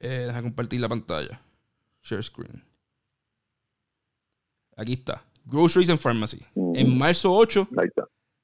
Eh, 0.00 0.24
deja 0.26 0.42
compartir 0.42 0.80
la 0.80 0.88
pantalla. 0.88 1.40
Share 2.02 2.22
screen. 2.22 2.64
Aquí 4.76 4.94
está. 4.94 5.22
Groceries 5.44 5.90
and 5.90 5.98
Pharmacy. 5.98 6.40
En 6.74 6.96
marzo 6.96 7.32
8 7.32 7.68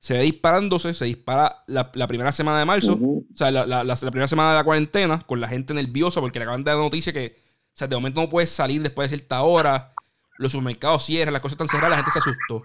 se 0.00 0.14
ve 0.14 0.22
disparándose, 0.22 0.94
se 0.94 1.04
dispara 1.06 1.64
la, 1.66 1.90
primera 1.90 2.30
semana 2.30 2.60
de 2.60 2.64
marzo, 2.64 2.94
o 2.94 3.24
sea, 3.34 3.50
la, 3.50 3.96
primera 3.96 4.28
semana 4.28 4.50
de 4.50 4.56
la 4.56 4.64
cuarentena, 4.64 5.20
con 5.26 5.40
la 5.40 5.48
gente 5.48 5.74
nerviosa 5.74 6.20
porque 6.20 6.38
le 6.38 6.44
acaban 6.44 6.62
de 6.62 6.70
dar 6.70 6.78
noticia 6.78 7.12
que, 7.12 7.36
o 7.36 7.76
sea, 7.76 7.88
de 7.88 7.96
momento 7.96 8.20
no 8.20 8.28
puedes 8.28 8.50
salir 8.50 8.82
después 8.82 9.10
de 9.10 9.16
cierta 9.16 9.42
hora, 9.42 9.92
los 10.38 10.52
supermercados 10.52 11.04
cierran, 11.04 11.32
las 11.32 11.42
cosas 11.42 11.54
están 11.54 11.68
cerradas, 11.68 11.90
la 11.90 11.96
gente 11.96 12.10
se 12.12 12.18
asustó. 12.20 12.62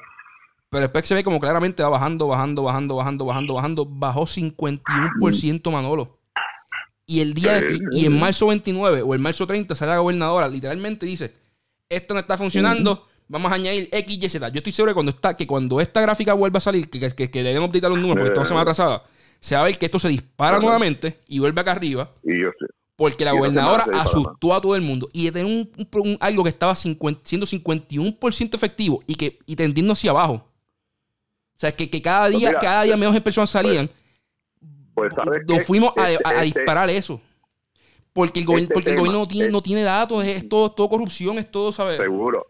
Pero 0.73 0.81
después 0.81 1.05
se 1.05 1.13
ve 1.13 1.23
como 1.23 1.39
claramente 1.39 1.83
va 1.83 1.89
bajando, 1.89 2.27
bajando, 2.27 2.63
bajando, 2.63 2.95
bajando, 2.95 3.25
bajando, 3.25 3.53
bajando. 3.53 3.85
Bajó 3.85 4.23
51% 4.23 5.71
Manolo. 5.71 6.17
Y 7.05 7.19
el 7.19 7.35
día 7.35 7.61
y 7.91 8.07
en 8.07 8.19
marzo 8.19 8.47
29 8.47 9.03
o 9.03 9.13
en 9.13 9.21
marzo 9.21 9.45
30 9.45 9.75
sale 9.75 9.91
la 9.91 9.99
gobernadora, 9.99 10.47
literalmente 10.47 11.05
dice, 11.05 11.31
esto 11.87 12.15
no 12.15 12.21
está 12.21 12.39
funcionando, 12.39 13.05
vamos 13.27 13.51
a 13.51 13.55
añadir 13.55 13.87
X, 13.91 14.17
Y, 14.19 14.29
Z. 14.29 14.49
Yo 14.49 14.57
estoy 14.57 14.71
seguro 14.71 14.91
que 14.91 14.95
cuando, 14.95 15.11
está, 15.11 15.37
que 15.37 15.45
cuando 15.45 15.79
esta 15.79 16.01
gráfica 16.01 16.33
vuelva 16.33 16.57
a 16.57 16.61
salir, 16.61 16.89
que, 16.89 16.99
que, 16.99 17.29
que 17.29 17.43
le 17.43 17.53
den 17.53 17.61
update 17.61 17.87
los 17.89 17.99
números, 17.99 18.15
porque 18.15 18.29
estamos 18.29 18.47
semana 18.47 18.61
atrasada, 18.63 19.03
se 19.39 19.53
va 19.53 19.61
a 19.61 19.65
ver 19.65 19.77
que 19.77 19.85
esto 19.85 19.99
se 19.99 20.07
dispara 20.07 20.57
nuevamente 20.57 21.19
y 21.27 21.37
vuelve 21.37 21.61
acá 21.61 21.73
arriba. 21.73 22.09
Y 22.23 22.41
yo 22.41 22.49
sé. 22.57 22.65
Porque 22.95 23.25
la 23.25 23.33
gobernadora 23.33 23.85
asustó 23.93 24.55
a 24.55 24.61
todo 24.61 24.75
el 24.75 24.81
mundo. 24.81 25.07
Y 25.13 25.25
de 25.25 25.33
tener 25.33 25.45
un, 25.45 26.17
algo 26.19 26.41
que 26.41 26.49
estaba 26.49 26.73
siendo 26.75 27.05
51% 27.45 28.55
efectivo 28.55 29.03
y 29.05 29.13
que 29.13 29.37
y 29.45 29.55
tendiendo 29.55 29.93
hacia 29.93 30.09
abajo. 30.09 30.52
O 31.63 31.65
sea, 31.65 31.71
que, 31.73 31.89
que 31.89 32.01
cada 32.01 32.27
pues 32.27 32.39
día, 32.39 32.53
cada 32.59 32.83
día 32.83 32.97
menos 32.97 33.17
personas 33.21 33.49
pues, 33.49 33.63
salían. 33.63 33.89
Pues, 34.93 35.13
nos 35.47 35.63
fuimos 35.63 35.93
a, 35.95 36.11
este, 36.11 36.23
este 36.27 36.41
disparar 36.43 36.89
eso. 36.89 37.21
Porque 38.11 38.41
el, 38.41 38.45
gobierno, 38.45 38.69
porque 38.73 38.89
el 38.89 38.97
gobierno 38.97 39.19
no 39.19 39.27
tiene, 39.29 39.49
no 39.49 39.61
tiene 39.61 39.81
datos, 39.81 40.25
es, 40.25 40.49
todo, 40.49 40.73
todo 40.73 40.89
corrupción, 40.89 41.37
es 41.37 41.49
todo, 41.49 41.71
¿sabes? 41.71 41.95
Seguro. 41.95 42.47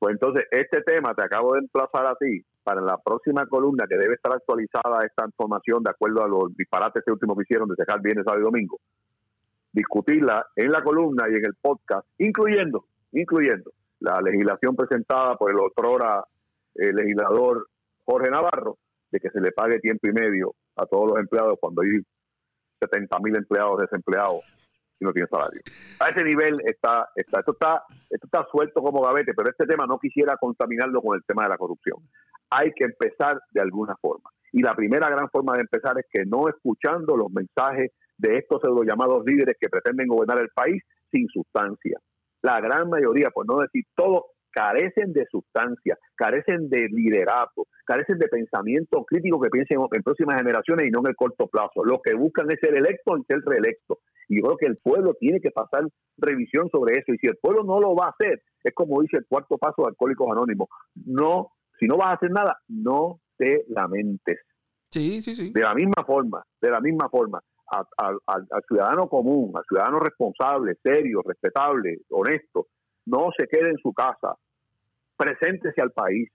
Pues 0.00 0.12
entonces, 0.12 0.44
este 0.50 0.82
tema 0.82 1.14
te 1.14 1.22
acabo 1.22 1.52
de 1.52 1.60
emplazar 1.60 2.04
a 2.04 2.16
ti 2.16 2.44
para 2.64 2.80
la 2.80 2.98
próxima 2.98 3.46
columna 3.46 3.86
que 3.88 3.96
debe 3.96 4.14
estar 4.14 4.32
actualizada 4.32 5.06
esta 5.06 5.24
información 5.24 5.84
de 5.84 5.90
acuerdo 5.90 6.24
a 6.24 6.26
los 6.26 6.56
disparates 6.56 7.04
que 7.06 7.12
últimos 7.12 7.36
que 7.36 7.44
hicieron 7.44 7.68
de 7.68 7.76
dejar 7.78 8.02
viernes, 8.02 8.24
sábado 8.24 8.40
y 8.40 8.44
domingo. 8.44 8.80
Discutirla 9.72 10.44
en 10.56 10.72
la 10.72 10.82
columna 10.82 11.28
y 11.30 11.36
en 11.36 11.46
el 11.46 11.54
podcast, 11.62 12.08
incluyendo, 12.18 12.86
incluyendo 13.12 13.70
la 14.00 14.20
legislación 14.20 14.74
presentada 14.74 15.36
por 15.36 15.52
el 15.52 15.60
otrora 15.60 16.24
eh, 16.74 16.92
legislador 16.92 17.68
Jorge 18.08 18.30
Navarro 18.30 18.78
de 19.10 19.20
que 19.20 19.28
se 19.30 19.40
le 19.40 19.52
pague 19.52 19.80
tiempo 19.80 20.08
y 20.08 20.12
medio 20.12 20.54
a 20.76 20.86
todos 20.86 21.10
los 21.10 21.18
empleados 21.18 21.58
cuando 21.60 21.82
hay 21.82 22.00
70 22.80 23.18
mil 23.20 23.36
empleados 23.36 23.80
desempleados 23.80 24.40
y 24.98 25.04
no 25.04 25.12
tienen 25.12 25.28
salario. 25.28 25.60
A 26.00 26.08
ese 26.08 26.24
nivel 26.24 26.58
está, 26.64 27.08
está, 27.14 27.40
esto 27.40 27.52
está, 27.52 27.82
esto 28.08 28.26
está 28.26 28.46
suelto 28.50 28.82
como 28.82 29.02
gavete, 29.02 29.32
pero 29.34 29.50
este 29.50 29.66
tema 29.66 29.86
no 29.86 29.98
quisiera 29.98 30.36
contaminarlo 30.36 31.02
con 31.02 31.16
el 31.16 31.24
tema 31.24 31.44
de 31.44 31.50
la 31.50 31.58
corrupción. 31.58 31.98
Hay 32.50 32.72
que 32.72 32.84
empezar 32.84 33.40
de 33.50 33.60
alguna 33.60 33.94
forma. 34.00 34.30
Y 34.52 34.62
la 34.62 34.74
primera 34.74 35.10
gran 35.10 35.28
forma 35.28 35.54
de 35.54 35.60
empezar 35.60 35.98
es 35.98 36.06
que 36.10 36.24
no 36.24 36.48
escuchando 36.48 37.14
los 37.14 37.30
mensajes 37.30 37.92
de 38.16 38.38
estos 38.38 38.62
pseudo 38.62 38.82
llamados 38.84 39.24
líderes 39.26 39.56
que 39.60 39.68
pretenden 39.68 40.08
gobernar 40.08 40.40
el 40.40 40.48
país 40.54 40.82
sin 41.10 41.28
sustancia. 41.28 41.98
La 42.40 42.60
gran 42.60 42.88
mayoría, 42.88 43.30
por 43.30 43.46
no 43.46 43.58
decir 43.58 43.84
todo, 43.94 44.26
carecen 44.58 45.12
de 45.12 45.24
sustancia, 45.30 45.96
carecen 46.16 46.68
de 46.68 46.88
liderazgo, 46.90 47.68
carecen 47.86 48.18
de 48.18 48.26
pensamiento 48.26 49.04
crítico 49.04 49.40
que 49.40 49.50
piensen 49.50 49.78
en, 49.80 50.02
próximas 50.02 50.36
generaciones 50.36 50.88
y 50.88 50.90
no 50.90 50.98
en 50.98 51.10
el 51.10 51.14
corto 51.14 51.46
plazo. 51.46 51.84
Lo 51.84 52.00
que 52.02 52.14
buscan 52.14 52.50
es 52.50 52.58
ser 52.58 52.74
electo 52.74 53.16
y 53.16 53.22
ser 53.22 53.38
reelecto. 53.46 54.00
Y 54.28 54.38
yo 54.38 54.42
creo 54.42 54.56
que 54.56 54.66
el 54.66 54.76
pueblo 54.82 55.14
tiene 55.14 55.40
que 55.40 55.52
pasar 55.52 55.84
revisión 56.16 56.68
sobre 56.70 56.98
eso. 56.98 57.12
Y 57.12 57.18
si 57.18 57.28
el 57.28 57.36
pueblo 57.40 57.62
no 57.62 57.78
lo 57.78 57.94
va 57.94 58.06
a 58.06 58.10
hacer, 58.10 58.42
es 58.64 58.74
como 58.74 59.00
dice 59.00 59.18
el 59.18 59.26
cuarto 59.28 59.58
paso 59.58 59.82
de 59.82 59.90
Alcohólicos 59.90 60.28
Anónimos. 60.28 60.68
No, 61.06 61.52
si 61.78 61.86
no 61.86 61.96
vas 61.96 62.08
a 62.08 62.14
hacer 62.14 62.32
nada, 62.32 62.58
no 62.66 63.20
te 63.36 63.64
lamentes. 63.68 64.40
Sí, 64.90 65.22
sí, 65.22 65.34
sí. 65.34 65.52
De 65.52 65.60
la 65.60 65.74
misma 65.74 66.04
forma, 66.04 66.42
de 66.60 66.70
la 66.70 66.80
misma 66.80 67.08
forma. 67.08 67.40
al 67.70 68.62
ciudadano 68.66 69.08
común, 69.08 69.52
al 69.54 69.62
ciudadano 69.68 70.00
responsable, 70.00 70.74
serio, 70.82 71.22
respetable, 71.24 71.98
honesto, 72.10 72.66
no 73.08 73.30
se 73.36 73.46
quede 73.46 73.70
en 73.70 73.78
su 73.78 73.92
casa, 73.92 74.34
preséntese 75.18 75.82
al 75.82 75.90
país, 75.90 76.30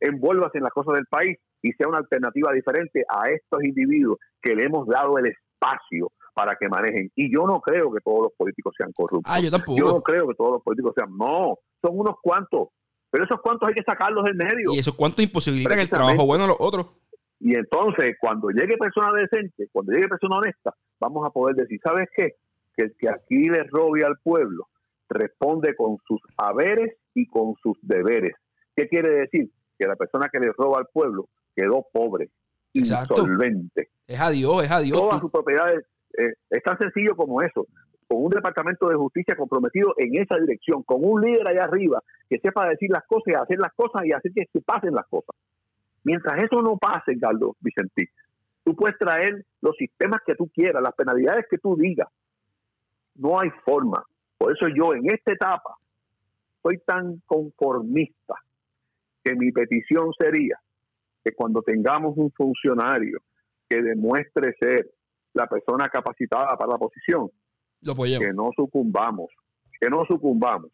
envuélvase 0.00 0.58
en 0.58 0.64
las 0.64 0.72
cosas 0.72 0.94
del 0.94 1.06
país 1.06 1.38
y 1.62 1.72
sea 1.72 1.88
una 1.88 1.98
alternativa 1.98 2.52
diferente 2.52 3.04
a 3.08 3.30
estos 3.30 3.64
individuos 3.64 4.18
que 4.42 4.54
le 4.54 4.64
hemos 4.64 4.86
dado 4.86 5.16
el 5.18 5.26
espacio 5.26 6.12
para 6.34 6.54
que 6.56 6.68
manejen. 6.68 7.10
Y 7.14 7.32
yo 7.32 7.46
no 7.46 7.60
creo 7.60 7.90
que 7.92 8.00
todos 8.00 8.24
los 8.24 8.32
políticos 8.36 8.74
sean 8.76 8.92
corruptos. 8.92 9.32
Ah, 9.34 9.40
yo 9.40 9.50
tampoco. 9.50 9.78
Yo 9.78 9.86
no 9.86 10.02
creo 10.02 10.28
que 10.28 10.34
todos 10.34 10.52
los 10.52 10.62
políticos 10.62 10.92
sean. 10.94 11.16
No, 11.16 11.56
son 11.80 11.98
unos 11.98 12.16
cuantos. 12.20 12.68
Pero 13.10 13.24
esos 13.24 13.40
cuantos 13.40 13.68
hay 13.68 13.74
que 13.74 13.82
sacarlos 13.82 14.24
del 14.24 14.34
medio. 14.34 14.74
Y 14.74 14.78
esos 14.78 14.94
cuantos 14.94 15.24
imposibilitan 15.24 15.78
el 15.78 15.88
trabajo 15.88 16.26
bueno 16.26 16.44
a 16.44 16.48
los 16.48 16.56
otros. 16.60 16.88
Y 17.40 17.54
entonces, 17.54 18.16
cuando 18.20 18.50
llegue 18.50 18.76
persona 18.76 19.12
decente, 19.12 19.68
cuando 19.72 19.92
llegue 19.92 20.08
persona 20.08 20.38
honesta, 20.38 20.74
vamos 21.00 21.26
a 21.26 21.30
poder 21.30 21.56
decir, 21.56 21.80
¿sabes 21.82 22.08
qué? 22.14 22.34
Que 22.76 22.84
el 22.84 22.96
que 22.98 23.08
aquí 23.08 23.44
le 23.44 23.62
robe 23.64 24.04
al 24.04 24.18
pueblo 24.22 24.68
responde 25.08 25.74
con 25.76 25.96
sus 26.06 26.20
haberes 26.36 26.96
y 27.16 27.26
con 27.26 27.54
sus 27.62 27.76
deberes. 27.82 28.34
¿Qué 28.76 28.86
quiere 28.88 29.08
decir? 29.08 29.50
Que 29.78 29.86
la 29.86 29.96
persona 29.96 30.28
que 30.30 30.38
le 30.38 30.52
roba 30.52 30.78
al 30.78 30.86
pueblo 30.92 31.28
quedó 31.54 31.86
pobre, 31.90 32.28
insolvente. 32.74 33.88
Es 34.06 34.20
adiós, 34.20 34.64
es 34.64 34.70
adiós. 34.70 35.00
Todas 35.00 35.20
sus 35.20 35.30
propiedades, 35.30 35.84
eh, 36.16 36.34
es 36.50 36.62
tan 36.62 36.78
sencillo 36.78 37.16
como 37.16 37.40
eso. 37.42 37.66
Con 38.06 38.22
un 38.24 38.30
departamento 38.30 38.88
de 38.88 38.96
justicia 38.96 39.34
comprometido 39.34 39.94
en 39.96 40.20
esa 40.20 40.36
dirección, 40.36 40.82
con 40.82 40.98
un 41.02 41.22
líder 41.22 41.48
allá 41.48 41.64
arriba 41.64 42.02
que 42.28 42.38
sepa 42.38 42.68
decir 42.68 42.90
las 42.90 43.04
cosas 43.06 43.28
y 43.28 43.34
hacer 43.34 43.58
las 43.58 43.72
cosas 43.74 44.04
y 44.04 44.12
hacer 44.12 44.32
que 44.32 44.44
se 44.52 44.60
pasen 44.60 44.94
las 44.94 45.06
cosas. 45.06 45.34
Mientras 46.04 46.40
eso 46.40 46.62
no 46.62 46.76
pase, 46.76 47.18
Carlos 47.18 47.52
Vicentí, 47.60 48.04
tú 48.62 48.76
puedes 48.76 48.96
traer 48.98 49.44
los 49.60 49.74
sistemas 49.76 50.20
que 50.24 50.36
tú 50.36 50.48
quieras, 50.54 50.82
las 50.82 50.94
penalidades 50.94 51.46
que 51.50 51.58
tú 51.58 51.76
digas. 51.76 52.08
No 53.16 53.40
hay 53.40 53.50
forma. 53.64 54.04
Por 54.38 54.52
eso 54.52 54.68
yo 54.68 54.94
en 54.94 55.10
esta 55.10 55.32
etapa 55.32 55.76
soy 56.66 56.78
tan 56.84 57.22
conformista 57.26 58.34
que 59.22 59.34
mi 59.36 59.52
petición 59.52 60.10
sería 60.18 60.58
que 61.24 61.32
cuando 61.32 61.62
tengamos 61.62 62.14
un 62.16 62.32
funcionario 62.32 63.18
que 63.68 63.82
demuestre 63.82 64.54
ser 64.58 64.90
la 65.34 65.46
persona 65.46 65.88
capacitada 65.88 66.56
para 66.56 66.72
la 66.72 66.78
posición, 66.78 67.30
que 68.20 68.32
no 68.32 68.50
sucumbamos, 68.56 69.28
que 69.80 69.88
no 69.88 70.04
sucumbamos 70.06 70.70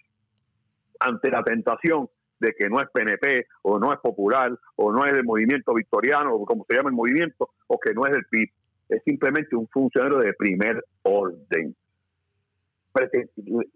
ante 1.01 1.31
la 1.31 1.43
tentación 1.43 2.09
de 2.39 2.55
que 2.59 2.69
no 2.69 2.81
es 2.81 2.89
PNP 2.93 3.47
o 3.63 3.79
no 3.79 3.93
es 3.93 3.99
popular 4.01 4.51
o 4.77 4.93
no 4.93 5.05
es 5.05 5.13
del 5.13 5.25
movimiento 5.25 5.75
victoriano 5.75 6.35
o 6.35 6.45
como 6.47 6.65
se 6.69 6.77
llama 6.77 6.91
el 6.91 6.97
movimiento 6.97 7.51
o 7.67 7.79
que 7.79 7.93
no 7.93 8.03
es 8.07 8.13
del 8.13 8.25
PIB. 8.31 8.51
Es 8.89 9.03
simplemente 9.05 9.57
un 9.57 9.69
funcionario 9.69 10.19
de 10.19 10.33
primer 10.35 10.85
orden. 11.03 11.75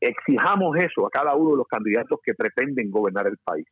Exijamos 0.01 0.77
eso 0.77 1.07
a 1.07 1.11
cada 1.11 1.35
uno 1.35 1.53
de 1.53 1.57
los 1.59 1.67
candidatos 1.67 2.21
que 2.23 2.35
pretenden 2.35 2.91
gobernar 2.91 3.27
el 3.27 3.39
país. 3.39 3.67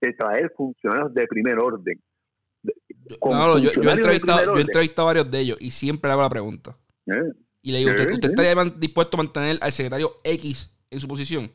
De 0.00 0.12
traer 0.12 0.52
funcionarios 0.56 1.14
de 1.14 1.26
primer 1.26 1.58
orden. 1.58 2.00
No, 3.24 3.58
yo, 3.58 3.70
he 3.70 3.92
entrevistado, 3.92 5.02
a 5.02 5.04
varios 5.04 5.30
de 5.30 5.38
ellos 5.38 5.58
y 5.60 5.70
siempre 5.70 6.08
le 6.08 6.12
hago 6.12 6.22
la 6.22 6.28
pregunta. 6.28 6.76
Eh, 7.06 7.32
y 7.62 7.72
le 7.72 7.78
digo, 7.78 7.90
¿usted, 7.90 8.10
¿usted 8.12 8.30
estaría 8.30 8.64
dispuesto 8.76 9.16
a 9.16 9.22
mantener 9.22 9.58
al 9.60 9.72
secretario 9.72 10.12
X 10.24 10.76
en 10.90 11.00
su 11.00 11.08
posición? 11.08 11.50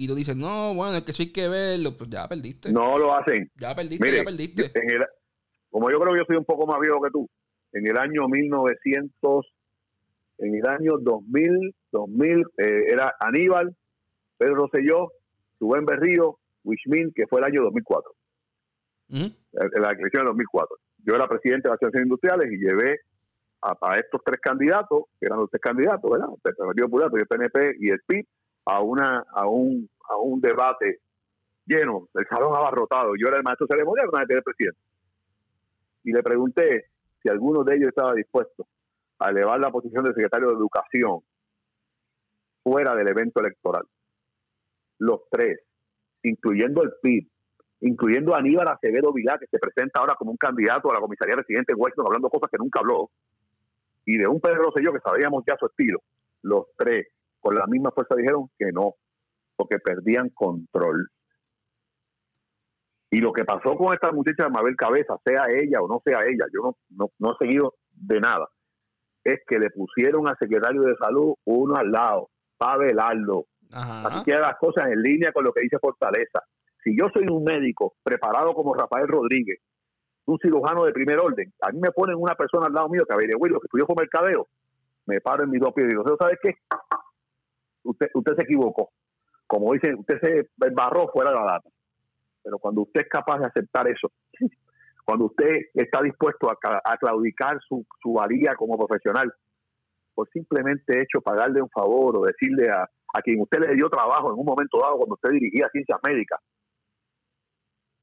y 0.00 0.06
tú 0.06 0.14
dices, 0.14 0.36
no, 0.36 0.74
bueno, 0.74 0.96
es 0.96 1.02
que 1.02 1.10
eso 1.10 1.24
hay 1.24 1.32
que 1.32 1.48
verlo, 1.48 1.98
pues 1.98 2.08
ya 2.08 2.28
perdiste. 2.28 2.70
No 2.70 2.96
lo 2.96 3.16
hacen. 3.16 3.50
Ya 3.56 3.74
perdiste, 3.74 4.16
ya 4.16 4.22
perdiste. 4.22 4.72
como 5.70 5.90
yo 5.90 5.98
creo 5.98 6.12
que 6.12 6.20
yo 6.20 6.24
soy 6.24 6.36
un 6.36 6.44
poco 6.44 6.68
más 6.68 6.78
viejo 6.78 7.02
que 7.02 7.10
tú, 7.10 7.28
en 7.72 7.84
el 7.84 7.98
año 7.98 8.28
1900, 8.28 9.46
en 10.38 10.54
el 10.54 10.66
año 10.66 10.98
2000, 10.98 11.74
2000 11.92 12.38
eh, 12.58 12.84
era 12.88 13.14
Aníbal, 13.20 13.74
Pedro 14.36 14.54
Rosselló, 14.54 15.08
Rubén 15.60 15.84
Berrío, 15.84 16.38
Wishmin, 16.64 17.12
que 17.14 17.26
fue 17.26 17.40
el 17.40 17.46
año 17.46 17.62
2004. 17.64 18.12
En 19.10 19.34
la 19.52 19.90
elección 19.90 20.24
de 20.24 20.28
2004. 20.28 20.76
Yo 21.04 21.14
era 21.14 21.26
presidente 21.26 21.68
de 21.68 21.70
las 21.70 21.76
asociaciones 21.76 22.06
industriales 22.06 22.52
y 22.52 22.58
llevé 22.58 23.00
a, 23.62 23.98
estos 23.98 24.20
tres 24.24 24.40
candidatos, 24.40 25.04
que 25.18 25.26
eran 25.26 25.40
los 25.40 25.50
tres 25.50 25.62
candidatos, 25.62 26.10
¿verdad? 26.10 26.28
El 26.44 26.54
Partido 26.54 26.86
Popular, 26.86 27.10
el 27.14 27.26
PNP 27.26 27.76
y 27.80 27.90
el 27.90 28.00
PIB, 28.06 28.26
a, 28.66 28.80
una, 28.82 29.24
a, 29.32 29.46
un, 29.48 29.88
a 30.08 30.16
un 30.18 30.40
debate 30.40 31.00
lleno, 31.66 32.08
el 32.14 32.26
salón 32.28 32.54
abarrotado. 32.54 33.14
Yo 33.16 33.28
era 33.28 33.38
el 33.38 33.42
maestro 33.42 33.66
ceremonial 33.68 34.08
con 34.10 34.20
el 34.20 34.42
presidente. 34.42 34.78
Y 36.04 36.12
le 36.12 36.22
pregunté 36.22 36.86
si 37.22 37.28
alguno 37.28 37.64
de 37.64 37.76
ellos 37.76 37.88
estaba 37.88 38.14
dispuesto 38.14 38.66
a 39.18 39.30
elevar 39.30 39.60
la 39.60 39.70
posición 39.70 40.04
del 40.04 40.14
secretario 40.14 40.48
de 40.48 40.54
Educación 40.54 41.20
fuera 42.62 42.94
del 42.94 43.08
evento 43.08 43.40
electoral. 43.40 43.84
Los 44.98 45.22
tres, 45.30 45.60
incluyendo 46.22 46.82
el 46.82 46.92
PIB, 47.02 47.28
incluyendo 47.80 48.34
a 48.34 48.38
Aníbal 48.38 48.68
Acevedo 48.68 49.12
Vilá, 49.12 49.38
que 49.38 49.46
se 49.46 49.58
presenta 49.58 50.00
ahora 50.00 50.14
como 50.16 50.32
un 50.32 50.36
candidato 50.36 50.90
a 50.90 50.94
la 50.94 51.00
comisaría 51.00 51.36
residente 51.36 51.72
de 51.72 51.76
Washington, 51.76 52.06
hablando 52.08 52.30
cosas 52.30 52.50
que 52.50 52.58
nunca 52.58 52.80
habló, 52.80 53.10
y 54.04 54.18
de 54.18 54.26
un 54.26 54.40
Pedro 54.40 54.64
Rosselló 54.64 54.92
que 54.92 55.00
sabíamos 55.00 55.44
ya 55.46 55.56
su 55.58 55.66
estilo, 55.66 56.00
los 56.42 56.66
tres 56.76 57.08
con 57.40 57.54
la 57.54 57.66
misma 57.66 57.90
fuerza 57.90 58.14
dijeron 58.16 58.50
que 58.58 58.72
no, 58.72 58.94
porque 59.56 59.78
perdían 59.78 60.30
control. 60.30 61.08
Y 63.10 63.18
lo 63.18 63.32
que 63.32 63.44
pasó 63.44 63.76
con 63.76 63.94
esta 63.94 64.12
muchacha 64.12 64.44
de 64.44 64.50
Mabel 64.50 64.76
Cabeza, 64.76 65.16
sea 65.24 65.46
ella 65.50 65.80
o 65.80 65.88
no 65.88 66.00
sea 66.04 66.20
ella, 66.26 66.46
yo 66.52 66.76
no, 66.90 67.10
no, 67.18 67.32
he 67.32 67.36
seguido 67.38 67.74
de 67.92 68.20
nada, 68.20 68.48
es 69.32 69.40
que 69.46 69.58
le 69.58 69.70
pusieron 69.70 70.28
al 70.28 70.36
secretario 70.38 70.82
de 70.82 70.96
salud 70.96 71.34
uno 71.44 71.76
al 71.76 71.90
lado 71.90 72.30
para 72.56 72.78
velarlo. 72.78 73.46
Así 73.70 74.24
que 74.24 74.32
las 74.32 74.56
cosas 74.58 74.90
en 74.90 75.02
línea 75.02 75.32
con 75.32 75.44
lo 75.44 75.52
que 75.52 75.60
dice 75.60 75.78
Fortaleza. 75.78 76.42
Si 76.82 76.96
yo 76.98 77.08
soy 77.12 77.26
un 77.28 77.44
médico 77.44 77.94
preparado 78.02 78.54
como 78.54 78.74
Rafael 78.74 79.06
Rodríguez, 79.08 79.60
un 80.26 80.38
cirujano 80.38 80.84
de 80.84 80.92
primer 80.92 81.18
orden, 81.18 81.52
a 81.60 81.70
mí 81.70 81.80
me 81.80 81.90
ponen 81.90 82.16
una 82.16 82.34
persona 82.34 82.66
al 82.66 82.72
lado 82.72 82.88
mío 82.88 83.04
que 83.06 83.14
averigüe 83.14 83.48
lo 83.48 83.60
que 83.60 83.66
estudió 83.66 83.86
con 83.86 83.96
mercadeo, 83.98 84.46
me 85.06 85.20
paro 85.20 85.44
en 85.44 85.50
mis 85.50 85.60
dos 85.60 85.72
pies 85.72 85.86
y 85.86 85.90
digo, 85.90 86.04
¿sabes 86.18 86.38
qué? 86.42 86.54
usted, 87.84 88.08
usted 88.14 88.36
se 88.36 88.42
equivocó. 88.42 88.90
Como 89.46 89.72
dicen, 89.72 89.96
usted 89.98 90.20
se 90.20 90.50
barró 90.72 91.08
fuera 91.08 91.30
de 91.30 91.36
la 91.36 91.44
data. 91.44 91.70
Pero 92.42 92.58
cuando 92.58 92.82
usted 92.82 93.02
es 93.02 93.08
capaz 93.08 93.38
de 93.38 93.46
aceptar 93.46 93.88
eso, 93.88 94.10
cuando 95.08 95.24
usted 95.24 95.70
está 95.72 96.02
dispuesto 96.02 96.50
a, 96.50 96.96
claudicar 96.98 97.58
su, 97.66 97.82
su 98.02 98.12
valía 98.12 98.54
como 98.56 98.76
profesional, 98.76 99.32
por 100.12 100.28
simplemente 100.28 101.00
hecho 101.00 101.22
pagarle 101.22 101.62
un 101.62 101.70
favor 101.70 102.18
o 102.18 102.26
decirle 102.26 102.68
a, 102.68 102.82
a 102.82 103.22
quien 103.22 103.40
usted 103.40 103.58
le 103.60 103.74
dio 103.74 103.88
trabajo 103.88 104.30
en 104.30 104.38
un 104.38 104.44
momento 104.44 104.78
dado 104.78 104.98
cuando 104.98 105.14
usted 105.14 105.30
dirigía 105.30 105.66
ciencias 105.72 105.98
médicas, 106.06 106.38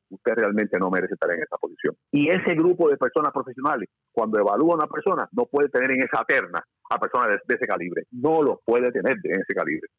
usted 0.10 0.34
realmente 0.34 0.80
no 0.80 0.90
merece 0.90 1.14
estar 1.14 1.30
en 1.30 1.44
esa 1.44 1.58
posición. 1.58 1.96
Y 2.10 2.28
ese 2.28 2.56
grupo 2.56 2.90
de 2.90 2.98
personas 2.98 3.32
profesionales, 3.32 3.88
cuando 4.12 4.40
evalúa 4.40 4.74
a 4.74 4.78
una 4.78 4.88
persona, 4.88 5.30
no 5.32 5.46
puede 5.46 5.70
tener 5.70 5.92
en 5.92 6.02
esa 6.02 6.26
terna 6.26 6.58
a 6.90 6.98
personas 6.98 7.38
de, 7.46 7.54
ese 7.54 7.68
calibre. 7.68 8.06
No 8.14 8.42
lo 8.42 8.62
puede 8.66 8.92
tener 8.92 9.16
en 9.24 9.42
ese 9.42 9.54
calibre. 9.54 9.90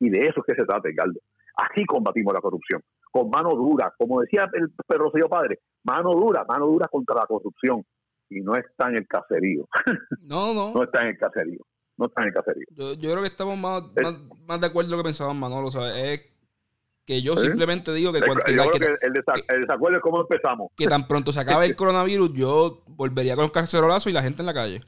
Y 0.00 0.10
de 0.10 0.26
eso 0.26 0.40
es 0.40 0.54
que 0.54 0.60
se 0.60 0.66
trata, 0.66 0.86
Edgardo. 0.90 1.18
Así 1.56 1.86
combatimos 1.86 2.34
la 2.34 2.42
corrupción, 2.42 2.82
con 3.16 3.30
mano 3.30 3.54
dura, 3.54 3.94
como 3.96 4.20
decía 4.20 4.46
el 4.52 4.70
perro 4.86 5.10
señor 5.10 5.30
padre, 5.30 5.60
mano 5.84 6.10
dura, 6.12 6.44
mano 6.46 6.66
dura 6.66 6.86
contra 6.88 7.14
la 7.16 7.26
corrupción. 7.26 7.82
Y 8.28 8.40
no 8.40 8.54
está 8.56 8.88
en 8.88 8.96
el 8.96 9.06
caserío. 9.06 9.66
No, 10.22 10.52
no. 10.52 10.72
no 10.74 10.82
está 10.82 11.02
en 11.02 11.08
el 11.08 11.18
caserío. 11.18 11.60
No 11.96 12.06
está 12.06 12.22
en 12.22 12.28
el 12.28 12.34
caserío. 12.34 12.66
Yo, 12.70 13.10
creo 13.10 13.20
que 13.20 13.28
estamos 13.28 13.56
más, 13.56 13.84
más, 14.46 14.60
de 14.60 14.66
acuerdo 14.66 14.90
lo 14.90 14.96
que 14.98 15.04
pensaban 15.04 15.38
Manolo. 15.38 15.70
¿sabes? 15.70 15.96
Es 15.96 16.20
que 17.06 17.22
yo 17.22 17.36
simplemente 17.36 17.94
digo 17.94 18.12
que, 18.12 18.20
cuando, 18.20 18.42
el, 18.44 19.12
desacuerdo 19.12 19.96
es 19.96 20.02
cómo 20.02 20.20
empezamos. 20.20 20.72
Que 20.76 20.88
tan 20.88 21.06
pronto 21.06 21.32
se 21.32 21.40
acabe 21.40 21.64
el 21.66 21.76
coronavirus, 21.76 22.34
yo 22.34 22.82
volvería 22.88 23.36
con 23.36 23.44
los 23.44 23.52
cacerolazos 23.52 24.10
y 24.10 24.12
la 24.12 24.22
gente 24.22 24.42
en 24.42 24.46
la 24.46 24.54
calle. 24.54 24.82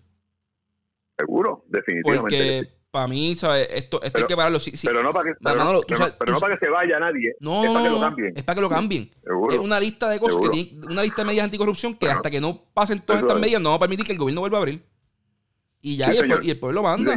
Seguro, 1.17 1.65
definitivamente. 1.69 2.21
Porque 2.21 2.78
para 2.91 3.07
mí, 3.07 3.37
¿sabes? 3.37 3.69
Esto, 3.71 4.03
esto 4.03 4.19
hay 4.19 4.27
que 4.27 4.37
pararlo. 4.37 4.59
pero 4.83 5.03
no 5.03 5.13
para 5.13 5.31
que, 5.31 5.39
pero, 5.43 6.33
no, 6.33 6.41
para 6.41 6.57
que 6.57 6.65
se 6.65 6.71
vaya 6.71 6.99
nadie. 6.99 7.35
No, 7.41 7.65
es 7.65 7.71
para 7.71 7.85
que 7.85 7.91
lo 7.91 8.01
cambien. 8.01 8.33
Es 8.37 8.43
para 8.43 8.55
que 8.55 8.61
lo 8.61 8.69
cambien. 8.69 9.11
Es 9.51 9.59
una 9.59 9.79
lista 9.79 10.09
de 10.09 10.19
cosas, 10.19 10.41
que 10.51 10.81
una 10.89 11.03
lista 11.03 11.23
de 11.23 11.27
medidas 11.27 11.45
anticorrupción 11.45 11.95
que 11.95 12.09
hasta 12.11 12.31
que 12.31 12.41
no 12.41 12.65
pasen 12.73 13.01
todas 13.01 13.23
estas 13.23 13.39
medidas 13.39 13.61
no 13.61 13.71
va 13.71 13.77
a 13.77 13.81
permitir 13.81 14.07
que 14.07 14.13
el 14.13 14.19
gobierno 14.19 14.41
vuelva 14.41 14.59
a 14.59 14.61
abrir. 14.61 14.83
Y 15.81 15.97
ya, 15.97 16.13
y, 16.13 16.19
el, 16.51 16.59
pueblo 16.59 16.83
manda. 16.83 17.17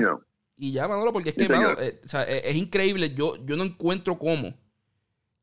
y 0.56 0.72
ya, 0.72 0.88
Manolo, 0.88 1.12
porque 1.12 1.30
es 1.30 1.36
que, 1.36 1.46
eh, 1.46 2.00
o 2.04 2.08
sea, 2.08 2.24
es, 2.24 2.46
es, 2.46 2.56
increíble. 2.56 3.14
Yo, 3.16 3.44
yo 3.44 3.58
no 3.58 3.64
encuentro 3.64 4.20
cómo 4.20 4.54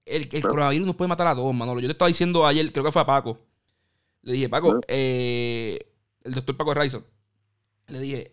el, 0.05 0.29
el 0.31 0.43
coronavirus 0.43 0.87
nos 0.87 0.97
puede 0.97 1.09
matar 1.09 1.27
a 1.27 1.35
todos, 1.35 1.55
Manolo. 1.55 1.81
Yo 1.81 1.89
te 1.89 1.93
estaba 1.93 2.09
diciendo 2.09 2.47
ayer, 2.47 2.71
creo 2.71 2.85
que 2.85 2.93
fue 2.93 3.03
a 3.03 3.07
Paco. 3.07 3.39
Le 4.23 4.35
dije, 4.35 4.49
Paco, 4.49 4.81
eh, 4.87 5.79
el 6.23 6.33
doctor 6.33 6.57
Paco 6.57 6.75
Raiza. 6.75 7.01
Le 7.89 8.01
dije, 8.01 8.31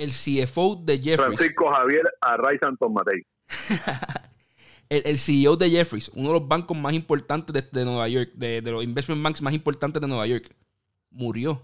el 0.00 0.10
CFO 0.10 0.76
de 0.76 0.98
Jeffries. 0.98 1.36
Francisco 1.36 1.70
Javier 1.70 2.02
Arraiza 2.20 2.66
Anton 2.66 2.92
Matei. 2.92 3.26
el, 4.88 5.02
el, 5.04 5.18
CEO 5.18 5.56
de 5.56 5.70
Jeffries, 5.70 6.10
uno 6.14 6.28
de 6.28 6.40
los 6.40 6.48
bancos 6.48 6.76
más 6.76 6.94
importantes 6.94 7.70
de, 7.70 7.84
Nueva 7.84 8.08
York, 8.08 8.30
de, 8.34 8.62
los 8.62 8.82
investment 8.82 9.22
banks 9.22 9.42
más 9.42 9.52
importantes 9.52 10.00
de 10.00 10.08
Nueva 10.08 10.26
York, 10.26 10.54
murió. 11.10 11.62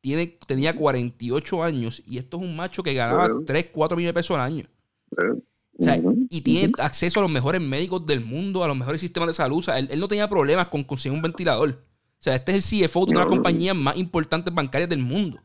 tiene, 0.00 0.38
tenía 0.46 0.76
48 0.76 1.62
años 1.62 2.02
y 2.06 2.18
esto 2.18 2.36
es 2.36 2.42
un 2.42 2.54
macho 2.54 2.82
que 2.82 2.94
ganaba 2.94 3.28
3, 3.44 3.70
4 3.72 3.96
millones 3.96 4.14
de 4.14 4.20
pesos 4.20 4.36
al 4.36 4.42
año. 4.42 4.66
O 5.76 5.82
sea, 5.82 6.00
y 6.30 6.40
tiene 6.42 6.72
acceso 6.78 7.18
a 7.18 7.22
los 7.22 7.32
mejores 7.32 7.60
médicos 7.60 8.06
del 8.06 8.24
mundo, 8.24 8.62
a 8.62 8.68
los 8.68 8.76
mejores 8.76 9.00
sistemas 9.00 9.28
de 9.28 9.32
salud. 9.32 9.58
O 9.58 9.62
sea, 9.62 9.78
él, 9.78 9.98
no 9.98 10.06
tenía 10.06 10.28
problemas 10.28 10.68
con 10.68 10.84
conseguir 10.84 11.16
un 11.16 11.22
ventilador. 11.22 11.70
O 11.70 12.22
sea, 12.24 12.36
este 12.36 12.56
es 12.56 12.72
el 12.72 12.88
CFO 12.88 13.06
de 13.06 13.10
una 13.10 13.20
de 13.20 13.26
las 13.26 13.34
compañías 13.34 13.76
más 13.76 13.96
importantes 13.96 14.54
bancarias 14.54 14.88
del 14.88 15.00
mundo. 15.00 15.40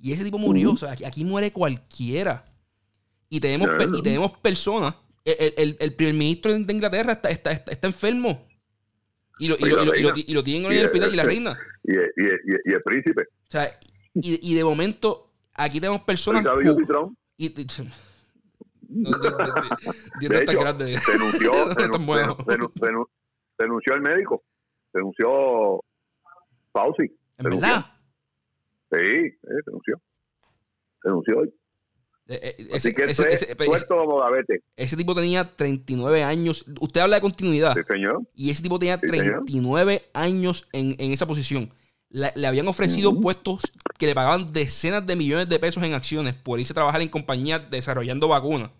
Y 0.00 0.12
ese 0.12 0.24
tipo 0.24 0.38
murió. 0.38 0.72
O 0.72 0.76
sea, 0.76 0.92
aquí, 0.92 1.24
muere 1.24 1.52
cualquiera. 1.52 2.44
Y 3.28 3.40
tenemos, 3.40 3.68
y 3.96 4.02
tenemos 4.02 4.32
personas. 4.38 4.94
El, 5.24 5.76
el, 5.78 5.94
primer 5.94 6.14
ministro 6.14 6.52
de 6.52 6.72
Inglaterra 6.72 7.12
está, 7.12 7.28
está, 7.30 7.52
está, 7.52 7.86
enfermo. 7.86 8.48
Y 9.38 9.48
lo, 9.48 9.56
y, 9.58 9.70
lo, 9.70 9.94
y, 10.16 10.32
lo, 10.32 10.42
tienen 10.42 10.72
en 10.72 10.78
el 10.78 10.86
hospital 10.86 11.12
y 11.12 11.16
la 11.16 11.22
reina. 11.22 11.58
Y, 11.84 11.94
el 11.94 12.82
príncipe. 12.84 13.22
O 13.22 13.50
sea, 13.50 13.68
y, 14.14 14.54
de 14.54 14.64
momento, 14.64 15.32
aquí 15.54 15.80
tenemos 15.80 16.02
personas. 16.02 16.44
Y, 17.36 17.48
de 17.48 17.62
hecho, 17.62 17.84
denunció, 20.74 21.52
denunció, 23.58 23.94
el 23.94 24.00
médico, 24.00 24.42
denunció 24.92 25.84
Fauci. 26.72 27.04
¿En 27.38 27.44
verdad? 27.44 27.99
Sí, 28.90 28.96
eh, 28.96 29.62
denunció. 29.66 30.00
Denunció 31.02 31.38
hoy. 31.38 31.52
Eh, 32.28 32.38
eh, 32.42 32.68
ese, 32.70 32.94
que 32.94 33.04
ese, 33.04 33.24
ese, 33.28 33.56
ese, 34.76 34.96
tipo 34.96 35.14
tenía 35.14 35.56
39 35.56 36.22
años. 36.22 36.64
Usted 36.80 37.00
habla 37.00 37.16
de 37.16 37.22
continuidad. 37.22 37.74
Sí, 37.74 37.80
señor. 37.90 38.22
Y 38.34 38.50
ese 38.50 38.62
tipo 38.62 38.78
tenía 38.78 39.00
39 39.00 40.02
años 40.14 40.68
en, 40.72 40.94
en, 40.98 41.10
esa 41.10 41.26
posición. 41.26 41.74
le 42.08 42.46
habían 42.46 42.68
ofrecido 42.68 43.18
puestos 43.20 43.62
que 43.98 44.06
le 44.06 44.14
pagaban 44.14 44.52
decenas 44.52 45.04
de 45.06 45.16
millones 45.16 45.48
de 45.48 45.58
pesos 45.58 45.82
en 45.82 45.94
acciones 45.94 46.34
por 46.34 46.60
irse 46.60 46.72
a 46.72 46.74
trabajar 46.74 47.02
en 47.02 47.08
compañías 47.08 47.68
desarrollando 47.68 48.28
vacunas. 48.28 48.70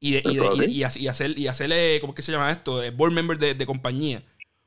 Y, 0.00 0.16
y, 0.16 0.82
hacer, 0.82 1.38
y 1.38 1.46
hacerle, 1.46 2.00
¿cómo 2.00 2.12
es 2.12 2.16
que 2.16 2.22
se 2.22 2.32
llama 2.32 2.50
esto? 2.50 2.80
Board 2.96 3.12
member 3.12 3.38
de, 3.38 3.66
compañía. 3.66 4.24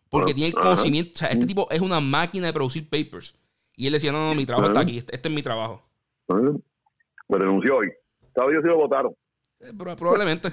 Porque 0.09 0.33
tiene 0.33 0.49
el 0.49 0.53
conocimiento. 0.53 1.11
O 1.15 1.17
sea, 1.17 1.29
este 1.29 1.45
tipo 1.47 1.67
es 1.71 1.81
una 1.81 1.99
máquina 1.99 2.47
de 2.47 2.53
producir 2.53 2.87
papers. 2.87 3.35
Y 3.75 3.87
él 3.87 3.93
decía, 3.93 4.11
no, 4.11 4.29
no, 4.29 4.35
mi 4.35 4.45
trabajo 4.45 4.67
está 4.67 4.81
aquí. 4.81 4.97
Este, 4.97 5.15
este 5.15 5.29
es 5.29 5.35
mi 5.35 5.43
trabajo. 5.43 5.83
Pues 6.27 7.41
renunció 7.41 7.77
hoy. 7.77 7.91
¿Sabes 8.35 8.55
yo 8.55 8.61
si 8.61 8.67
lo 8.67 8.77
votaron? 8.77 9.13
Eh, 9.59 9.71
probablemente. 9.97 10.49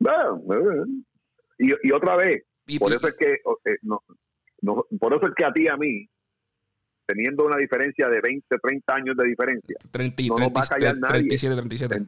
y, 1.58 1.72
y 1.82 1.92
otra 1.92 2.16
vez, 2.16 2.44
por 2.78 2.92
eso 2.92 3.08
es 3.08 3.14
que 3.14 3.32
eh, 3.32 3.78
no, 3.82 4.02
no, 4.60 4.84
por 5.00 5.14
eso 5.14 5.26
es 5.26 5.34
que 5.34 5.44
a 5.44 5.52
ti 5.52 5.64
y 5.64 5.68
a 5.68 5.76
mí 5.76 6.08
teniendo 7.06 7.46
una 7.46 7.56
diferencia 7.56 8.06
de 8.08 8.20
20, 8.20 8.58
30 8.58 8.94
años 8.94 9.16
de 9.16 9.28
diferencia, 9.28 9.76
30, 9.90 10.22
no 10.28 10.38
nos 10.38 10.52
va 10.52 10.60
a 10.60 10.66
callar 10.66 10.98
nadie. 10.98 11.26
37, 11.26 11.56
37. 11.56 12.06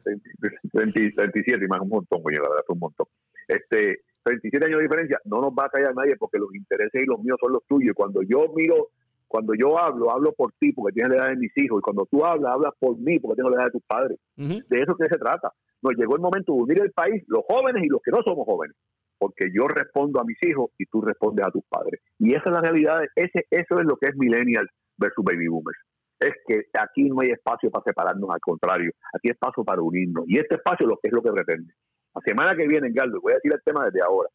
37, 1.15 1.67
más 1.67 1.81
un 1.81 1.89
montón, 1.89 2.21
coño, 2.21 2.37
la 2.37 2.49
verdad, 2.49 2.63
es 2.63 2.69
un 2.69 2.79
montón. 2.79 3.07
Este, 3.47 3.97
37 4.23 4.63
años 4.67 4.77
de 4.77 4.83
diferencia, 4.83 5.19
no 5.25 5.41
nos 5.41 5.53
va 5.53 5.65
a 5.65 5.69
callar 5.69 5.95
nadie 5.95 6.15
porque 6.17 6.37
los 6.37 6.53
intereses 6.53 7.01
y 7.01 7.05
los 7.07 7.19
míos 7.19 7.37
son 7.41 7.53
los 7.53 7.65
tuyos. 7.65 7.95
Cuando 7.95 8.21
yo 8.21 8.53
miro, 8.55 8.89
cuando 9.31 9.53
yo 9.57 9.79
hablo, 9.79 10.11
hablo 10.11 10.33
por 10.33 10.51
ti 10.59 10.73
porque 10.73 10.93
tienes 10.93 11.17
la 11.17 11.23
edad 11.23 11.29
de 11.29 11.37
mis 11.37 11.57
hijos. 11.57 11.79
Y 11.79 11.81
cuando 11.81 12.05
tú 12.05 12.25
hablas, 12.25 12.53
hablas 12.53 12.73
por 12.77 12.97
mí 12.97 13.17
porque 13.17 13.37
tengo 13.37 13.49
la 13.49 13.57
edad 13.57 13.65
de 13.65 13.71
tus 13.71 13.83
padres. 13.87 14.19
De 14.35 14.81
eso 14.81 14.95
que 14.95 15.07
se 15.07 15.17
trata. 15.17 15.51
Nos 15.81 15.93
llegó 15.95 16.15
el 16.15 16.21
momento 16.21 16.53
de 16.53 16.61
unir 16.61 16.81
el 16.81 16.91
país, 16.91 17.23
los 17.27 17.43
jóvenes 17.47 17.83
y 17.83 17.87
los 17.87 18.01
que 18.03 18.11
no 18.11 18.21
somos 18.23 18.45
jóvenes 18.45 18.75
porque 19.21 19.51
yo 19.53 19.67
respondo 19.67 20.19
a 20.19 20.23
mis 20.23 20.37
hijos 20.41 20.71
y 20.79 20.87
tú 20.87 20.99
respondes 20.99 21.45
a 21.45 21.51
tus 21.51 21.63
padres. 21.69 22.01
Y 22.17 22.33
esa 22.33 22.49
es 22.49 22.51
la 22.53 22.61
realidad, 22.61 23.03
ese, 23.15 23.45
eso 23.51 23.79
es 23.79 23.85
lo 23.85 23.95
que 23.95 24.07
es 24.07 24.15
millennial 24.15 24.67
versus 24.97 25.23
baby 25.23 25.47
boomers. 25.47 25.77
Es 26.19 26.33
que 26.47 26.63
aquí 26.73 27.03
no 27.03 27.21
hay 27.21 27.29
espacio 27.29 27.69
para 27.69 27.83
separarnos, 27.83 28.31
al 28.31 28.39
contrario, 28.39 28.89
aquí 29.13 29.29
hay 29.29 29.33
espacio 29.33 29.63
para 29.63 29.83
unirnos. 29.83 30.25
Y 30.27 30.39
este 30.39 30.55
espacio 30.55 30.87
lo, 30.87 30.97
es 31.03 31.11
lo 31.11 31.21
que 31.21 31.31
pretende. 31.31 31.71
La 32.15 32.21
semana 32.25 32.55
que 32.55 32.67
viene, 32.67 32.89
Galdo, 32.91 33.21
voy 33.21 33.33
a 33.33 33.35
decir 33.35 33.53
el 33.53 33.61
tema 33.63 33.85
desde 33.85 34.01
ahora, 34.01 34.27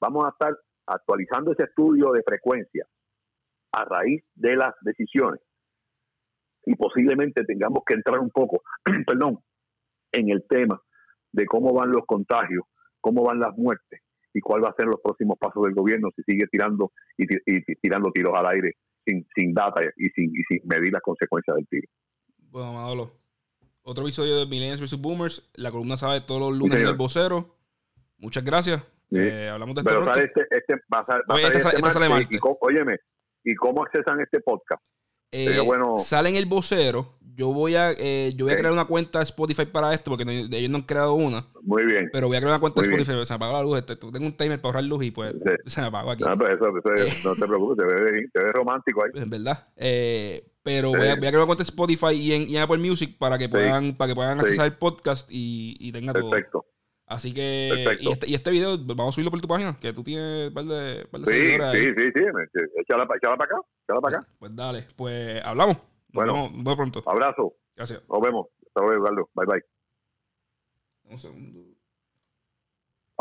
vamos 0.00 0.24
a 0.24 0.30
estar 0.30 0.56
actualizando 0.86 1.52
ese 1.52 1.64
estudio 1.64 2.10
de 2.12 2.22
frecuencia 2.22 2.86
a 3.72 3.84
raíz 3.84 4.22
de 4.34 4.56
las 4.56 4.74
decisiones 4.82 5.40
y 6.66 6.74
posiblemente 6.74 7.44
tengamos 7.44 7.82
que 7.86 7.94
entrar 7.94 8.18
un 8.18 8.30
poco, 8.30 8.62
perdón, 9.06 9.38
en 10.12 10.30
el 10.30 10.44
tema 10.48 10.80
de 11.32 11.46
cómo 11.46 11.72
van 11.72 11.90
los 11.90 12.04
contagios, 12.06 12.64
cómo 13.00 13.22
van 13.22 13.40
las 13.40 13.56
muertes 13.56 14.00
y 14.34 14.40
cuál 14.40 14.64
va 14.64 14.68
a 14.68 14.74
ser 14.74 14.86
los 14.86 15.00
próximos 15.02 15.38
pasos 15.38 15.62
del 15.64 15.74
gobierno 15.74 16.10
si 16.14 16.22
sigue 16.22 16.46
tirando 16.50 16.92
y 17.16 17.26
tirando 17.76 18.10
tiros 18.12 18.34
al 18.36 18.46
aire 18.46 18.74
sin, 19.04 19.26
sin 19.34 19.54
data 19.54 19.82
y 19.96 20.08
sin, 20.10 20.30
y 20.30 20.42
sin 20.48 20.60
medir 20.64 20.92
las 20.92 21.02
consecuencias 21.02 21.56
del 21.56 21.66
tiro. 21.68 21.88
Bueno, 22.36 22.72
Manolo, 22.74 23.10
otro 23.82 24.04
episodio 24.04 24.38
de 24.38 24.46
Millennials 24.46 24.80
vs. 24.80 25.00
Boomers. 25.00 25.50
La 25.54 25.70
columna 25.70 25.96
sabe 25.96 26.20
todos 26.20 26.40
los 26.40 26.58
lunes 26.58 26.80
en 26.80 26.86
el 26.86 26.96
vocero. 26.96 27.56
Muchas 28.18 28.44
gracias. 28.44 28.86
Eh, 29.12 29.48
hablamos 29.52 29.74
de 29.74 29.80
esto 29.80 29.90
Pero 29.90 30.14
este, 30.14 30.46
este, 30.50 30.74
va 30.92 31.00
a, 31.00 31.16
va 31.28 31.34
Oye, 31.34 31.46
este, 31.46 31.60
sale 31.60 32.08
martes. 32.08 32.28
Y, 32.30 32.36
y, 32.36 32.40
óyeme, 32.60 32.98
¿y 33.44 33.54
cómo 33.54 33.82
accesan 33.84 34.20
este 34.20 34.40
podcast? 34.40 34.82
Eh, 35.32 35.60
bueno... 35.64 35.98
Sale 35.98 36.28
en 36.28 36.36
el 36.36 36.46
vocero 36.46 37.20
yo 37.40 37.54
voy 37.54 37.74
a, 37.74 37.92
eh, 37.92 38.34
yo 38.36 38.44
voy 38.44 38.52
a 38.52 38.58
crear 38.58 38.72
una 38.72 38.84
cuenta 38.84 39.18
de 39.18 39.24
Spotify 39.24 39.64
para 39.64 39.94
esto, 39.94 40.10
porque 40.10 40.24
ellos 40.30 40.70
no 40.70 40.76
han 40.76 40.82
creado 40.82 41.14
una. 41.14 41.46
Muy 41.62 41.86
bien. 41.86 42.10
Pero 42.12 42.26
voy 42.26 42.36
a 42.36 42.40
crear 42.40 42.52
una 42.52 42.60
cuenta 42.60 42.82
de 42.82 42.88
Spotify. 42.88 43.24
Se 43.24 43.32
me 43.32 43.36
apagó 43.36 43.52
la 43.54 43.62
luz. 43.62 43.78
Este, 43.78 43.96
tengo 43.96 44.26
un 44.26 44.36
timer 44.36 44.60
para 44.60 44.68
ahorrar 44.68 44.84
luz 44.84 45.04
y 45.04 45.10
pues 45.10 45.34
se 45.64 45.80
me 45.80 45.86
apagó 45.86 46.10
aquí. 46.10 46.22
No, 46.22 46.36
pero 46.36 46.54
eso, 46.54 46.66
eso 46.94 47.28
no 47.28 47.34
te 47.34 47.46
preocupes, 47.46 47.78
te 47.78 47.84
ves, 47.84 48.32
te 48.32 48.52
romántico 48.52 49.04
ahí. 49.04 49.22
En 49.22 49.30
verdad. 49.30 49.68
Eh, 49.76 50.42
pero 50.62 50.90
voy 50.90 50.98
a, 51.06 51.16
voy, 51.16 51.26
a, 51.26 51.30
crear 51.30 51.36
una 51.36 51.46
cuenta 51.46 51.64
de 51.64 51.70
Spotify 51.70 52.12
y 52.12 52.32
en, 52.34 52.46
y 52.46 52.58
Apple 52.58 52.76
Music 52.76 53.16
para 53.18 53.38
que 53.38 53.48
puedan, 53.48 53.96
para 53.96 54.10
que 54.10 54.14
puedan 54.14 54.38
accesar 54.38 54.66
el 54.66 54.76
podcast 54.76 55.26
y, 55.30 55.76
y 55.80 55.92
tenga 55.92 56.12
todo. 56.12 56.28
Perfecto. 56.28 56.66
Así 57.10 57.34
que, 57.34 57.98
y 57.98 58.08
este, 58.08 58.30
y 58.30 58.34
este, 58.36 58.52
video, 58.52 58.78
vamos 58.78 59.08
a 59.08 59.12
subirlo 59.16 59.32
por 59.32 59.40
tu 59.40 59.48
página, 59.48 59.76
que 59.80 59.92
tú 59.92 60.04
tienes 60.04 60.46
un 60.46 60.54
par 60.54 60.64
de, 60.64 61.08
par 61.10 61.20
de 61.22 61.26
sí, 61.26 61.40
seguidores 61.40 61.72
sí, 61.72 61.80
Sí, 61.98 62.12
sí, 62.14 62.22
sí. 62.54 62.60
Échala, 62.76 63.04
para 63.04 63.16
acá, 63.16 63.56
échala 63.82 64.00
para 64.00 64.18
acá. 64.18 64.28
Pues 64.38 64.54
dale, 64.54 64.86
pues 64.94 65.44
hablamos. 65.44 65.78
Bueno, 66.12 66.48
vemos, 66.52 66.76
pronto. 66.76 67.02
Abrazo. 67.06 67.56
Gracias. 67.74 68.00
Nos 68.08 68.20
vemos. 68.20 68.46
Hasta 68.64 68.80
luego, 68.82 69.28
Bye 69.34 69.46
bye. 69.46 69.64
Un 71.10 71.18
segundo. 71.18 71.79